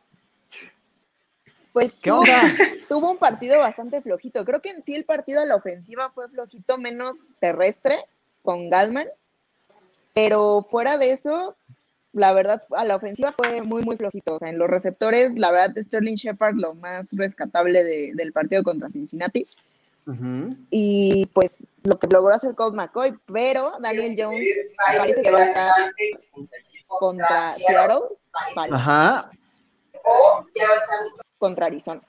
pues 1.77 1.93
¿Qué 2.01 2.11
tuvo 2.89 3.11
un 3.11 3.19
partido 3.19 3.59
bastante 3.59 4.01
flojito. 4.01 4.47
Creo 4.47 4.63
que 4.63 4.71
en 4.71 4.83
sí 4.83 4.95
el 4.95 5.05
partido 5.05 5.43
a 5.43 5.45
la 5.45 5.57
ofensiva 5.57 6.11
fue 6.15 6.27
flojito, 6.31 6.79
menos 6.79 7.17
terrestre 7.39 7.99
con 8.41 8.71
Galman. 8.71 9.07
Pero 10.17 10.67
fuera 10.71 10.97
de 10.97 11.13
eso, 11.13 11.55
la 12.13 12.33
verdad, 12.33 12.65
a 12.71 12.85
la 12.87 12.97
ofensiva 12.97 13.35
fue 13.37 13.61
muy, 13.61 13.83
muy 13.83 13.97
flojito. 13.97 14.35
O 14.35 14.39
sea, 14.39 14.49
en 14.49 14.59
los 14.59 14.69
receptores, 14.69 15.35
la 15.37 15.53
verdad, 15.53 15.77
Sterling 15.77 16.17
Shepard 16.17 16.57
lo 16.57 16.75
más 16.75 17.07
rescatable 17.13 17.85
del 17.85 18.33
partido 18.33 18.63
contra 18.63 18.89
Cincinnati. 18.89 19.47
Y 20.71 21.27
pues 21.35 21.57
lo 21.83 21.99
que 21.99 22.07
logró 22.07 22.35
hacer 22.35 22.55
Colt 22.55 22.75
McCoy, 22.75 23.15
pero 23.27 23.73
Daniel 23.81 24.17
Jones 24.19 24.45
parece 24.77 25.23
que 25.23 25.31
va 25.31 25.39
a 25.39 25.45
estar 25.45 25.93
contra 26.89 27.55
Seattle. 27.59 28.01
Ajá 28.73 29.31
contra 31.39 31.67
Arizona. 31.67 32.03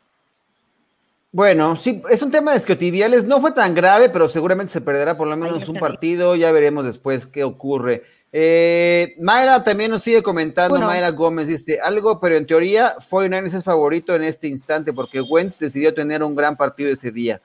Bueno, 1.31 1.75
sí, 1.75 2.01
es 2.09 2.21
un 2.21 2.31
tema 2.31 2.51
de 2.51 2.57
esquiotibiales, 2.57 3.25
no 3.25 3.41
fue 3.41 3.51
tan 3.51 3.75
grave, 3.75 4.09
pero 4.09 4.29
seguramente 4.29 4.71
se 4.71 4.81
perderá 4.81 5.17
por 5.17 5.27
lo 5.27 5.35
menos 5.35 5.67
un 5.67 5.77
partido, 5.77 6.35
ya 6.35 6.51
veremos 6.51 6.85
después 6.85 7.27
qué 7.27 7.43
ocurre. 7.43 8.03
Eh, 8.31 9.15
Mayra 9.19 9.63
también 9.63 9.91
nos 9.91 10.03
sigue 10.03 10.23
comentando, 10.23 10.79
Mayra 10.79 11.11
Gómez 11.11 11.47
dice 11.47 11.79
algo, 11.81 12.19
pero 12.19 12.37
en 12.37 12.47
teoría 12.47 12.95
49 13.09 13.57
es 13.57 13.63
favorito 13.63 14.15
en 14.15 14.23
este 14.23 14.47
instante 14.47 14.93
porque 14.93 15.21
Wentz 15.21 15.59
decidió 15.59 15.93
tener 15.93 16.23
un 16.23 16.33
gran 16.33 16.55
partido 16.55 16.91
ese 16.91 17.11
día. 17.11 17.41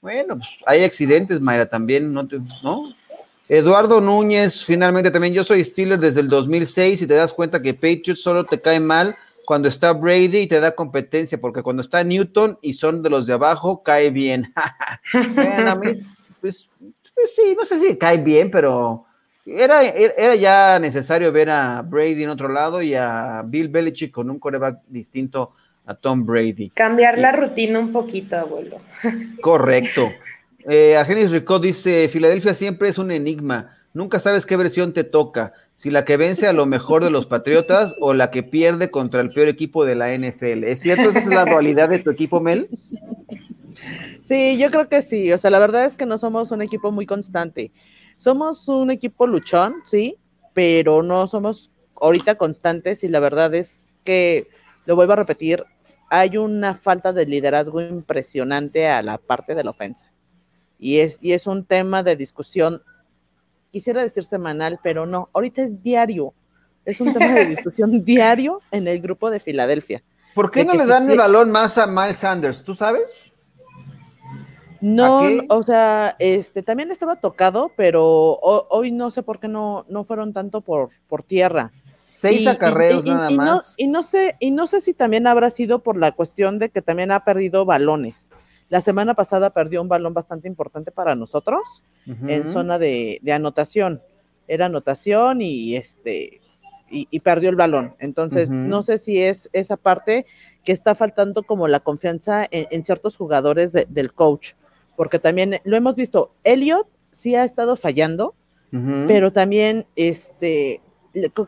Bueno, 0.00 0.36
pues 0.36 0.48
hay 0.64 0.84
accidentes, 0.84 1.40
Mayra, 1.40 1.66
también, 1.66 2.12
¿no? 2.12 2.28
¿no? 2.62 2.94
Eduardo 3.48 4.00
Núñez, 4.00 4.64
finalmente 4.64 5.10
también, 5.10 5.34
yo 5.34 5.42
soy 5.42 5.64
Steeler 5.64 5.98
desde 5.98 6.20
el 6.20 6.28
2006 6.28 7.02
y 7.02 7.06
te 7.06 7.14
das 7.14 7.32
cuenta 7.32 7.60
que 7.60 7.74
Patriots 7.74 8.22
solo 8.22 8.44
te 8.44 8.60
cae 8.60 8.80
mal 8.80 9.16
cuando 9.46 9.68
está 9.68 9.92
Brady 9.92 10.40
y 10.40 10.46
te 10.48 10.60
da 10.60 10.74
competencia, 10.74 11.40
porque 11.40 11.62
cuando 11.62 11.80
está 11.80 12.02
Newton 12.04 12.58
y 12.60 12.74
son 12.74 13.02
de 13.02 13.08
los 13.08 13.26
de 13.26 13.32
abajo, 13.32 13.82
cae 13.82 14.10
bien. 14.10 14.52
a 15.14 15.74
mí, 15.76 16.02
pues, 16.40 16.68
pues, 17.14 17.34
sí, 17.34 17.54
no 17.56 17.64
sé 17.64 17.78
si 17.78 17.96
cae 17.96 18.18
bien, 18.18 18.50
pero 18.50 19.06
era, 19.46 19.82
era 19.84 20.34
ya 20.34 20.78
necesario 20.80 21.30
ver 21.30 21.48
a 21.48 21.80
Brady 21.82 22.24
en 22.24 22.30
otro 22.30 22.48
lado 22.48 22.82
y 22.82 22.94
a 22.94 23.42
Bill 23.46 23.68
Belichick 23.68 24.10
con 24.10 24.28
un 24.28 24.40
coreback 24.40 24.80
distinto 24.88 25.52
a 25.86 25.94
Tom 25.94 26.26
Brady. 26.26 26.70
Cambiar 26.70 27.16
la 27.16 27.30
rutina 27.30 27.78
un 27.78 27.92
poquito, 27.92 28.36
abuelo. 28.36 28.78
Correcto. 29.40 30.12
Eh, 30.68 30.96
Argenis 30.96 31.30
Rico 31.30 31.60
dice, 31.60 32.08
Filadelfia 32.08 32.52
siempre 32.52 32.88
es 32.88 32.98
un 32.98 33.12
enigma, 33.12 33.78
nunca 33.94 34.18
sabes 34.18 34.44
qué 34.44 34.56
versión 34.56 34.92
te 34.92 35.04
toca 35.04 35.52
si 35.76 35.90
la 35.90 36.04
que 36.04 36.16
vence 36.16 36.46
a 36.46 36.52
lo 36.52 36.66
mejor 36.66 37.04
de 37.04 37.10
los 37.10 37.26
Patriotas 37.26 37.94
o 38.00 38.14
la 38.14 38.30
que 38.30 38.42
pierde 38.42 38.90
contra 38.90 39.20
el 39.20 39.30
peor 39.30 39.48
equipo 39.48 39.84
de 39.84 39.94
la 39.94 40.16
NFL. 40.16 40.64
¿Es 40.64 40.80
cierto? 40.80 41.10
¿Esa 41.10 41.18
es 41.18 41.26
la 41.28 41.44
dualidad 41.44 41.90
de 41.90 41.98
tu 41.98 42.10
equipo, 42.10 42.40
Mel? 42.40 42.68
Sí, 44.22 44.58
yo 44.58 44.70
creo 44.70 44.88
que 44.88 45.02
sí. 45.02 45.32
O 45.32 45.38
sea, 45.38 45.50
la 45.50 45.58
verdad 45.58 45.84
es 45.84 45.96
que 45.96 46.06
no 46.06 46.18
somos 46.18 46.50
un 46.50 46.62
equipo 46.62 46.90
muy 46.90 47.06
constante. 47.06 47.72
Somos 48.16 48.66
un 48.68 48.90
equipo 48.90 49.26
luchón, 49.26 49.74
sí, 49.84 50.18
pero 50.54 51.02
no 51.02 51.26
somos 51.26 51.70
ahorita 52.00 52.36
constantes 52.36 53.04
y 53.04 53.08
la 53.08 53.20
verdad 53.20 53.54
es 53.54 54.00
que, 54.04 54.48
lo 54.86 54.96
vuelvo 54.96 55.12
a 55.12 55.16
repetir, 55.16 55.64
hay 56.10 56.38
una 56.38 56.76
falta 56.76 57.12
de 57.12 57.26
liderazgo 57.26 57.80
impresionante 57.80 58.88
a 58.88 59.02
la 59.02 59.18
parte 59.18 59.54
de 59.54 59.64
la 59.64 59.70
ofensa. 59.70 60.10
Y 60.78 60.98
es, 60.98 61.18
y 61.20 61.32
es 61.32 61.46
un 61.46 61.64
tema 61.64 62.02
de 62.02 62.16
discusión 62.16 62.82
quisiera 63.76 64.02
decir 64.02 64.24
semanal, 64.24 64.80
pero 64.82 65.04
no, 65.04 65.28
ahorita 65.34 65.60
es 65.60 65.82
diario. 65.82 66.32
Es 66.86 66.98
un 66.98 67.12
tema 67.12 67.34
de 67.34 67.44
discusión 67.54 68.02
diario 68.02 68.62
en 68.70 68.88
el 68.88 69.02
grupo 69.02 69.28
de 69.28 69.38
Filadelfia. 69.38 70.02
¿Por 70.34 70.50
qué 70.50 70.64
no 70.64 70.72
le 70.72 70.86
dan 70.86 71.10
el 71.10 71.18
balón 71.18 71.50
más 71.50 71.76
a 71.76 71.86
Miles 71.86 72.16
Sanders? 72.16 72.64
¿Tú 72.64 72.74
sabes? 72.74 73.30
No, 74.80 75.24
o 75.50 75.62
sea, 75.62 76.16
este 76.18 76.62
también 76.62 76.90
estaba 76.90 77.16
tocado, 77.16 77.70
pero 77.76 78.38
hoy 78.40 78.92
no 78.92 79.10
sé 79.10 79.22
por 79.22 79.40
qué 79.40 79.48
no, 79.48 79.84
no 79.90 80.04
fueron 80.04 80.32
tanto 80.32 80.62
por, 80.62 80.88
por 81.06 81.22
tierra. 81.22 81.70
Seis 82.08 82.46
acarreos 82.46 83.04
nada 83.04 83.28
más. 83.28 83.74
y 83.76 83.88
no 83.88 84.02
sé, 84.02 84.36
y 84.40 84.52
no 84.52 84.66
sé 84.66 84.80
si 84.80 84.94
también 84.94 85.26
habrá 85.26 85.50
sido 85.50 85.82
por 85.82 85.98
la 85.98 86.12
cuestión 86.12 86.58
de 86.58 86.70
que 86.70 86.80
también 86.80 87.12
ha 87.12 87.26
perdido 87.26 87.66
balones. 87.66 88.30
La 88.68 88.80
semana 88.80 89.14
pasada 89.14 89.50
perdió 89.50 89.80
un 89.80 89.88
balón 89.88 90.14
bastante 90.14 90.48
importante 90.48 90.90
para 90.90 91.14
nosotros 91.14 91.84
en 92.06 92.50
zona 92.50 92.78
de, 92.78 93.20
anotación. 93.32 94.02
Era 94.48 94.66
anotación 94.66 95.40
y 95.40 95.76
este 95.76 96.40
y, 96.90 97.20
perdió 97.20 97.50
el 97.50 97.56
balón. 97.56 97.94
Entonces, 97.98 98.50
no 98.50 98.82
sé 98.82 98.98
si 98.98 99.20
es 99.20 99.48
esa 99.52 99.76
parte 99.76 100.26
que 100.64 100.72
está 100.72 100.94
faltando 100.94 101.42
como 101.42 101.68
la 101.68 101.80
confianza 101.80 102.46
en, 102.50 102.84
ciertos 102.84 103.16
jugadores 103.16 103.72
del 103.72 104.12
coach, 104.12 104.52
porque 104.96 105.18
también 105.18 105.60
lo 105.64 105.76
hemos 105.76 105.94
visto. 105.94 106.32
Elliot 106.44 106.88
sí 107.12 107.34
ha 107.34 107.44
estado 107.44 107.76
fallando, 107.76 108.34
pero 109.06 109.32
también 109.32 109.86
este 109.96 110.80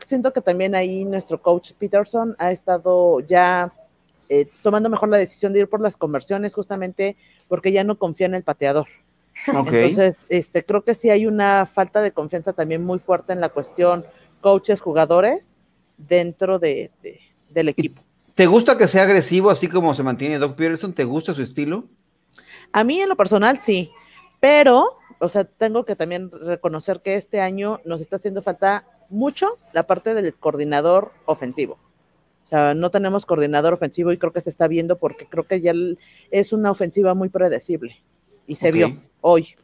siento 0.07 0.33
que 0.33 0.41
también 0.41 0.73
ahí 0.73 1.05
nuestro 1.05 1.39
coach 1.41 1.73
Peterson 1.73 2.35
ha 2.39 2.51
estado 2.51 3.19
ya 3.19 3.71
eh, 4.29 4.47
tomando 4.63 4.89
mejor 4.89 5.09
la 5.09 5.17
decisión 5.17 5.53
de 5.53 5.59
ir 5.59 5.67
por 5.67 5.81
las 5.81 5.97
conversiones 5.97 6.53
justamente 6.53 7.17
porque 7.47 7.71
ya 7.71 7.83
no 7.83 7.97
confía 7.97 8.27
en 8.27 8.35
el 8.35 8.43
pateador. 8.43 8.87
Entonces, 9.47 10.25
este, 10.29 10.63
creo 10.63 10.83
que 10.83 10.93
sí 10.93 11.09
hay 11.09 11.25
una 11.25 11.65
falta 11.65 12.01
de 12.01 12.11
confianza 12.11 12.53
también 12.53 12.83
muy 12.83 12.99
fuerte 12.99 13.33
en 13.33 13.41
la 13.41 13.49
cuestión 13.49 14.05
coaches, 14.41 14.81
jugadores 14.81 15.57
dentro 15.97 16.59
de, 16.59 16.91
del 17.49 17.69
equipo. 17.69 18.01
¿Te 18.35 18.47
gusta 18.47 18.77
que 18.77 18.87
sea 18.87 19.03
agresivo 19.03 19.49
así 19.49 19.67
como 19.67 19.93
se 19.93 20.03
mantiene 20.03 20.39
Doc 20.39 20.55
Peterson? 20.55 20.93
¿Te 20.93 21.03
gusta 21.03 21.33
su 21.33 21.41
estilo? 21.41 21.85
A 22.71 22.83
mí 22.83 23.01
en 23.01 23.09
lo 23.09 23.15
personal 23.15 23.59
sí, 23.59 23.91
pero, 24.39 24.93
o 25.19 25.27
sea, 25.27 25.43
tengo 25.43 25.85
que 25.85 25.95
también 25.95 26.31
reconocer 26.31 27.01
que 27.01 27.15
este 27.15 27.41
año 27.41 27.81
nos 27.83 27.99
está 27.99 28.17
haciendo 28.17 28.41
falta 28.41 28.85
mucho 29.09 29.57
la 29.73 29.87
parte 29.87 30.13
del 30.13 30.33
coordinador 30.35 31.11
ofensivo. 31.25 31.79
O 32.49 32.55
sea, 32.55 32.73
no 32.73 32.89
tenemos 32.89 33.27
coordinador 33.27 33.73
ofensivo 33.73 34.11
y 34.11 34.17
creo 34.17 34.33
que 34.33 34.41
se 34.41 34.49
está 34.49 34.67
viendo 34.67 34.97
porque 34.97 35.27
creo 35.27 35.43
que 35.43 35.61
ya 35.61 35.71
es 36.31 36.51
una 36.51 36.71
ofensiva 36.71 37.13
muy 37.13 37.29
predecible 37.29 38.01
y 38.47 38.55
se 38.55 38.71
vio 38.71 38.97
hoy. 39.21 39.55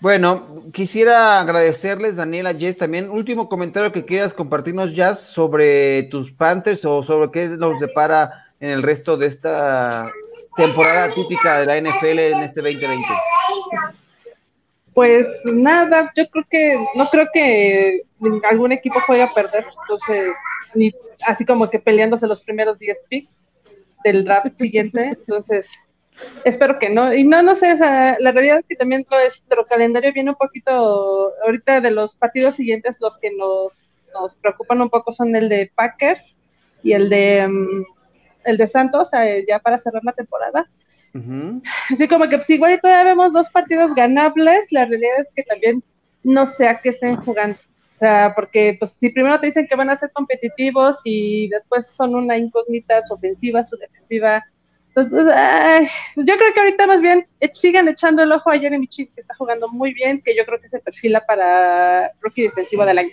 Bueno, 0.00 0.64
quisiera 0.74 1.40
agradecerles, 1.40 2.16
Daniela 2.16 2.52
Jess, 2.52 2.76
también. 2.76 3.08
Último 3.08 3.48
comentario 3.48 3.92
que 3.92 4.04
quieras 4.04 4.34
compartirnos, 4.34 4.94
Jazz, 4.94 5.20
sobre 5.20 6.02
tus 6.10 6.32
Panthers 6.32 6.84
o 6.84 7.02
sobre 7.02 7.30
qué 7.30 7.48
nos 7.48 7.80
depara 7.80 8.44
en 8.60 8.68
el 8.68 8.82
resto 8.82 9.16
de 9.16 9.28
esta 9.28 10.12
temporada 10.54 11.10
típica 11.14 11.60
de 11.60 11.64
la 11.64 11.80
NFL 11.80 12.18
en 12.18 12.42
este 12.42 12.60
2020. 12.60 13.04
Pues 14.94 15.26
nada, 15.46 16.12
yo 16.14 16.28
creo 16.28 16.44
que 16.50 16.78
no 16.94 17.08
creo 17.08 17.26
que 17.32 18.02
algún 18.50 18.72
equipo 18.72 19.00
juegue 19.06 19.22
a 19.22 19.32
perder, 19.32 19.64
entonces 19.80 20.34
ni 20.74 20.92
así 21.26 21.44
como 21.44 21.68
que 21.70 21.78
peleándose 21.78 22.26
los 22.26 22.42
primeros 22.42 22.78
10 22.78 23.06
picks 23.08 23.42
del 24.04 24.24
draft 24.24 24.56
siguiente. 24.56 25.08
Entonces, 25.18 25.70
espero 26.44 26.78
que 26.78 26.90
no. 26.90 27.12
Y 27.12 27.24
no, 27.24 27.42
no 27.42 27.54
sé, 27.54 27.76
la 27.76 28.32
realidad 28.32 28.58
es 28.60 28.68
que 28.68 28.76
también 28.76 29.06
nuestro 29.10 29.66
calendario 29.66 30.12
viene 30.12 30.30
un 30.30 30.36
poquito, 30.36 31.32
ahorita 31.44 31.80
de 31.80 31.90
los 31.90 32.14
partidos 32.16 32.56
siguientes, 32.56 32.98
los 33.00 33.18
que 33.18 33.30
nos, 33.36 34.06
nos 34.14 34.34
preocupan 34.36 34.80
un 34.80 34.90
poco 34.90 35.12
son 35.12 35.34
el 35.36 35.48
de 35.48 35.70
Packers 35.74 36.36
y 36.82 36.92
el 36.92 37.08
de, 37.08 37.46
mm, 37.48 37.84
el 38.44 38.56
de 38.56 38.66
Santos, 38.66 39.10
ya 39.46 39.58
para 39.58 39.78
cerrar 39.78 40.02
la 40.04 40.12
temporada. 40.12 40.70
Así 41.90 42.06
como 42.08 42.28
que 42.28 42.36
pues 42.36 42.50
igual 42.50 42.78
todavía 42.78 43.04
vemos 43.04 43.32
dos 43.32 43.48
partidos 43.48 43.94
ganables, 43.94 44.70
la 44.70 44.84
realidad 44.84 45.20
es 45.20 45.30
que 45.34 45.42
también 45.44 45.82
no 46.22 46.44
sé 46.44 46.68
a 46.68 46.80
qué 46.80 46.90
estén 46.90 47.16
jugando. 47.16 47.58
O 47.96 47.98
sea, 47.98 48.34
porque 48.36 48.76
pues 48.78 48.92
si 48.92 49.08
primero 49.08 49.40
te 49.40 49.46
dicen 49.46 49.66
que 49.66 49.74
van 49.74 49.88
a 49.88 49.96
ser 49.96 50.10
competitivos 50.12 50.98
y 51.02 51.48
después 51.48 51.86
son 51.86 52.14
una 52.14 52.36
incógnita 52.36 53.00
su 53.00 53.14
ofensiva, 53.14 53.64
su 53.64 53.74
defensiva. 53.78 54.44
Entonces, 54.94 55.34
yo 56.14 56.36
creo 56.36 56.54
que 56.54 56.60
ahorita 56.60 56.86
más 56.86 57.00
bien 57.00 57.26
sigan 57.54 57.88
echando 57.88 58.22
el 58.22 58.32
ojo 58.32 58.50
a 58.50 58.58
Jeremy 58.58 58.86
Chip, 58.86 59.14
que 59.14 59.22
está 59.22 59.34
jugando 59.34 59.68
muy 59.68 59.94
bien, 59.94 60.20
que 60.22 60.36
yo 60.36 60.44
creo 60.44 60.60
que 60.60 60.68
se 60.68 60.78
perfila 60.78 61.24
para 61.24 62.12
rookie 62.20 62.42
defensivo 62.42 62.84
del 62.84 62.98
año. 62.98 63.10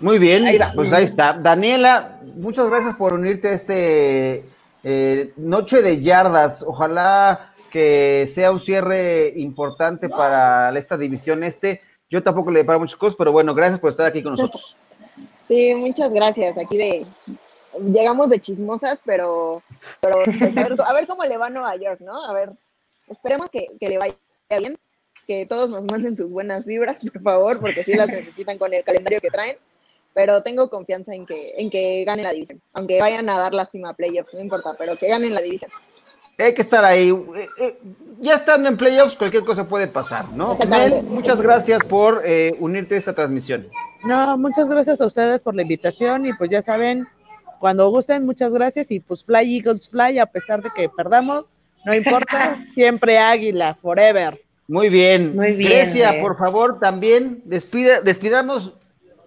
Muy 0.00 0.18
bien, 0.18 0.44
pues 0.74 0.92
ahí 0.92 1.04
está. 1.04 1.34
Daniela, 1.34 2.18
muchas 2.34 2.68
gracias 2.68 2.96
por 2.96 3.12
unirte 3.12 3.48
a 3.48 3.52
este 3.52 4.44
eh, 4.82 5.32
Noche 5.36 5.80
de 5.80 6.02
Yardas. 6.02 6.64
Ojalá 6.66 7.54
que 7.70 8.26
sea 8.28 8.50
un 8.50 8.58
cierre 8.58 9.32
importante 9.36 10.08
para 10.08 10.76
esta 10.76 10.98
división 10.98 11.44
este 11.44 11.80
yo 12.12 12.22
tampoco 12.22 12.50
le 12.50 12.60
deparo 12.60 12.78
muchas 12.78 12.96
cosas, 12.96 13.16
pero 13.16 13.32
bueno, 13.32 13.54
gracias 13.54 13.80
por 13.80 13.88
estar 13.88 14.04
aquí 14.04 14.22
con 14.22 14.32
nosotros. 14.32 14.76
Sí, 15.48 15.74
muchas 15.74 16.12
gracias. 16.12 16.58
Aquí 16.58 16.76
de 16.76 17.06
llegamos 17.80 18.28
de 18.28 18.38
chismosas, 18.38 19.00
pero, 19.02 19.62
a, 20.02 20.92
ver, 20.92 21.06
cómo 21.06 21.24
le 21.24 21.38
va 21.38 21.46
a 21.46 21.50
Nueva 21.50 21.74
York, 21.76 22.00
¿no? 22.00 22.22
A 22.26 22.34
ver, 22.34 22.50
esperemos 23.08 23.48
que, 23.50 23.68
le 23.80 23.96
vaya 23.96 24.14
bien. 24.58 24.78
que 25.26 25.46
todos 25.46 25.70
nos 25.70 25.84
manden 25.84 26.14
sus 26.14 26.30
buenas 26.30 26.66
vibras, 26.66 27.02
por 27.02 27.22
favor, 27.22 27.60
porque 27.60 27.82
sí 27.82 27.94
las 27.94 28.08
necesitan 28.08 28.58
con 28.58 28.74
el 28.74 28.84
calendario 28.84 29.20
que 29.20 29.30
traen. 29.30 29.56
Pero 30.14 30.42
tengo 30.42 30.68
confianza 30.68 31.14
en 31.14 31.24
que, 31.24 31.54
en 31.56 31.70
que 31.70 32.04
ganen 32.04 32.24
la 32.24 32.32
división. 32.32 32.60
Aunque 32.74 33.00
vayan 33.00 33.30
a 33.30 33.38
dar 33.38 33.54
lástima 33.54 33.88
a 33.88 33.94
playoffs, 33.94 34.34
no 34.34 34.40
importa, 34.40 34.72
pero 34.76 34.94
que 34.96 35.08
ganen 35.08 35.32
la 35.32 35.40
división. 35.40 35.70
Hay 36.38 36.54
que 36.54 36.62
estar 36.62 36.84
ahí. 36.84 37.10
Eh, 37.10 37.48
eh, 37.58 37.78
ya 38.20 38.36
estando 38.36 38.68
en 38.68 38.76
playoffs, 38.76 39.16
cualquier 39.16 39.44
cosa 39.44 39.68
puede 39.68 39.86
pasar, 39.86 40.30
¿no? 40.32 40.56
Mel, 40.68 41.02
muchas 41.04 41.40
gracias 41.40 41.82
por 41.84 42.22
eh, 42.24 42.54
unirte 42.60 42.94
a 42.94 42.98
esta 42.98 43.14
transmisión. 43.14 43.66
No, 44.04 44.38
muchas 44.38 44.68
gracias 44.68 45.00
a 45.00 45.06
ustedes 45.06 45.40
por 45.40 45.54
la 45.54 45.62
invitación 45.62 46.26
y 46.26 46.32
pues 46.34 46.50
ya 46.50 46.62
saben, 46.62 47.06
cuando 47.58 47.90
gusten, 47.90 48.24
muchas 48.24 48.52
gracias 48.52 48.90
y 48.90 49.00
pues 49.00 49.24
Fly 49.24 49.56
Eagles 49.56 49.88
Fly, 49.88 50.18
a 50.18 50.26
pesar 50.26 50.62
de 50.62 50.70
que 50.74 50.88
perdamos, 50.88 51.52
no 51.84 51.94
importa, 51.94 52.64
siempre 52.74 53.18
águila, 53.18 53.76
forever. 53.82 54.40
Muy 54.68 54.88
bien. 54.88 55.34
Muy 55.34 55.52
bien. 55.52 55.70
Grecia, 55.70 56.20
por 56.20 56.38
favor, 56.38 56.78
también 56.78 57.42
despida, 57.44 58.00
despidamos. 58.00 58.74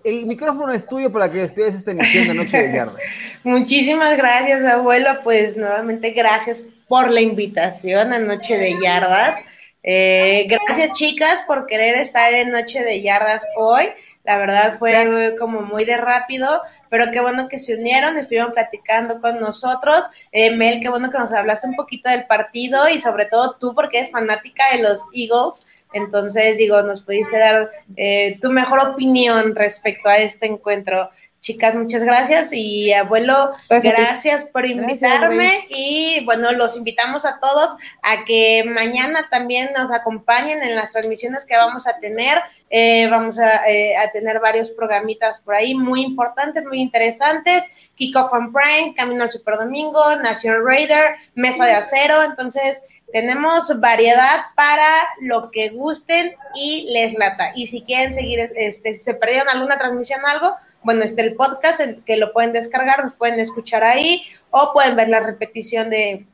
El 0.03 0.25
micrófono 0.25 0.71
es 0.71 0.87
tuyo 0.87 1.11
para 1.11 1.31
que 1.31 1.39
despides 1.39 1.75
esta 1.75 1.91
emisión 1.91 2.27
de 2.27 2.33
Noche 2.35 2.57
de 2.61 2.73
Yardas. 2.73 3.01
Muchísimas 3.43 4.15
gracias, 4.15 4.63
abuelo. 4.63 5.09
Pues 5.23 5.57
nuevamente 5.57 6.11
gracias 6.11 6.67
por 6.87 7.11
la 7.11 7.21
invitación 7.21 8.13
a 8.13 8.19
Noche 8.19 8.57
de 8.57 8.75
Yardas. 8.81 9.35
Eh, 9.83 10.47
gracias, 10.49 10.97
chicas, 10.97 11.43
por 11.47 11.67
querer 11.67 11.95
estar 11.95 12.33
en 12.33 12.51
Noche 12.51 12.83
de 12.83 13.01
Yardas 13.01 13.43
hoy. 13.57 13.85
La 14.23 14.37
verdad 14.37 14.77
fue 14.79 15.35
como 15.39 15.61
muy 15.61 15.85
de 15.85 15.97
rápido, 15.97 16.49
pero 16.89 17.11
qué 17.11 17.21
bueno 17.21 17.47
que 17.47 17.59
se 17.59 17.75
unieron, 17.75 18.17
estuvieron 18.17 18.53
platicando 18.53 19.21
con 19.21 19.39
nosotros. 19.39 20.03
Eh, 20.31 20.55
Mel, 20.55 20.79
qué 20.81 20.89
bueno 20.89 21.11
que 21.11 21.17
nos 21.17 21.31
hablaste 21.31 21.67
un 21.67 21.75
poquito 21.75 22.09
del 22.09 22.25
partido 22.25 22.89
y 22.89 22.99
sobre 22.99 23.25
todo 23.25 23.57
tú, 23.59 23.75
porque 23.75 23.99
eres 23.99 24.11
fanática 24.11 24.63
de 24.71 24.81
los 24.81 25.01
Eagles. 25.13 25.67
Entonces, 25.93 26.57
digo, 26.57 26.81
nos 26.81 27.01
pudiste 27.01 27.37
dar 27.37 27.69
eh, 27.95 28.37
tu 28.41 28.51
mejor 28.51 28.79
opinión 28.79 29.55
respecto 29.55 30.09
a 30.09 30.17
este 30.17 30.47
encuentro. 30.47 31.09
Chicas, 31.45 31.75
muchas 31.75 32.03
gracias 32.03 32.51
y 32.53 32.91
abuelo, 32.91 33.51
gracias, 33.69 34.45
por 34.45 34.65
invitarme 34.65 35.67
y 35.69 36.25
bueno, 36.25 36.51
los 36.53 36.75
invitamos 36.75 37.23
a 37.23 37.39
todos 37.39 37.69
a 38.01 38.25
que 38.25 38.63
mañana 38.65 39.27
también 39.29 39.69
nos 39.77 39.91
acompañen 39.91 40.63
en 40.63 40.75
las 40.75 40.91
transmisiones 40.91 41.45
que 41.45 41.55
vamos 41.55 41.85
a 41.85 41.99
tener. 41.99 42.41
Eh, 42.71 43.07
vamos 43.11 43.37
eh, 43.37 43.95
a, 43.95 44.11
tener 44.11 44.39
varios 44.39 44.71
programitas 44.71 45.39
por 45.41 45.53
ahí 45.53 45.75
muy 45.75 46.01
importantes, 46.01 46.65
muy 46.65 46.81
interesantes. 46.81 47.71
Kickoff 47.93 48.33
on 48.33 48.51
Prime, 48.51 48.95
Camino 48.95 49.21
al 49.21 49.29
Super 49.29 49.57
Domingo, 49.57 50.15
National 50.15 50.65
Raider, 50.65 51.13
Mesa 51.35 51.67
de 51.67 51.73
Acero. 51.73 52.23
Entonces, 52.23 52.81
tenemos 53.13 53.79
variedad 53.79 54.45
para 54.55 54.89
lo 55.21 55.51
que 55.51 55.69
gusten 55.69 56.33
y 56.55 56.89
les 56.91 57.13
lata. 57.13 57.51
Y 57.55 57.67
si 57.67 57.83
quieren 57.83 58.15
seguir, 58.15 58.51
este, 58.55 58.95
si 58.95 59.03
se 59.03 59.13
perdieron 59.13 59.47
alguna 59.47 59.77
transmisión, 59.77 60.21
algo, 60.25 60.55
bueno, 60.85 61.03
está 61.03 61.23
el 61.23 61.35
podcast 61.35 61.81
que 62.05 62.15
lo 62.15 62.31
pueden 62.31 62.53
descargar, 62.53 63.03
nos 63.03 63.15
pueden 63.15 63.39
escuchar 63.39 63.83
ahí 63.83 64.21
o 64.51 64.71
pueden 64.71 64.95
ver 64.95 65.09
la 65.09 65.19
repetición 65.19 65.89
de, 65.89 66.25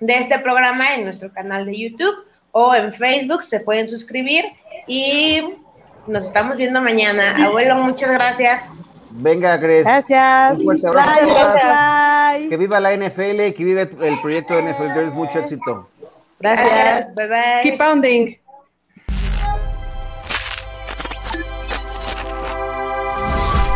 este 0.00 0.38
programa 0.38 0.94
en 0.94 1.04
nuestro 1.04 1.32
canal 1.32 1.64
de 1.64 1.76
YouTube 1.76 2.14
o 2.52 2.74
en 2.74 2.92
Facebook, 2.92 3.44
se 3.44 3.60
pueden 3.60 3.88
suscribir 3.88 4.44
y 4.86 5.42
nos 6.06 6.26
estamos 6.26 6.56
viendo 6.56 6.80
mañana. 6.80 7.34
Abuelo, 7.44 7.76
muchas 7.76 8.10
gracias. 8.12 8.82
Venga, 9.10 9.56
Grace. 9.56 9.82
Gracias. 9.82 10.58
Que 12.48 12.56
viva 12.56 12.78
la 12.78 12.94
NFL, 12.94 13.54
que 13.56 13.64
viva 13.64 13.82
el 13.82 14.20
proyecto 14.20 14.54
de 14.54 14.62
NFL 14.62 14.92
Girls. 14.92 15.14
Mucho 15.14 15.38
éxito. 15.38 15.88
Gracias. 16.38 17.14
Bye 17.14 17.26
bye. 17.26 17.62
Keep 17.62 17.78
pounding. 17.78 18.47